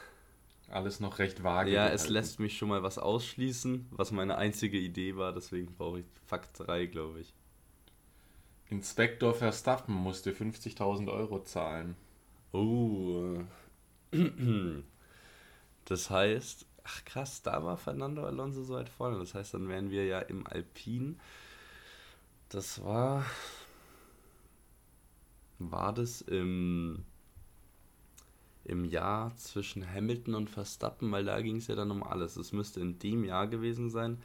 Alles 0.69 0.99
noch 0.99 1.19
recht 1.19 1.43
vage. 1.43 1.71
Ja, 1.71 1.87
es 1.87 2.09
lässt 2.09 2.39
mich 2.39 2.57
schon 2.57 2.69
mal 2.69 2.83
was 2.83 2.97
ausschließen, 2.97 3.87
was 3.91 4.11
meine 4.11 4.37
einzige 4.37 4.77
Idee 4.77 5.15
war. 5.15 5.33
Deswegen 5.33 5.73
brauche 5.75 5.99
ich 5.99 6.05
Fakt 6.25 6.59
3, 6.59 6.87
glaube 6.87 7.21
ich. 7.21 7.33
Inspektor 8.69 9.33
Verstappen 9.33 9.95
musste 9.95 10.31
50.000 10.31 11.11
Euro 11.11 11.43
zahlen. 11.43 11.95
Oh. 12.51 13.39
Das 15.85 16.09
heißt, 16.09 16.66
ach 16.87 17.05
krass, 17.05 17.41
da 17.41 17.63
war 17.63 17.77
Fernando 17.77 18.25
Alonso 18.25 18.63
so 18.63 18.75
weit 18.75 18.89
vorne. 18.89 19.19
Das 19.19 19.33
heißt, 19.33 19.53
dann 19.53 19.67
wären 19.69 19.91
wir 19.91 20.05
ja 20.05 20.19
im 20.19 20.47
Alpin. 20.47 21.19
Das 22.49 22.83
war 22.83 23.25
War 25.59 25.91
das 25.91 26.21
im, 26.21 27.03
im 28.63 28.85
Jahr 28.85 29.35
zwischen 29.37 29.91
Hamilton 29.91 30.35
und 30.35 30.49
Verstappen? 30.49 31.11
Weil 31.11 31.25
da 31.25 31.41
ging 31.41 31.57
es 31.57 31.67
ja 31.67 31.75
dann 31.75 31.91
um 31.91 32.03
alles. 32.03 32.37
Es 32.37 32.51
müsste 32.53 32.79
in 32.79 32.99
dem 32.99 33.23
Jahr 33.23 33.47
gewesen 33.47 33.89
sein, 33.89 34.21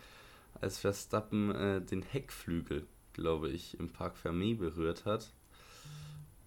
als 0.60 0.78
Verstappen 0.78 1.50
äh, 1.54 1.80
den 1.80 2.02
Heckflügel, 2.02 2.86
glaube 3.14 3.48
ich, 3.48 3.78
im 3.80 3.88
Park 3.88 4.16
Fermé 4.22 4.56
berührt 4.56 5.06
hat. 5.06 5.32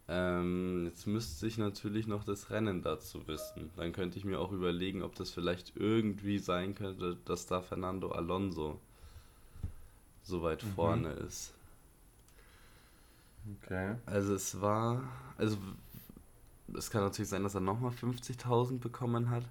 Ähm, 0.08 0.86
jetzt 0.86 1.08
müsste 1.08 1.47
ich 1.47 1.58
natürlich 1.58 2.06
noch 2.06 2.24
das 2.24 2.51
Rennen 2.51 2.82
dazu 2.82 3.28
wissen. 3.28 3.72
Dann 3.76 3.91
könnte 3.91 4.20
ich 4.20 4.26
mir 4.26 4.39
auch 4.39 4.51
überlegen, 4.51 5.01
ob 5.01 5.16
das 5.16 5.32
vielleicht 5.32 5.76
irgendwie 5.76 6.38
sein 6.38 6.76
könnte, 6.76 7.18
dass 7.26 7.47
da 7.47 7.62
Fernando 7.62 8.12
Alonso 8.12 8.80
so 10.22 10.43
weit 10.43 10.64
mhm. 10.64 10.74
vorne 10.74 11.10
ist. 11.14 11.53
Okay. 13.64 13.95
Also 14.06 14.36
es 14.36 14.60
war, 14.62 15.03
also 15.38 15.58
es 16.74 16.89
kann 16.89 17.01
natürlich 17.01 17.30
sein, 17.30 17.43
dass 17.43 17.56
er 17.56 17.62
nochmal 17.62 17.91
50.000 17.91 18.80
bekommen 18.80 19.30
hat. 19.30 19.43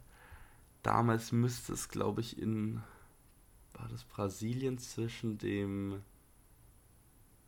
Damals 0.82 1.32
müsste 1.32 1.72
es, 1.72 1.88
glaube 1.88 2.20
ich, 2.20 2.38
in, 2.38 2.82
war 3.74 3.88
das 3.88 4.05
Brasilien 4.05 4.78
zwischen 4.78 5.38
dem 5.38 6.02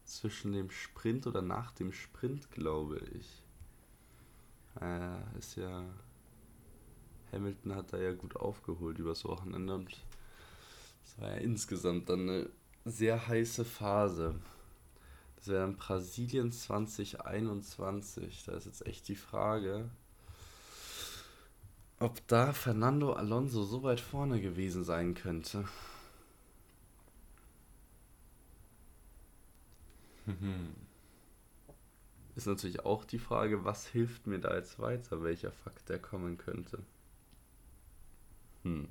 zwischen 0.06 0.52
dem 0.52 0.70
Sprint 0.70 1.26
oder 1.26 1.42
nach 1.42 1.72
dem 1.72 1.92
Sprint, 1.92 2.50
glaube 2.50 3.00
ich. 3.14 3.42
Äh, 4.80 5.38
ist 5.38 5.56
ja. 5.56 5.84
Hamilton 7.32 7.74
hat 7.74 7.92
da 7.92 7.98
ja 7.98 8.12
gut 8.12 8.36
aufgeholt 8.36 8.98
übers 8.98 9.24
Wochenende 9.24 9.74
und 9.74 9.90
es 11.04 11.18
war 11.18 11.30
ja 11.30 11.36
insgesamt 11.36 12.08
dann 12.08 12.20
eine 12.20 12.50
sehr 12.84 13.26
heiße 13.26 13.64
Phase. 13.64 14.36
Das 15.36 15.48
wäre 15.48 15.62
dann 15.62 15.76
Brasilien 15.76 16.52
2021. 16.52 18.44
Da 18.44 18.52
ist 18.52 18.66
jetzt 18.66 18.86
echt 18.86 19.08
die 19.08 19.16
Frage, 19.16 19.90
ob 21.98 22.26
da 22.28 22.52
Fernando 22.52 23.12
Alonso 23.12 23.64
so 23.64 23.82
weit 23.82 24.00
vorne 24.00 24.40
gewesen 24.40 24.84
sein 24.84 25.14
könnte. 25.14 25.64
Mhm. 30.26 30.74
Ist 32.34 32.46
natürlich 32.46 32.84
auch 32.84 33.04
die 33.04 33.18
Frage, 33.18 33.64
was 33.64 33.86
hilft 33.86 34.26
mir 34.26 34.38
da 34.38 34.54
jetzt 34.54 34.78
weiter, 34.78 35.22
welcher 35.22 35.52
Fakt 35.52 35.88
der 35.88 35.98
kommen 35.98 36.36
könnte. 36.36 36.80
Hm. 38.62 38.88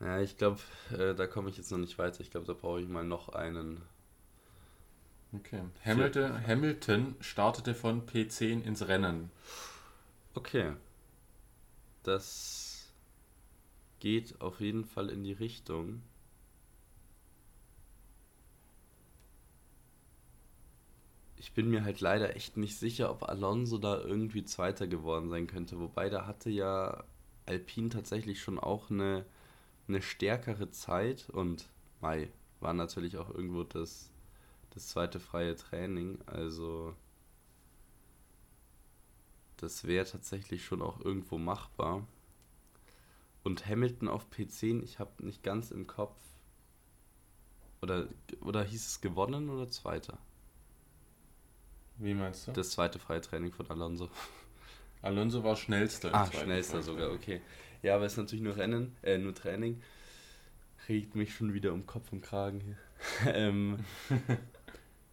Ja, 0.00 0.18
ich 0.20 0.38
glaube, 0.38 0.60
äh, 0.98 1.14
da 1.14 1.26
komme 1.26 1.50
ich 1.50 1.58
jetzt 1.58 1.70
noch 1.70 1.78
nicht 1.78 1.98
weiter. 1.98 2.20
Ich 2.20 2.30
glaube, 2.30 2.46
da 2.46 2.54
brauche 2.54 2.80
ich 2.80 2.88
mal 2.88 3.04
noch 3.04 3.28
einen. 3.28 3.82
Okay. 5.32 5.62
Hamilton, 5.84 6.46
Hamilton 6.46 7.14
startete 7.20 7.74
von 7.74 8.06
P10 8.06 8.62
ins 8.62 8.88
Rennen. 8.88 9.30
Okay. 10.34 10.72
Das 12.02 12.69
geht 14.00 14.40
auf 14.40 14.60
jeden 14.60 14.84
Fall 14.84 15.10
in 15.10 15.22
die 15.22 15.32
Richtung. 15.32 16.02
Ich 21.36 21.52
bin 21.52 21.70
mir 21.70 21.84
halt 21.84 22.00
leider 22.00 22.36
echt 22.36 22.56
nicht 22.56 22.76
sicher, 22.78 23.10
ob 23.10 23.28
Alonso 23.28 23.78
da 23.78 23.98
irgendwie 24.00 24.44
Zweiter 24.44 24.86
geworden 24.86 25.30
sein 25.30 25.46
könnte. 25.46 25.78
Wobei 25.78 26.10
da 26.10 26.26
hatte 26.26 26.50
ja 26.50 27.04
Alpine 27.46 27.88
tatsächlich 27.88 28.42
schon 28.42 28.58
auch 28.58 28.90
eine, 28.90 29.24
eine 29.88 30.02
stärkere 30.02 30.70
Zeit 30.70 31.30
und 31.30 31.68
Mai 32.00 32.30
war 32.60 32.74
natürlich 32.74 33.16
auch 33.18 33.30
irgendwo 33.30 33.64
das, 33.64 34.10
das 34.70 34.88
zweite 34.88 35.20
freie 35.20 35.56
Training. 35.56 36.18
Also 36.26 36.94
das 39.56 39.84
wäre 39.84 40.06
tatsächlich 40.06 40.64
schon 40.64 40.82
auch 40.82 41.00
irgendwo 41.00 41.38
machbar. 41.38 42.06
Und 43.42 43.66
Hamilton 43.66 44.08
auf 44.08 44.26
P10, 44.30 44.82
ich 44.82 44.98
habe 44.98 45.24
nicht 45.24 45.42
ganz 45.42 45.70
im 45.70 45.86
Kopf. 45.86 46.16
Oder, 47.82 48.08
oder 48.42 48.62
hieß 48.62 48.86
es 48.86 49.00
gewonnen 49.00 49.48
oder 49.48 49.70
zweiter? 49.70 50.18
Wie 51.96 52.14
meinst 52.14 52.48
du? 52.48 52.52
Das 52.52 52.70
zweite 52.70 52.98
freie 52.98 53.20
Training 53.20 53.52
von 53.52 53.70
Alonso. 53.70 54.10
Alonso 55.02 55.42
war 55.44 55.56
schnellster. 55.56 56.14
Ah, 56.14 56.30
schnellster 56.30 56.82
sogar, 56.82 57.10
okay. 57.10 57.40
Ja, 57.82 57.94
aber 57.94 58.04
es 58.04 58.12
ist 58.12 58.18
natürlich 58.18 58.42
nur 58.42 58.56
Rennen, 58.56 58.96
äh, 59.02 59.16
nur 59.16 59.34
Training. 59.34 59.82
Regt 60.88 61.14
mich 61.14 61.34
schon 61.34 61.54
wieder 61.54 61.72
um 61.72 61.86
Kopf 61.86 62.12
und 62.12 62.20
Kragen 62.20 62.60
hier. 62.60 62.76
ähm, 63.34 63.78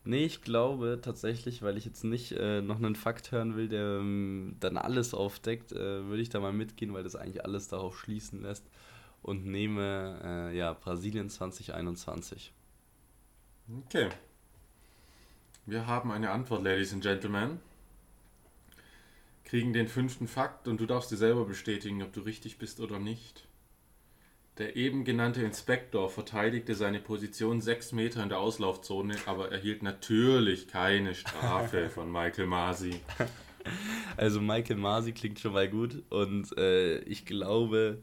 Nee, 0.08 0.24
ich 0.24 0.42
glaube 0.42 1.00
tatsächlich, 1.02 1.62
weil 1.64 1.76
ich 1.76 1.84
jetzt 1.84 2.06
nicht 2.06 2.32
äh, 2.32 2.62
noch 2.62 2.78
einen 2.78 2.96
Fakt 2.96 3.34
hören 3.34 3.58
will, 3.58 3.68
der 3.68 4.00
ähm, 4.00 4.56
dann 4.62 4.78
alles 4.78 5.14
aufdeckt, 5.14 5.74
äh, 5.74 6.06
würde 6.06 6.22
ich 6.22 6.30
da 6.30 6.40
mal 6.40 6.54
mitgehen, 6.54 6.94
weil 6.94 7.04
das 7.04 7.18
eigentlich 7.18 7.44
alles 7.44 7.68
darauf 7.68 8.00
schließen 8.00 8.42
lässt 8.42 8.66
und 9.22 9.46
nehme 9.46 10.22
äh, 10.24 10.58
ja 10.58 10.72
Brasilien 10.72 11.30
2021. 11.30 12.54
Okay. 13.86 14.08
Wir 15.66 15.88
haben 15.88 16.14
eine 16.14 16.32
Antwort, 16.32 16.64
Ladies 16.64 16.94
and 16.94 17.04
Gentlemen. 17.04 17.60
Kriegen 19.44 19.74
den 19.74 19.90
fünften 19.90 20.30
Fakt 20.30 20.70
und 20.70 20.80
du 20.80 20.86
darfst 20.86 21.12
dir 21.12 21.18
selber 21.18 21.44
bestätigen, 21.44 22.02
ob 22.02 22.14
du 22.14 22.22
richtig 22.22 22.58
bist 22.60 22.80
oder 22.80 22.98
nicht. 22.98 23.46
Der 24.58 24.76
eben 24.76 25.04
genannte 25.04 25.44
Inspektor 25.44 26.10
verteidigte 26.10 26.74
seine 26.74 27.00
Position 27.00 27.62
sechs 27.62 27.92
Meter 27.92 28.24
in 28.24 28.30
der 28.30 28.40
Auslaufzone, 28.40 29.16
aber 29.28 29.52
erhielt 29.52 29.84
natürlich 29.84 30.68
keine 30.68 31.14
Strafe 31.14 31.90
von 31.94 32.12
Michael 32.12 32.48
Masi. 32.48 33.00
Also 34.16 34.42
Michael 34.42 34.78
Masi 34.78 35.12
klingt 35.12 35.40
schon 35.40 35.54
mal 35.54 35.70
gut 35.70 36.02
und 36.10 36.58
äh, 36.58 37.00
ich 37.00 37.26
glaube, 37.26 38.02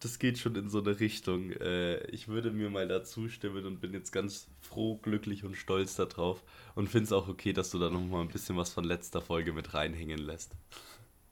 das 0.00 0.18
geht 0.18 0.38
schon 0.38 0.56
in 0.56 0.70
so 0.70 0.80
eine 0.80 0.98
Richtung. 0.98 1.52
Äh, 1.52 1.98
ich 2.06 2.26
würde 2.26 2.50
mir 2.50 2.70
mal 2.70 2.88
da 2.88 3.04
zustimmen 3.04 3.64
und 3.66 3.80
bin 3.80 3.92
jetzt 3.92 4.10
ganz 4.10 4.48
froh, 4.60 4.96
glücklich 4.96 5.44
und 5.44 5.56
stolz 5.56 5.94
darauf 5.94 6.42
und 6.74 6.88
finde 6.88 7.04
es 7.04 7.12
auch 7.12 7.28
okay, 7.28 7.52
dass 7.52 7.70
du 7.70 7.78
da 7.78 7.90
noch 7.90 8.00
mal 8.00 8.22
ein 8.22 8.28
bisschen 8.28 8.56
was 8.56 8.72
von 8.72 8.84
letzter 8.84 9.20
Folge 9.20 9.52
mit 9.52 9.72
reinhängen 9.74 10.18
lässt. 10.18 10.52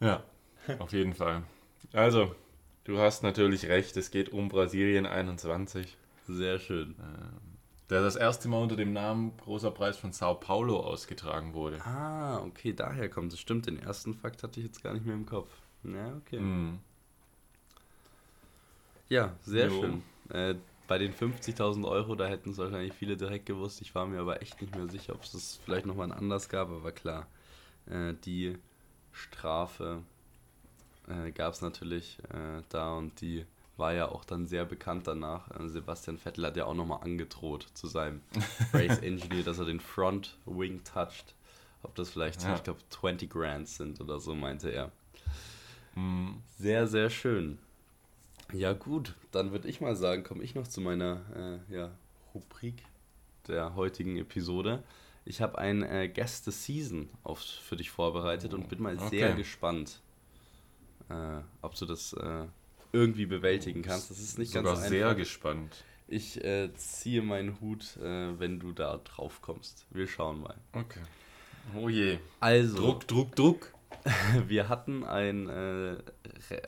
Ja, 0.01 0.23
auf 0.79 0.93
jeden 0.93 1.15
Fall. 1.15 1.43
Also, 1.93 2.35
Du 2.89 2.99
hast 2.99 3.23
natürlich 3.23 3.67
recht, 3.69 3.99
es 3.99 4.11
geht 4.11 4.31
um 4.31 4.49
Brasilien 4.49 5.05
21. 5.05 5.95
Sehr 6.27 6.59
schön. 6.59 6.95
Ähm, 6.99 7.39
der 7.91 8.01
das 8.01 8.17
erste 8.17 8.49
Mal 8.49 8.63
unter 8.63 8.77
dem 8.77 8.95
Namen 8.95 9.37
Großer 9.45 9.71
Preis 9.71 9.99
von 9.99 10.15
Sao 10.15 10.37
Paulo 10.37 10.81
ausgetragen 10.81 11.53
wurde. 11.53 11.85
Ah, 11.85 12.39
okay, 12.39 12.73
daher 12.73 13.11
kommt 13.11 13.35
es. 13.35 13.41
Stimmt, 13.41 13.67
den 13.67 13.79
ersten 13.79 14.15
Fakt 14.15 14.43
hatte 14.43 14.59
ich 14.61 14.65
jetzt 14.65 14.83
gar 14.83 14.95
nicht 14.95 15.05
mehr 15.05 15.17
im 15.17 15.27
Kopf. 15.27 15.51
Ja, 15.85 16.17
okay. 16.17 16.41
Mm. 16.41 16.79
Ja, 19.11 19.37
sehr 19.43 19.69
jo. 19.69 19.83
schön. 19.83 20.03
Äh, 20.31 20.55
bei 20.87 20.97
den 20.97 21.13
50.000 21.13 21.87
Euro, 21.87 22.15
da 22.15 22.27
hätten 22.27 22.53
es 22.53 22.57
wahrscheinlich 22.57 22.95
viele 22.95 23.19
direkt 23.19 23.45
gewusst. 23.45 23.83
Ich 23.83 23.95
war 23.95 24.07
mir 24.07 24.21
aber 24.21 24.41
echt 24.41 24.63
nicht 24.63 24.75
mehr 24.75 24.89
sicher, 24.89 25.15
ob 25.15 25.25
es 25.25 25.33
das 25.33 25.61
vielleicht 25.63 25.85
nochmal 25.85 26.11
anders 26.11 26.49
gab, 26.49 26.71
aber 26.71 26.93
klar, 26.93 27.27
äh, 27.85 28.15
die 28.25 28.57
Strafe 29.13 30.05
äh, 31.09 31.31
gab 31.33 31.55
es 31.55 31.61
natürlich 31.61 32.19
äh, 32.31 32.63
da 32.69 32.95
und 32.95 33.21
die 33.21 33.45
war 33.77 33.93
ja 33.95 34.09
auch 34.09 34.25
dann 34.25 34.47
sehr 34.47 34.65
bekannt 34.65 35.07
danach. 35.07 35.51
Äh, 35.59 35.69
Sebastian 35.69 36.19
Vettel 36.19 36.47
hat 36.47 36.57
ja 36.57 36.67
auch 36.67 36.75
nochmal 36.75 37.03
angedroht 37.03 37.67
zu 37.75 37.87
seinem 37.87 38.21
Race 38.73 38.99
Engineer, 38.99 39.45
dass 39.45 39.59
er 39.59 39.65
den 39.65 39.81
Front 39.81 40.37
Wing 40.45 40.83
toucht. 40.85 41.35
Ob 41.83 41.95
das 41.95 42.11
vielleicht, 42.11 42.43
ja. 42.43 42.57
ich 42.57 42.65
glaube, 42.65 42.81
20 42.91 43.31
Grand 43.31 43.69
sind 43.69 44.01
oder 44.01 44.19
so, 44.19 44.35
meinte 44.35 44.71
er. 44.71 44.91
Mhm. 45.95 46.43
Sehr, 46.59 46.89
sehr 46.89 47.09
schön. 47.09 47.59
Ja, 48.53 48.73
gut, 48.73 49.15
dann 49.31 49.53
würde 49.53 49.69
ich 49.69 49.81
mal 49.81 49.95
sagen, 49.95 50.25
komme 50.25 50.43
ich 50.43 50.55
noch 50.55 50.67
zu 50.67 50.81
meiner 50.81 51.21
äh, 51.71 51.75
ja, 51.75 51.91
Rubrik 52.35 52.83
der 53.47 53.75
heutigen 53.77 54.17
Episode. 54.17 54.83
Ich 55.25 55.41
habe 55.43 55.59
ein 55.59 55.83
äh, 55.83 56.09
Guest 56.09 56.47
the 56.47 56.51
Season 56.51 57.11
auf, 57.23 57.41
für 57.41 57.77
dich 57.77 57.91
vorbereitet 57.91 58.55
und 58.55 58.69
bin 58.69 58.83
mal 58.83 58.97
okay. 58.97 59.09
sehr 59.09 59.35
gespannt, 59.35 60.01
äh, 61.11 61.41
ob 61.63 61.75
du 61.77 61.87
das 61.87 62.13
äh, 62.13 62.47
irgendwie 62.93 63.27
bewältigen 63.27 63.83
kannst. 63.83 64.11
Das 64.11 64.19
ist 64.19 64.39
nicht 64.39 64.53
Sogar 64.53 64.75
ganz 64.75 64.79
einfach. 64.79 64.91
sehr 64.91 65.15
gespannt. 65.15 65.85
Ich 66.07 66.43
äh, 66.43 66.73
ziehe 66.75 67.23
meinen 67.23 67.61
Hut, 67.61 67.97
äh, 67.99 68.39
wenn 68.39 68.61
du 68.61 68.73
da 68.73 68.99
drauf 68.99 69.43
kommst. 69.43 69.87
Wir 69.91 70.07
schauen 70.07 70.41
mal. 70.41 70.57
Okay. 70.73 71.01
Oh 71.77 71.89
je. 71.89 72.19
Also. 72.41 72.79
Druck, 72.79 73.07
Druck, 73.07 73.37
Druck. 73.37 73.75
wir 74.47 74.69
hatten 74.69 75.05
ein, 75.05 75.49
äh, 75.49 75.97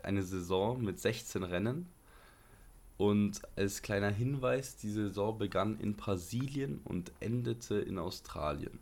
eine 0.03 0.23
Saison 0.23 0.83
mit 0.83 1.01
16 1.01 1.43
Rennen. 1.43 1.89
Und 2.99 3.41
als 3.57 3.81
kleiner 3.81 4.11
Hinweis, 4.11 4.77
die 4.77 4.91
Saison 4.91 5.39
begann 5.39 5.81
in 5.81 5.97
Brasilien 5.97 6.81
und 6.85 7.13
endete 7.21 7.77
in 7.77 7.99
Australien. 7.99 8.79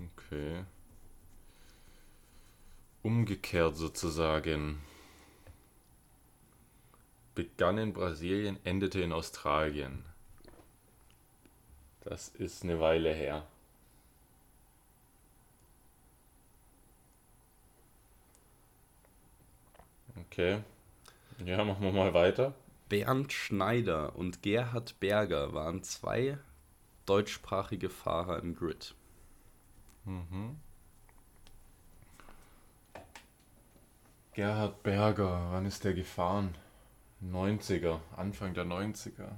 Okay 0.00 0.64
umgekehrt 3.06 3.76
sozusagen. 3.76 4.82
Begann 7.36 7.78
in 7.78 7.92
Brasilien, 7.92 8.58
endete 8.64 9.00
in 9.00 9.12
Australien. 9.12 10.04
Das 12.00 12.28
ist 12.30 12.64
eine 12.64 12.80
Weile 12.80 13.12
her. 13.14 13.46
Okay. 20.26 20.58
Ja, 21.44 21.64
machen 21.64 21.84
wir 21.84 21.92
mal 21.92 22.12
weiter. 22.12 22.54
Bernd 22.88 23.32
Schneider 23.32 24.16
und 24.16 24.42
Gerhard 24.42 24.98
Berger 24.98 25.52
waren 25.52 25.84
zwei 25.84 26.38
deutschsprachige 27.04 27.88
Fahrer 27.88 28.40
im 28.40 28.56
Grid. 28.56 28.96
Gerhard 34.36 34.82
Berger, 34.82 35.48
wann 35.50 35.64
ist 35.64 35.82
der 35.84 35.94
gefahren? 35.94 36.54
90er, 37.24 38.00
Anfang 38.18 38.52
der 38.52 38.66
90er. 38.66 39.30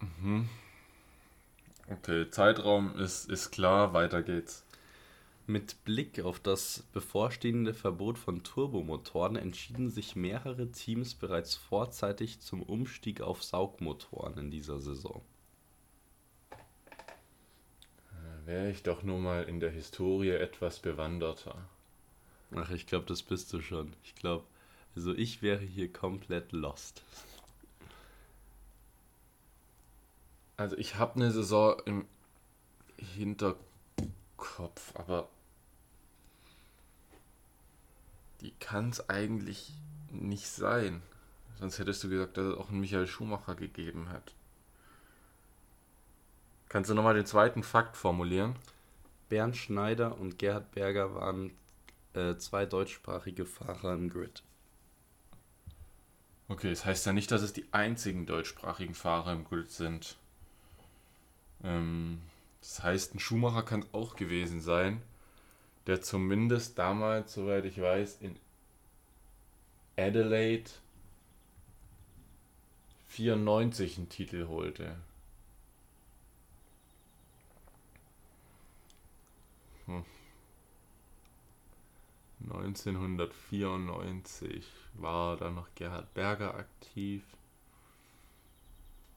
Mhm. 0.00 0.48
Okay, 1.88 2.28
Zeitraum 2.30 2.96
ist, 2.96 3.30
ist 3.30 3.52
klar, 3.52 3.94
weiter 3.94 4.24
geht's. 4.24 4.64
Mit 5.46 5.84
Blick 5.84 6.24
auf 6.24 6.40
das 6.40 6.82
bevorstehende 6.92 7.74
Verbot 7.74 8.18
von 8.18 8.42
Turbomotoren 8.42 9.36
entschieden 9.36 9.88
sich 9.88 10.16
mehrere 10.16 10.72
Teams 10.72 11.14
bereits 11.14 11.54
vorzeitig 11.54 12.40
zum 12.40 12.60
Umstieg 12.60 13.20
auf 13.20 13.44
Saugmotoren 13.44 14.36
in 14.36 14.50
dieser 14.50 14.80
Saison. 14.80 15.22
Wäre 18.46 18.70
ich 18.70 18.82
doch 18.82 19.02
nur 19.02 19.18
mal 19.18 19.44
in 19.44 19.60
der 19.60 19.70
Historie 19.70 20.30
etwas 20.30 20.78
bewanderter. 20.78 21.56
Ach, 22.54 22.70
ich 22.70 22.86
glaube, 22.86 23.06
das 23.06 23.22
bist 23.22 23.52
du 23.52 23.60
schon. 23.60 23.94
Ich 24.04 24.14
glaube, 24.14 24.44
also 24.94 25.14
ich 25.14 25.42
wäre 25.42 25.60
hier 25.60 25.92
komplett 25.92 26.52
lost. 26.52 27.02
Also 30.56 30.76
ich 30.76 30.96
habe 30.96 31.16
eine 31.16 31.30
Saison 31.30 31.80
im 31.86 32.04
Hinterkopf, 32.96 34.94
aber 34.94 35.28
die 38.40 38.52
kann 38.60 38.90
es 38.90 39.08
eigentlich 39.08 39.72
nicht 40.10 40.48
sein. 40.48 41.02
Sonst 41.58 41.78
hättest 41.78 42.04
du 42.04 42.08
gesagt, 42.08 42.36
dass 42.36 42.46
es 42.46 42.56
auch 42.56 42.68
einen 42.68 42.80
Michael 42.80 43.06
Schumacher 43.06 43.54
gegeben 43.54 44.10
hat. 44.10 44.34
Kannst 46.74 46.90
du 46.90 46.94
nochmal 46.94 47.14
den 47.14 47.24
zweiten 47.24 47.62
Fakt 47.62 47.96
formulieren? 47.96 48.56
Bernd 49.28 49.56
Schneider 49.56 50.18
und 50.18 50.40
Gerhard 50.40 50.72
Berger 50.72 51.14
waren 51.14 51.52
äh, 52.14 52.34
zwei 52.34 52.66
deutschsprachige 52.66 53.46
Fahrer 53.46 53.94
im 53.94 54.10
Grid. 54.10 54.42
Okay, 56.48 56.70
das 56.70 56.84
heißt 56.84 57.06
ja 57.06 57.12
nicht, 57.12 57.30
dass 57.30 57.42
es 57.42 57.52
die 57.52 57.64
einzigen 57.70 58.26
deutschsprachigen 58.26 58.94
Fahrer 58.94 59.34
im 59.34 59.44
Grid 59.44 59.70
sind. 59.70 60.16
Ähm, 61.62 62.20
das 62.60 62.82
heißt, 62.82 63.14
ein 63.14 63.20
Schumacher 63.20 63.62
kann 63.62 63.86
auch 63.92 64.16
gewesen 64.16 64.60
sein, 64.60 65.00
der 65.86 66.02
zumindest 66.02 66.76
damals, 66.76 67.34
soweit 67.34 67.66
ich 67.66 67.80
weiß, 67.80 68.16
in 68.20 68.36
Adelaide 69.96 70.72
94 73.10 73.96
einen 73.96 74.08
Titel 74.08 74.48
holte. 74.48 74.96
Hm. 79.86 80.04
1994 82.50 84.66
war 84.94 85.36
dann 85.36 85.54
noch 85.54 85.68
Gerhard 85.74 86.12
Berger 86.14 86.54
aktiv. 86.54 87.22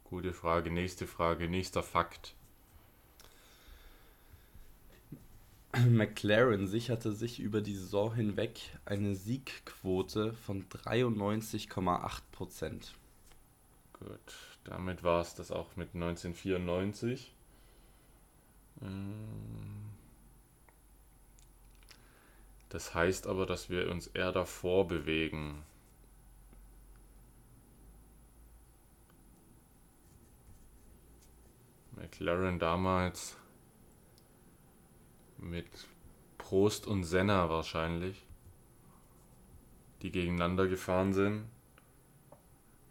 Gute 0.05 0.34
Frage, 0.34 0.72
nächste 0.72 1.07
Frage, 1.07 1.49
nächster 1.49 1.84
Fakt. 1.84 2.34
McLaren 5.89 6.68
sicherte 6.68 7.11
sich 7.11 7.39
über 7.39 7.61
die 7.61 7.76
Saison 7.76 8.15
hinweg 8.15 8.59
eine 8.86 9.15
Siegquote 9.15 10.34
von 10.34 10.68
93,8%. 10.70 12.91
Gut, 13.93 14.20
damit 14.63 15.03
war 15.03 15.22
es 15.22 15.36
das 15.36 15.51
auch 15.51 15.76
mit 15.76 15.93
1994. 15.93 17.36
Ähm, 18.82 19.96
Das 22.70 22.93
heißt 22.93 23.28
aber, 23.28 23.45
dass 23.45 23.70
wir 23.70 23.89
uns 23.89 24.07
eher 24.07 24.32
davor 24.32 24.88
bewegen. 24.88 25.63
McLaren 31.95 32.59
damals 32.59 33.38
mit 35.38 35.68
Prost 36.38 36.88
und 36.88 37.03
Senna 37.03 37.49
wahrscheinlich, 37.49 38.26
die 40.01 40.11
gegeneinander 40.11 40.68
gefahren 40.68 41.13
sind. 41.13 41.45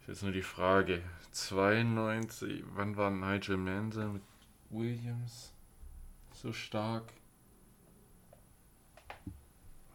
Ist 0.01 0.07
jetzt 0.07 0.23
nur 0.23 0.31
die 0.31 0.41
Frage, 0.41 1.01
92, 1.31 2.63
wann 2.73 2.97
war 2.97 3.11
Nigel 3.11 3.57
Mansell 3.57 4.09
mit 4.09 4.23
Williams 4.69 5.53
so 6.33 6.51
stark? 6.51 7.13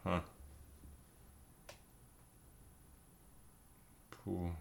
Hm. 0.03 0.21
Puh. 4.11 4.51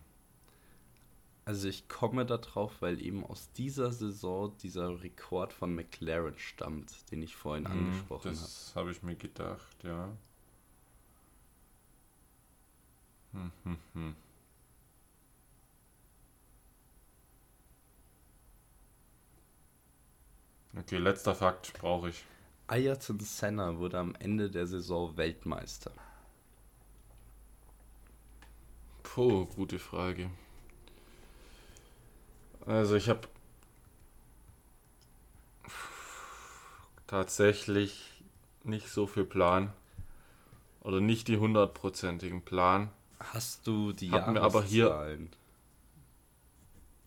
Also 1.44 1.68
ich 1.68 1.88
komme 1.88 2.24
da 2.26 2.36
drauf, 2.38 2.80
weil 2.80 3.00
eben 3.00 3.24
aus 3.24 3.52
dieser 3.52 3.92
Saison 3.92 4.56
dieser 4.58 5.02
Rekord 5.02 5.52
von 5.52 5.74
McLaren 5.74 6.36
stammt, 6.38 7.10
den 7.12 7.22
ich 7.22 7.36
vorhin 7.36 7.66
Hm, 7.66 7.72
angesprochen 7.72 8.40
habe. 8.40 8.40
Das 8.40 8.72
habe 8.74 8.90
ich 8.92 9.02
mir 9.02 9.16
gedacht, 9.16 9.76
ja. 9.84 10.16
Hm, 13.32 13.50
hm, 13.64 13.78
hm. 13.94 14.16
Okay, 20.76 20.98
letzter 20.98 21.34
Fakt 21.34 21.72
brauche 21.78 22.10
ich. 22.10 22.24
Ayrton 22.72 23.20
Senna 23.20 23.76
wurde 23.76 23.98
am 23.98 24.14
Ende 24.14 24.50
der 24.50 24.66
Saison 24.66 25.14
Weltmeister. 25.18 25.92
Puh, 29.02 29.44
gute 29.44 29.78
Frage. 29.78 30.30
Also 32.64 32.94
ich 32.94 33.10
habe 33.10 33.28
tatsächlich 37.06 38.24
nicht 38.64 38.88
so 38.88 39.06
viel 39.06 39.26
Plan. 39.26 39.74
Oder 40.80 41.02
nicht 41.02 41.28
die 41.28 41.36
hundertprozentigen 41.36 42.40
Plan. 42.40 42.90
Hast 43.20 43.66
du 43.66 43.92
die 43.92 44.12
Hab 44.12 44.28
mir 44.28 44.40
aber 44.40 44.62
hier-? 44.62 45.18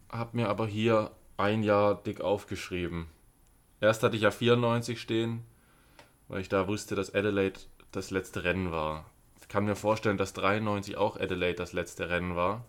Hab 0.10 0.36
mir 0.36 0.48
aber 0.48 0.68
hier 0.68 1.12
ein 1.38 1.64
Jahr 1.64 1.96
dick 1.96 2.22
aufgeschrieben. 2.22 3.08
Erst 3.82 4.04
hatte 4.04 4.16
ich 4.16 4.22
ja 4.22 4.32
94 4.32 5.02
stehen, 5.02 5.44
weil 6.28 6.42
ich 6.42 6.50
da 6.50 6.68
wusste, 6.68 6.96
dass 6.96 7.14
Adelaide 7.14 7.60
das 7.92 8.12
letzte 8.12 8.44
Rennen 8.44 8.72
war. 8.72 9.06
Ich 9.42 9.48
kann 9.48 9.66
mir 9.66 9.76
vorstellen, 9.76 10.18
dass 10.18 10.34
93 10.34 10.98
auch 10.98 11.18
Adelaide 11.18 11.58
das 11.58 11.74
letzte 11.74 12.10
Rennen 12.10 12.36
war. 12.36 12.66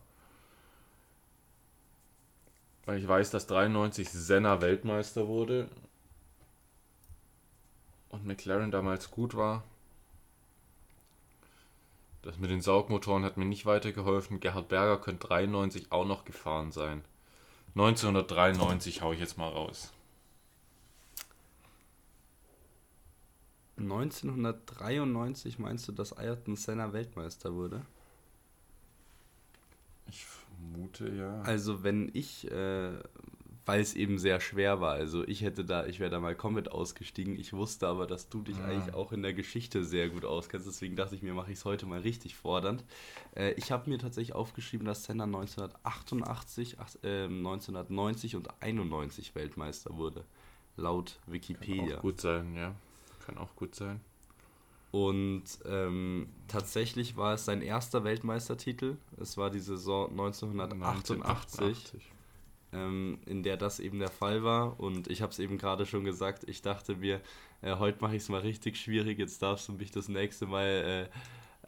Weil 2.84 2.98
ich 2.98 3.08
weiß, 3.08 3.30
dass 3.30 3.46
93 3.46 4.08
Senna 4.08 4.60
Weltmeister 4.60 5.26
wurde. 5.26 5.68
Und 8.10 8.26
McLaren 8.26 8.70
damals 8.70 9.10
gut 9.10 9.34
war. 9.34 9.64
Das 12.22 12.38
mit 12.38 12.50
den 12.50 12.60
Saugmotoren 12.60 13.24
hat 13.24 13.36
mir 13.36 13.44
nicht 13.44 13.66
weitergeholfen. 13.66 14.40
Gerhard 14.40 14.68
Berger 14.68 14.98
könnte 14.98 15.28
93 15.28 15.92
auch 15.92 16.04
noch 16.04 16.24
gefahren 16.24 16.72
sein. 16.72 17.04
1993 17.74 19.02
hau 19.02 19.12
ich 19.12 19.20
jetzt 19.20 19.38
mal 19.38 19.48
raus. 19.48 19.92
1993 23.78 25.58
meinst 25.58 25.86
du, 25.88 25.92
dass 25.92 26.16
Ayrton 26.16 26.56
Senna 26.56 26.92
Weltmeister 26.92 27.54
wurde? 27.54 27.82
Ich 30.08 30.24
vermute 30.24 31.08
ja. 31.14 31.40
Also 31.42 31.82
wenn 31.82 32.10
ich, 32.14 32.50
äh, 32.50 32.92
weil 33.66 33.80
es 33.80 33.94
eben 33.94 34.18
sehr 34.18 34.40
schwer 34.40 34.80
war, 34.80 34.92
also 34.94 35.26
ich 35.26 35.42
hätte 35.42 35.64
da, 35.64 35.86
ich 35.86 35.98
wäre 35.98 36.10
da 36.10 36.20
mal 36.20 36.36
komplett 36.36 36.70
ausgestiegen. 36.70 37.36
Ich 37.38 37.52
wusste 37.52 37.88
aber, 37.88 38.06
dass 38.06 38.28
du 38.28 38.40
dich 38.42 38.56
Ah. 38.58 38.66
eigentlich 38.66 38.94
auch 38.94 39.10
in 39.12 39.22
der 39.22 39.34
Geschichte 39.34 39.84
sehr 39.84 40.08
gut 40.08 40.24
auskennst. 40.24 40.66
Deswegen 40.68 40.94
dachte 40.94 41.16
ich 41.16 41.22
mir, 41.22 41.34
mache 41.34 41.50
ich 41.50 41.58
es 41.58 41.64
heute 41.64 41.84
mal 41.86 42.00
richtig 42.00 42.36
fordernd. 42.36 42.84
Äh, 43.34 43.52
ich 43.54 43.72
habe 43.72 43.90
mir 43.90 43.98
tatsächlich 43.98 44.34
aufgeschrieben, 44.36 44.86
dass 44.86 45.04
Senna 45.04 45.26
1988, 45.26 46.76
ach, 46.78 46.94
äh, 47.02 47.24
1990 47.28 48.36
und 48.36 48.48
91 48.62 49.34
Weltmeister 49.34 49.96
wurde. 49.96 50.24
Laut 50.76 51.18
Kann 51.24 51.34
Wikipedia. 51.34 51.96
auch 51.98 52.02
gut 52.02 52.20
sein, 52.20 52.54
ja. 52.54 52.74
Kann 53.26 53.38
auch 53.38 53.56
gut 53.56 53.74
sein. 53.74 54.00
Und 54.92 55.44
ähm, 55.66 56.28
tatsächlich 56.48 57.16
war 57.16 57.34
es 57.34 57.44
sein 57.44 57.60
erster 57.60 58.04
Weltmeistertitel. 58.04 58.96
Es 59.20 59.36
war 59.36 59.50
die 59.50 59.58
Saison 59.60 60.08
1988, 60.10 61.16
1988. 61.16 62.02
ähm, 62.72 63.18
in 63.26 63.42
der 63.42 63.56
das 63.56 63.80
eben 63.80 63.98
der 63.98 64.10
Fall 64.10 64.44
war. 64.44 64.78
Und 64.78 65.08
ich 65.08 65.22
habe 65.22 65.32
es 65.32 65.38
eben 65.38 65.58
gerade 65.58 65.86
schon 65.86 66.04
gesagt, 66.04 66.48
ich 66.48 66.62
dachte 66.62 66.96
mir, 66.96 67.20
äh, 67.62 67.76
heute 67.76 68.00
mache 68.00 68.16
ich 68.16 68.22
es 68.22 68.28
mal 68.28 68.40
richtig 68.40 68.78
schwierig. 68.78 69.18
Jetzt 69.18 69.42
darfst 69.42 69.68
du 69.68 69.72
mich 69.72 69.90
das 69.90 70.08
nächste 70.08 70.46
Mal, 70.46 71.08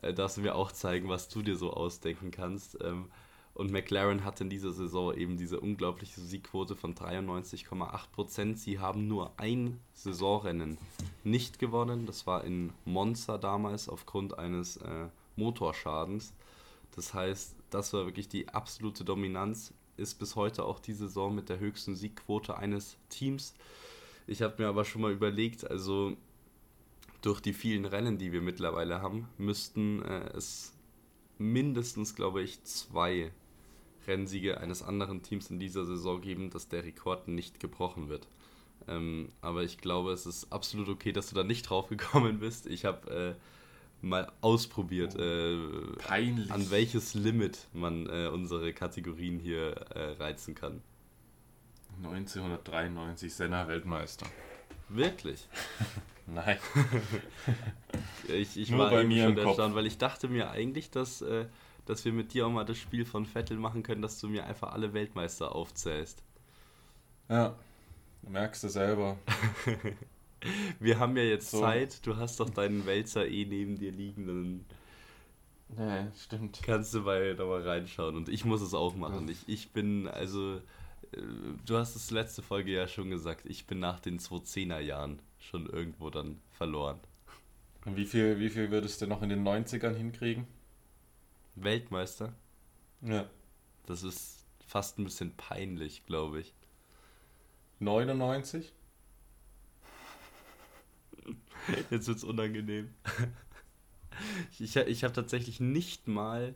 äh, 0.02 0.08
äh, 0.08 0.14
darfst 0.14 0.36
du 0.36 0.42
mir 0.42 0.54
auch 0.54 0.72
zeigen, 0.72 1.08
was 1.08 1.28
du 1.28 1.42
dir 1.42 1.56
so 1.56 1.72
ausdenken 1.72 2.30
kannst. 2.30 2.78
Ähm, 2.82 3.10
und 3.58 3.72
McLaren 3.72 4.24
hat 4.24 4.40
in 4.40 4.48
dieser 4.48 4.70
Saison 4.70 5.12
eben 5.12 5.36
diese 5.36 5.58
unglaubliche 5.58 6.20
Siegquote 6.20 6.76
von 6.76 6.94
93,8%. 6.94 8.56
Sie 8.56 8.78
haben 8.78 9.08
nur 9.08 9.32
ein 9.36 9.80
Saisonrennen 9.94 10.78
nicht 11.24 11.58
gewonnen. 11.58 12.06
Das 12.06 12.24
war 12.24 12.44
in 12.44 12.72
Monza 12.84 13.36
damals 13.36 13.88
aufgrund 13.88 14.38
eines 14.38 14.76
äh, 14.76 15.08
Motorschadens. 15.34 16.32
Das 16.94 17.12
heißt, 17.14 17.56
das 17.70 17.92
war 17.92 18.06
wirklich 18.06 18.28
die 18.28 18.48
absolute 18.48 19.04
Dominanz. 19.04 19.74
Ist 19.96 20.20
bis 20.20 20.36
heute 20.36 20.64
auch 20.64 20.78
die 20.78 20.92
Saison 20.92 21.34
mit 21.34 21.48
der 21.48 21.58
höchsten 21.58 21.96
Siegquote 21.96 22.56
eines 22.56 22.96
Teams. 23.08 23.54
Ich 24.28 24.40
habe 24.40 24.62
mir 24.62 24.68
aber 24.68 24.84
schon 24.84 25.02
mal 25.02 25.10
überlegt, 25.10 25.68
also 25.68 26.16
durch 27.22 27.40
die 27.40 27.52
vielen 27.52 27.86
Rennen, 27.86 28.18
die 28.18 28.30
wir 28.30 28.40
mittlerweile 28.40 29.02
haben, 29.02 29.28
müssten 29.36 30.00
äh, 30.02 30.28
es 30.36 30.74
mindestens, 31.38 32.14
glaube 32.14 32.42
ich, 32.42 32.62
zwei 32.62 33.32
Rennsiege 34.08 34.58
eines 34.60 34.82
anderen 34.82 35.22
Teams 35.22 35.50
in 35.50 35.60
dieser 35.60 35.84
Saison 35.84 36.20
geben, 36.20 36.50
dass 36.50 36.68
der 36.68 36.84
Rekord 36.84 37.28
nicht 37.28 37.60
gebrochen 37.60 38.08
wird. 38.08 38.26
Ähm, 38.88 39.28
aber 39.42 39.62
ich 39.62 39.78
glaube, 39.78 40.12
es 40.12 40.26
ist 40.26 40.52
absolut 40.52 40.88
okay, 40.88 41.12
dass 41.12 41.28
du 41.28 41.34
da 41.36 41.44
nicht 41.44 41.62
drauf 41.68 41.88
gekommen 41.88 42.40
bist. 42.40 42.66
Ich 42.66 42.84
habe 42.84 43.36
äh, 43.36 44.06
mal 44.06 44.30
ausprobiert, 44.40 45.14
äh, 45.16 45.56
Peinlich. 45.98 46.50
an 46.50 46.70
welches 46.70 47.14
Limit 47.14 47.66
man 47.72 48.06
äh, 48.08 48.28
unsere 48.28 48.72
Kategorien 48.72 49.38
hier 49.38 49.72
äh, 49.94 50.12
reizen 50.12 50.54
kann. 50.54 50.80
1993 52.02 53.34
Senna 53.34 53.66
Weltmeister. 53.68 54.26
Wirklich? 54.88 55.46
Nein. 56.26 56.58
Ich, 58.28 58.58
ich 58.58 58.68
Nur 58.70 58.80
war 58.80 58.90
bei 58.90 59.04
mir 59.04 59.22
schon 59.22 59.30
im 59.30 59.36
Kopf. 59.38 59.46
erstaunt, 59.46 59.74
weil 59.74 59.86
ich 59.86 59.96
dachte 59.96 60.28
mir 60.28 60.50
eigentlich, 60.50 60.90
dass, 60.90 61.22
äh, 61.22 61.46
dass 61.88 62.04
wir 62.04 62.12
mit 62.12 62.32
dir 62.34 62.46
auch 62.46 62.50
mal 62.50 62.64
das 62.64 62.78
Spiel 62.78 63.04
von 63.04 63.26
Vettel 63.26 63.58
machen 63.58 63.82
können, 63.82 64.02
dass 64.02 64.20
du 64.20 64.28
mir 64.28 64.46
einfach 64.46 64.72
alle 64.72 64.92
Weltmeister 64.94 65.54
aufzählst. 65.54 66.22
Ja. 67.28 67.56
Du 68.22 68.30
merkst 68.30 68.64
du 68.64 68.68
selber. 68.68 69.18
Wir 70.80 70.98
haben 70.98 71.16
ja 71.16 71.22
jetzt 71.24 71.50
So. 71.50 71.60
Zeit, 71.60 72.06
du 72.06 72.16
hast 72.16 72.40
doch 72.40 72.50
deinen 72.50 72.86
Wälzer 72.86 73.26
eh 73.28 73.44
neben 73.44 73.76
dir 73.78 73.92
liegen, 73.92 74.26
dann 74.26 74.64
Nee, 75.68 76.10
stimmt. 76.16 76.62
kannst 76.62 76.94
du 76.94 77.00
mal 77.00 77.34
da 77.36 77.44
mal 77.44 77.62
reinschauen. 77.62 78.16
Und 78.16 78.28
ich 78.28 78.44
muss 78.44 78.60
es 78.62 78.74
auch 78.74 78.94
machen. 78.96 79.28
Ich, 79.28 79.48
ich 79.48 79.72
bin, 79.72 80.08
also, 80.08 80.56
äh, 81.12 81.20
du 81.66 81.76
hast 81.76 81.94
es 81.96 82.10
letzte 82.10 82.42
Folge 82.42 82.72
ja 82.72 82.88
schon 82.88 83.10
gesagt, 83.10 83.44
ich 83.46 83.66
bin 83.66 83.78
nach 83.78 84.00
den 84.00 84.18
2010er 84.18 84.80
Jahren 84.80 85.20
schon 85.38 85.66
irgendwo 85.66 86.10
dann 86.10 86.40
verloren. 86.50 87.00
Und 87.84 87.96
wie 87.96 88.06
viel, 88.06 88.38
wie 88.38 88.50
viel 88.50 88.70
würdest 88.70 89.02
du 89.02 89.06
noch 89.08 89.22
in 89.22 89.30
den 89.30 89.42
90ern 89.42 89.94
hinkriegen? 89.94 90.46
Weltmeister, 91.64 92.34
Ja. 93.02 93.28
das 93.86 94.02
ist 94.02 94.44
fast 94.66 94.98
ein 94.98 95.04
bisschen 95.04 95.34
peinlich, 95.36 96.04
glaube 96.06 96.40
ich. 96.40 96.54
99? 97.80 98.72
Jetzt 101.90 102.08
wird's 102.08 102.24
unangenehm. 102.24 102.94
Ich, 104.58 104.74
ich 104.74 105.04
habe 105.04 105.14
tatsächlich 105.14 105.60
nicht 105.60 106.08
mal 106.08 106.52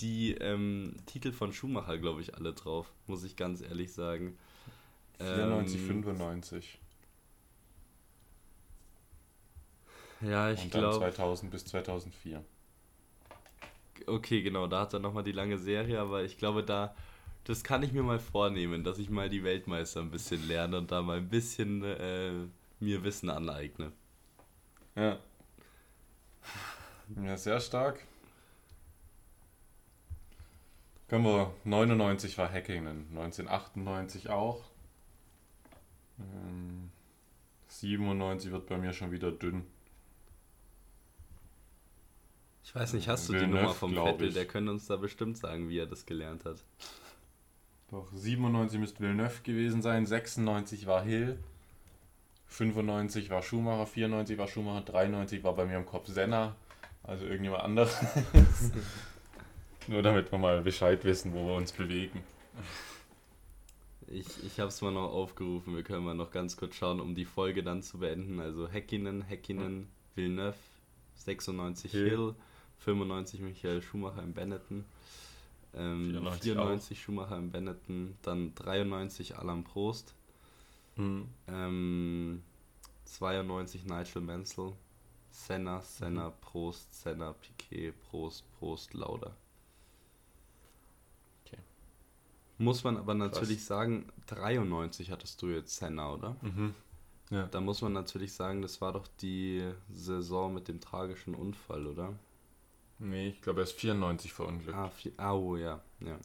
die 0.00 0.32
ähm, 0.36 0.96
Titel 1.04 1.32
von 1.32 1.52
Schumacher, 1.52 1.98
glaube 1.98 2.22
ich, 2.22 2.34
alle 2.34 2.54
drauf, 2.54 2.90
muss 3.06 3.24
ich 3.24 3.36
ganz 3.36 3.60
ehrlich 3.60 3.92
sagen. 3.92 4.38
94, 5.18 5.80
Ähm, 5.82 5.86
95. 5.86 6.78
Ja, 10.22 10.50
ich 10.50 10.62
Und 10.64 10.74
dann 10.74 10.80
glaube. 10.80 10.98
2000 11.00 11.50
bis 11.50 11.66
2004. 11.66 12.42
Okay, 14.06 14.42
genau, 14.42 14.66
da 14.66 14.80
hat 14.80 14.92
er 14.92 15.00
nochmal 15.00 15.24
die 15.24 15.32
lange 15.32 15.58
Serie, 15.58 16.00
aber 16.00 16.22
ich 16.24 16.38
glaube, 16.38 16.62
da. 16.62 16.94
Das 17.44 17.62
kann 17.62 17.82
ich 17.82 17.92
mir 17.92 18.02
mal 18.02 18.18
vornehmen, 18.18 18.84
dass 18.84 18.98
ich 18.98 19.10
mal 19.10 19.28
die 19.28 19.44
Weltmeister 19.44 20.00
ein 20.00 20.10
bisschen 20.10 20.48
lerne 20.48 20.78
und 20.78 20.90
da 20.90 21.02
mal 21.02 21.18
ein 21.18 21.28
bisschen 21.28 21.84
äh, 21.84 22.32
mir 22.80 23.04
Wissen 23.04 23.28
aneigne. 23.28 23.92
Ja. 24.96 25.18
Ja, 27.22 27.36
sehr 27.36 27.60
stark. 27.60 28.06
Können 31.08 31.24
wir, 31.24 31.52
99 31.64 32.38
war 32.38 32.50
Hackingen, 32.50 33.06
1998 33.10 34.30
auch. 34.30 34.64
Ähm, 36.18 36.90
97 37.68 38.50
wird 38.50 38.66
bei 38.68 38.78
mir 38.78 38.92
schon 38.92 39.12
wieder 39.12 39.30
dünn. 39.30 39.66
Ich 42.64 42.74
weiß 42.74 42.94
nicht, 42.94 43.08
hast 43.08 43.28
du 43.28 43.34
die 43.34 43.40
Villeneuve, 43.40 43.62
Nummer 43.62 43.74
vom 43.74 43.94
Vettel? 43.94 44.28
ich. 44.28 44.34
Der 44.34 44.46
könnte 44.46 44.72
uns 44.72 44.86
da 44.86 44.96
bestimmt 44.96 45.36
sagen, 45.36 45.68
wie 45.68 45.78
er 45.78 45.86
das 45.86 46.06
gelernt 46.06 46.44
hat. 46.46 46.64
Doch, 47.90 48.10
97 48.12 48.80
müsste 48.80 49.00
Villeneuve 49.00 49.42
gewesen 49.42 49.82
sein, 49.82 50.06
96 50.06 50.86
war 50.86 51.02
Hill, 51.02 51.38
95 52.46 53.30
war 53.30 53.42
Schumacher, 53.42 53.86
94 53.86 54.38
war 54.38 54.48
Schumacher, 54.48 54.80
93 54.80 55.44
war 55.44 55.54
bei 55.54 55.66
mir 55.66 55.76
im 55.76 55.86
Kopf 55.86 56.08
Senna, 56.08 56.56
also 57.02 57.26
irgendjemand 57.26 57.62
anderes. 57.62 57.94
Nur 59.86 60.02
damit 60.02 60.32
wir 60.32 60.38
mal 60.38 60.62
Bescheid 60.62 61.04
wissen, 61.04 61.34
wo 61.34 61.46
wir 61.46 61.54
uns 61.54 61.72
bewegen. 61.72 62.22
Ich, 64.06 64.26
ich 64.44 64.58
habe 64.58 64.68
es 64.68 64.80
mal 64.80 64.92
noch 64.92 65.12
aufgerufen, 65.12 65.76
wir 65.76 65.82
können 65.82 66.04
mal 66.04 66.14
noch 66.14 66.30
ganz 66.30 66.56
kurz 66.56 66.76
schauen, 66.76 67.00
um 67.00 67.14
die 67.14 67.26
Folge 67.26 67.62
dann 67.62 67.82
zu 67.82 67.98
beenden. 67.98 68.40
Also 68.40 68.68
Häkkinen, 68.68 69.22
Häkkinen, 69.22 69.88
Villeneuve, 70.14 70.56
96 71.16 71.90
Hill. 71.90 72.08
Hill, 72.08 72.34
95 72.84 73.40
Michael 73.40 73.82
Schumacher 73.82 74.22
im 74.22 74.32
Benetton, 74.32 74.84
ähm, 75.74 76.10
94 76.10 76.42
94, 76.42 77.02
Schumacher 77.02 77.36
im 77.36 77.50
Benetton, 77.50 78.16
dann 78.22 78.54
93 78.54 79.38
Alain 79.38 79.64
Prost, 79.64 80.14
ähm, 81.48 82.42
92 83.04 83.84
Nigel 83.84 84.22
Mansell, 84.22 84.72
Senna, 85.30 85.80
Senna, 85.82 86.30
Prost, 86.30 86.94
Senna, 86.94 87.32
Piquet, 87.32 87.92
Prost, 88.08 88.44
Prost, 88.58 88.94
Lauda. 88.94 89.34
Okay. 91.44 91.58
Muss 92.58 92.84
man 92.84 92.96
aber 92.96 93.14
natürlich 93.14 93.64
sagen, 93.64 94.06
93 94.26 95.10
hattest 95.10 95.42
du 95.42 95.48
jetzt 95.48 95.76
Senna, 95.76 96.12
oder? 96.12 96.36
Ja. 97.30 97.46
Da 97.46 97.60
muss 97.60 97.82
man 97.82 97.92
natürlich 97.92 98.32
sagen, 98.32 98.62
das 98.62 98.80
war 98.80 98.92
doch 98.92 99.08
die 99.20 99.72
Saison 99.90 100.54
mit 100.54 100.68
dem 100.68 100.80
tragischen 100.80 101.34
Unfall, 101.34 101.86
oder? 101.86 102.14
Nee, 102.98 103.28
ich 103.28 103.40
glaube, 103.42 103.60
er 103.60 103.64
ist 103.64 103.72
94 103.72 104.32
verunglückt. 104.32 104.76
Ah, 104.76 104.90
vier, 104.90 105.12
ah 105.16 105.34
oh, 105.34 105.56
ja, 105.56 105.80
ja. 106.00 106.18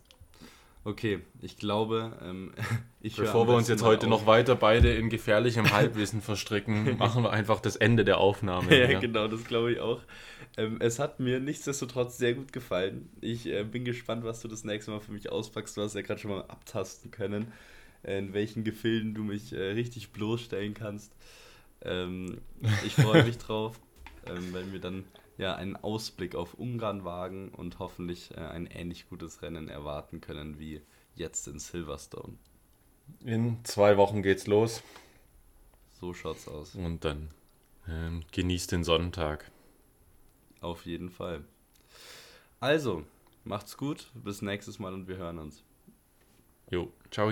Okay, 0.86 1.20
ich 1.42 1.58
glaube, 1.58 2.18
ähm, 2.24 2.54
ich 3.02 3.16
Bevor 3.18 3.48
wir 3.48 3.56
uns 3.56 3.68
jetzt 3.68 3.84
heute 3.84 4.06
auf. 4.06 4.10
noch 4.10 4.26
weiter 4.26 4.56
beide 4.56 4.94
in 4.94 5.10
gefährlichem 5.10 5.72
Halbwissen 5.72 6.22
verstricken, 6.22 6.98
machen 7.00 7.24
wir 7.24 7.32
einfach 7.32 7.60
das 7.60 7.76
Ende 7.76 8.06
der 8.06 8.18
Aufnahme. 8.18 8.76
Ja, 8.76 8.88
hier. 8.88 9.00
genau, 9.00 9.28
das 9.28 9.44
glaube 9.44 9.74
ich 9.74 9.80
auch. 9.80 10.02
Ähm, 10.58 10.78
es 10.80 11.00
hat 11.00 11.20
mir 11.20 11.40
nichtsdestotrotz 11.40 12.18
sehr 12.18 12.34
gut 12.34 12.54
gefallen. 12.54 13.10
Ich 13.20 13.46
äh, 13.46 13.64
bin 13.64 13.84
gespannt, 13.84 14.24
was 14.24 14.42
du 14.42 14.48
das 14.48 14.64
nächste 14.64 14.92
Mal 14.92 15.00
für 15.00 15.12
mich 15.12 15.32
auspackst. 15.32 15.76
Du 15.76 15.82
hast 15.82 15.96
ja 15.96 16.02
gerade 16.02 16.20
schon 16.20 16.32
mal 16.32 16.42
abtasten 16.42 17.12
können, 17.12 17.52
äh, 18.04 18.18
in 18.18 18.34
welchen 18.34 18.64
Gefilden 18.64 19.14
du 19.14 19.24
mich 19.24 19.54
äh, 19.54 19.72
richtig 19.72 20.12
bloßstellen 20.12 20.74
kannst. 20.74 21.14
Ähm, 21.82 22.40
ich 22.86 22.96
freue 22.96 23.26
mich 23.26 23.38
drauf, 23.40 23.80
ähm, 24.28 24.54
wenn 24.54 24.72
wir 24.72 24.80
dann 24.80 25.04
ja 25.40 25.56
einen 25.56 25.76
Ausblick 25.76 26.36
auf 26.36 26.54
Ungarn 26.54 27.04
wagen 27.04 27.50
und 27.50 27.80
hoffentlich 27.80 28.32
äh, 28.38 28.42
ein 28.42 28.68
ähnlich 28.68 29.10
gutes 29.10 29.42
Rennen 29.42 29.68
erwarten 29.70 30.22
können 30.22 30.60
wie 30.60 30.82
jetzt 31.16 31.48
in 31.48 31.60
Silverstone. 31.60 32.38
In 33.24 33.64
zwei 33.66 33.98
Wochen 33.98 34.22
geht's 34.22 34.46
los 34.48 34.84
So 36.00 36.14
schaut's 36.14 36.48
aus. 36.48 36.76
und 36.76 37.04
dann 37.06 37.30
ähm, 37.88 38.24
genießt 38.32 38.72
den 38.72 38.84
Sonntag. 38.84 39.52
Auf 40.62 40.86
jeden 40.86 41.10
Fall. 41.10 41.44
Also, 42.60 43.06
macht's 43.44 43.78
gut, 43.78 44.12
bis 44.14 44.42
nächstes 44.42 44.80
Mal 44.80 44.94
und 44.94 45.08
wir 45.08 45.18
hören 45.18 45.40
uns. 45.40 45.64
Jo, 46.70 46.92
ciao. 47.12 47.32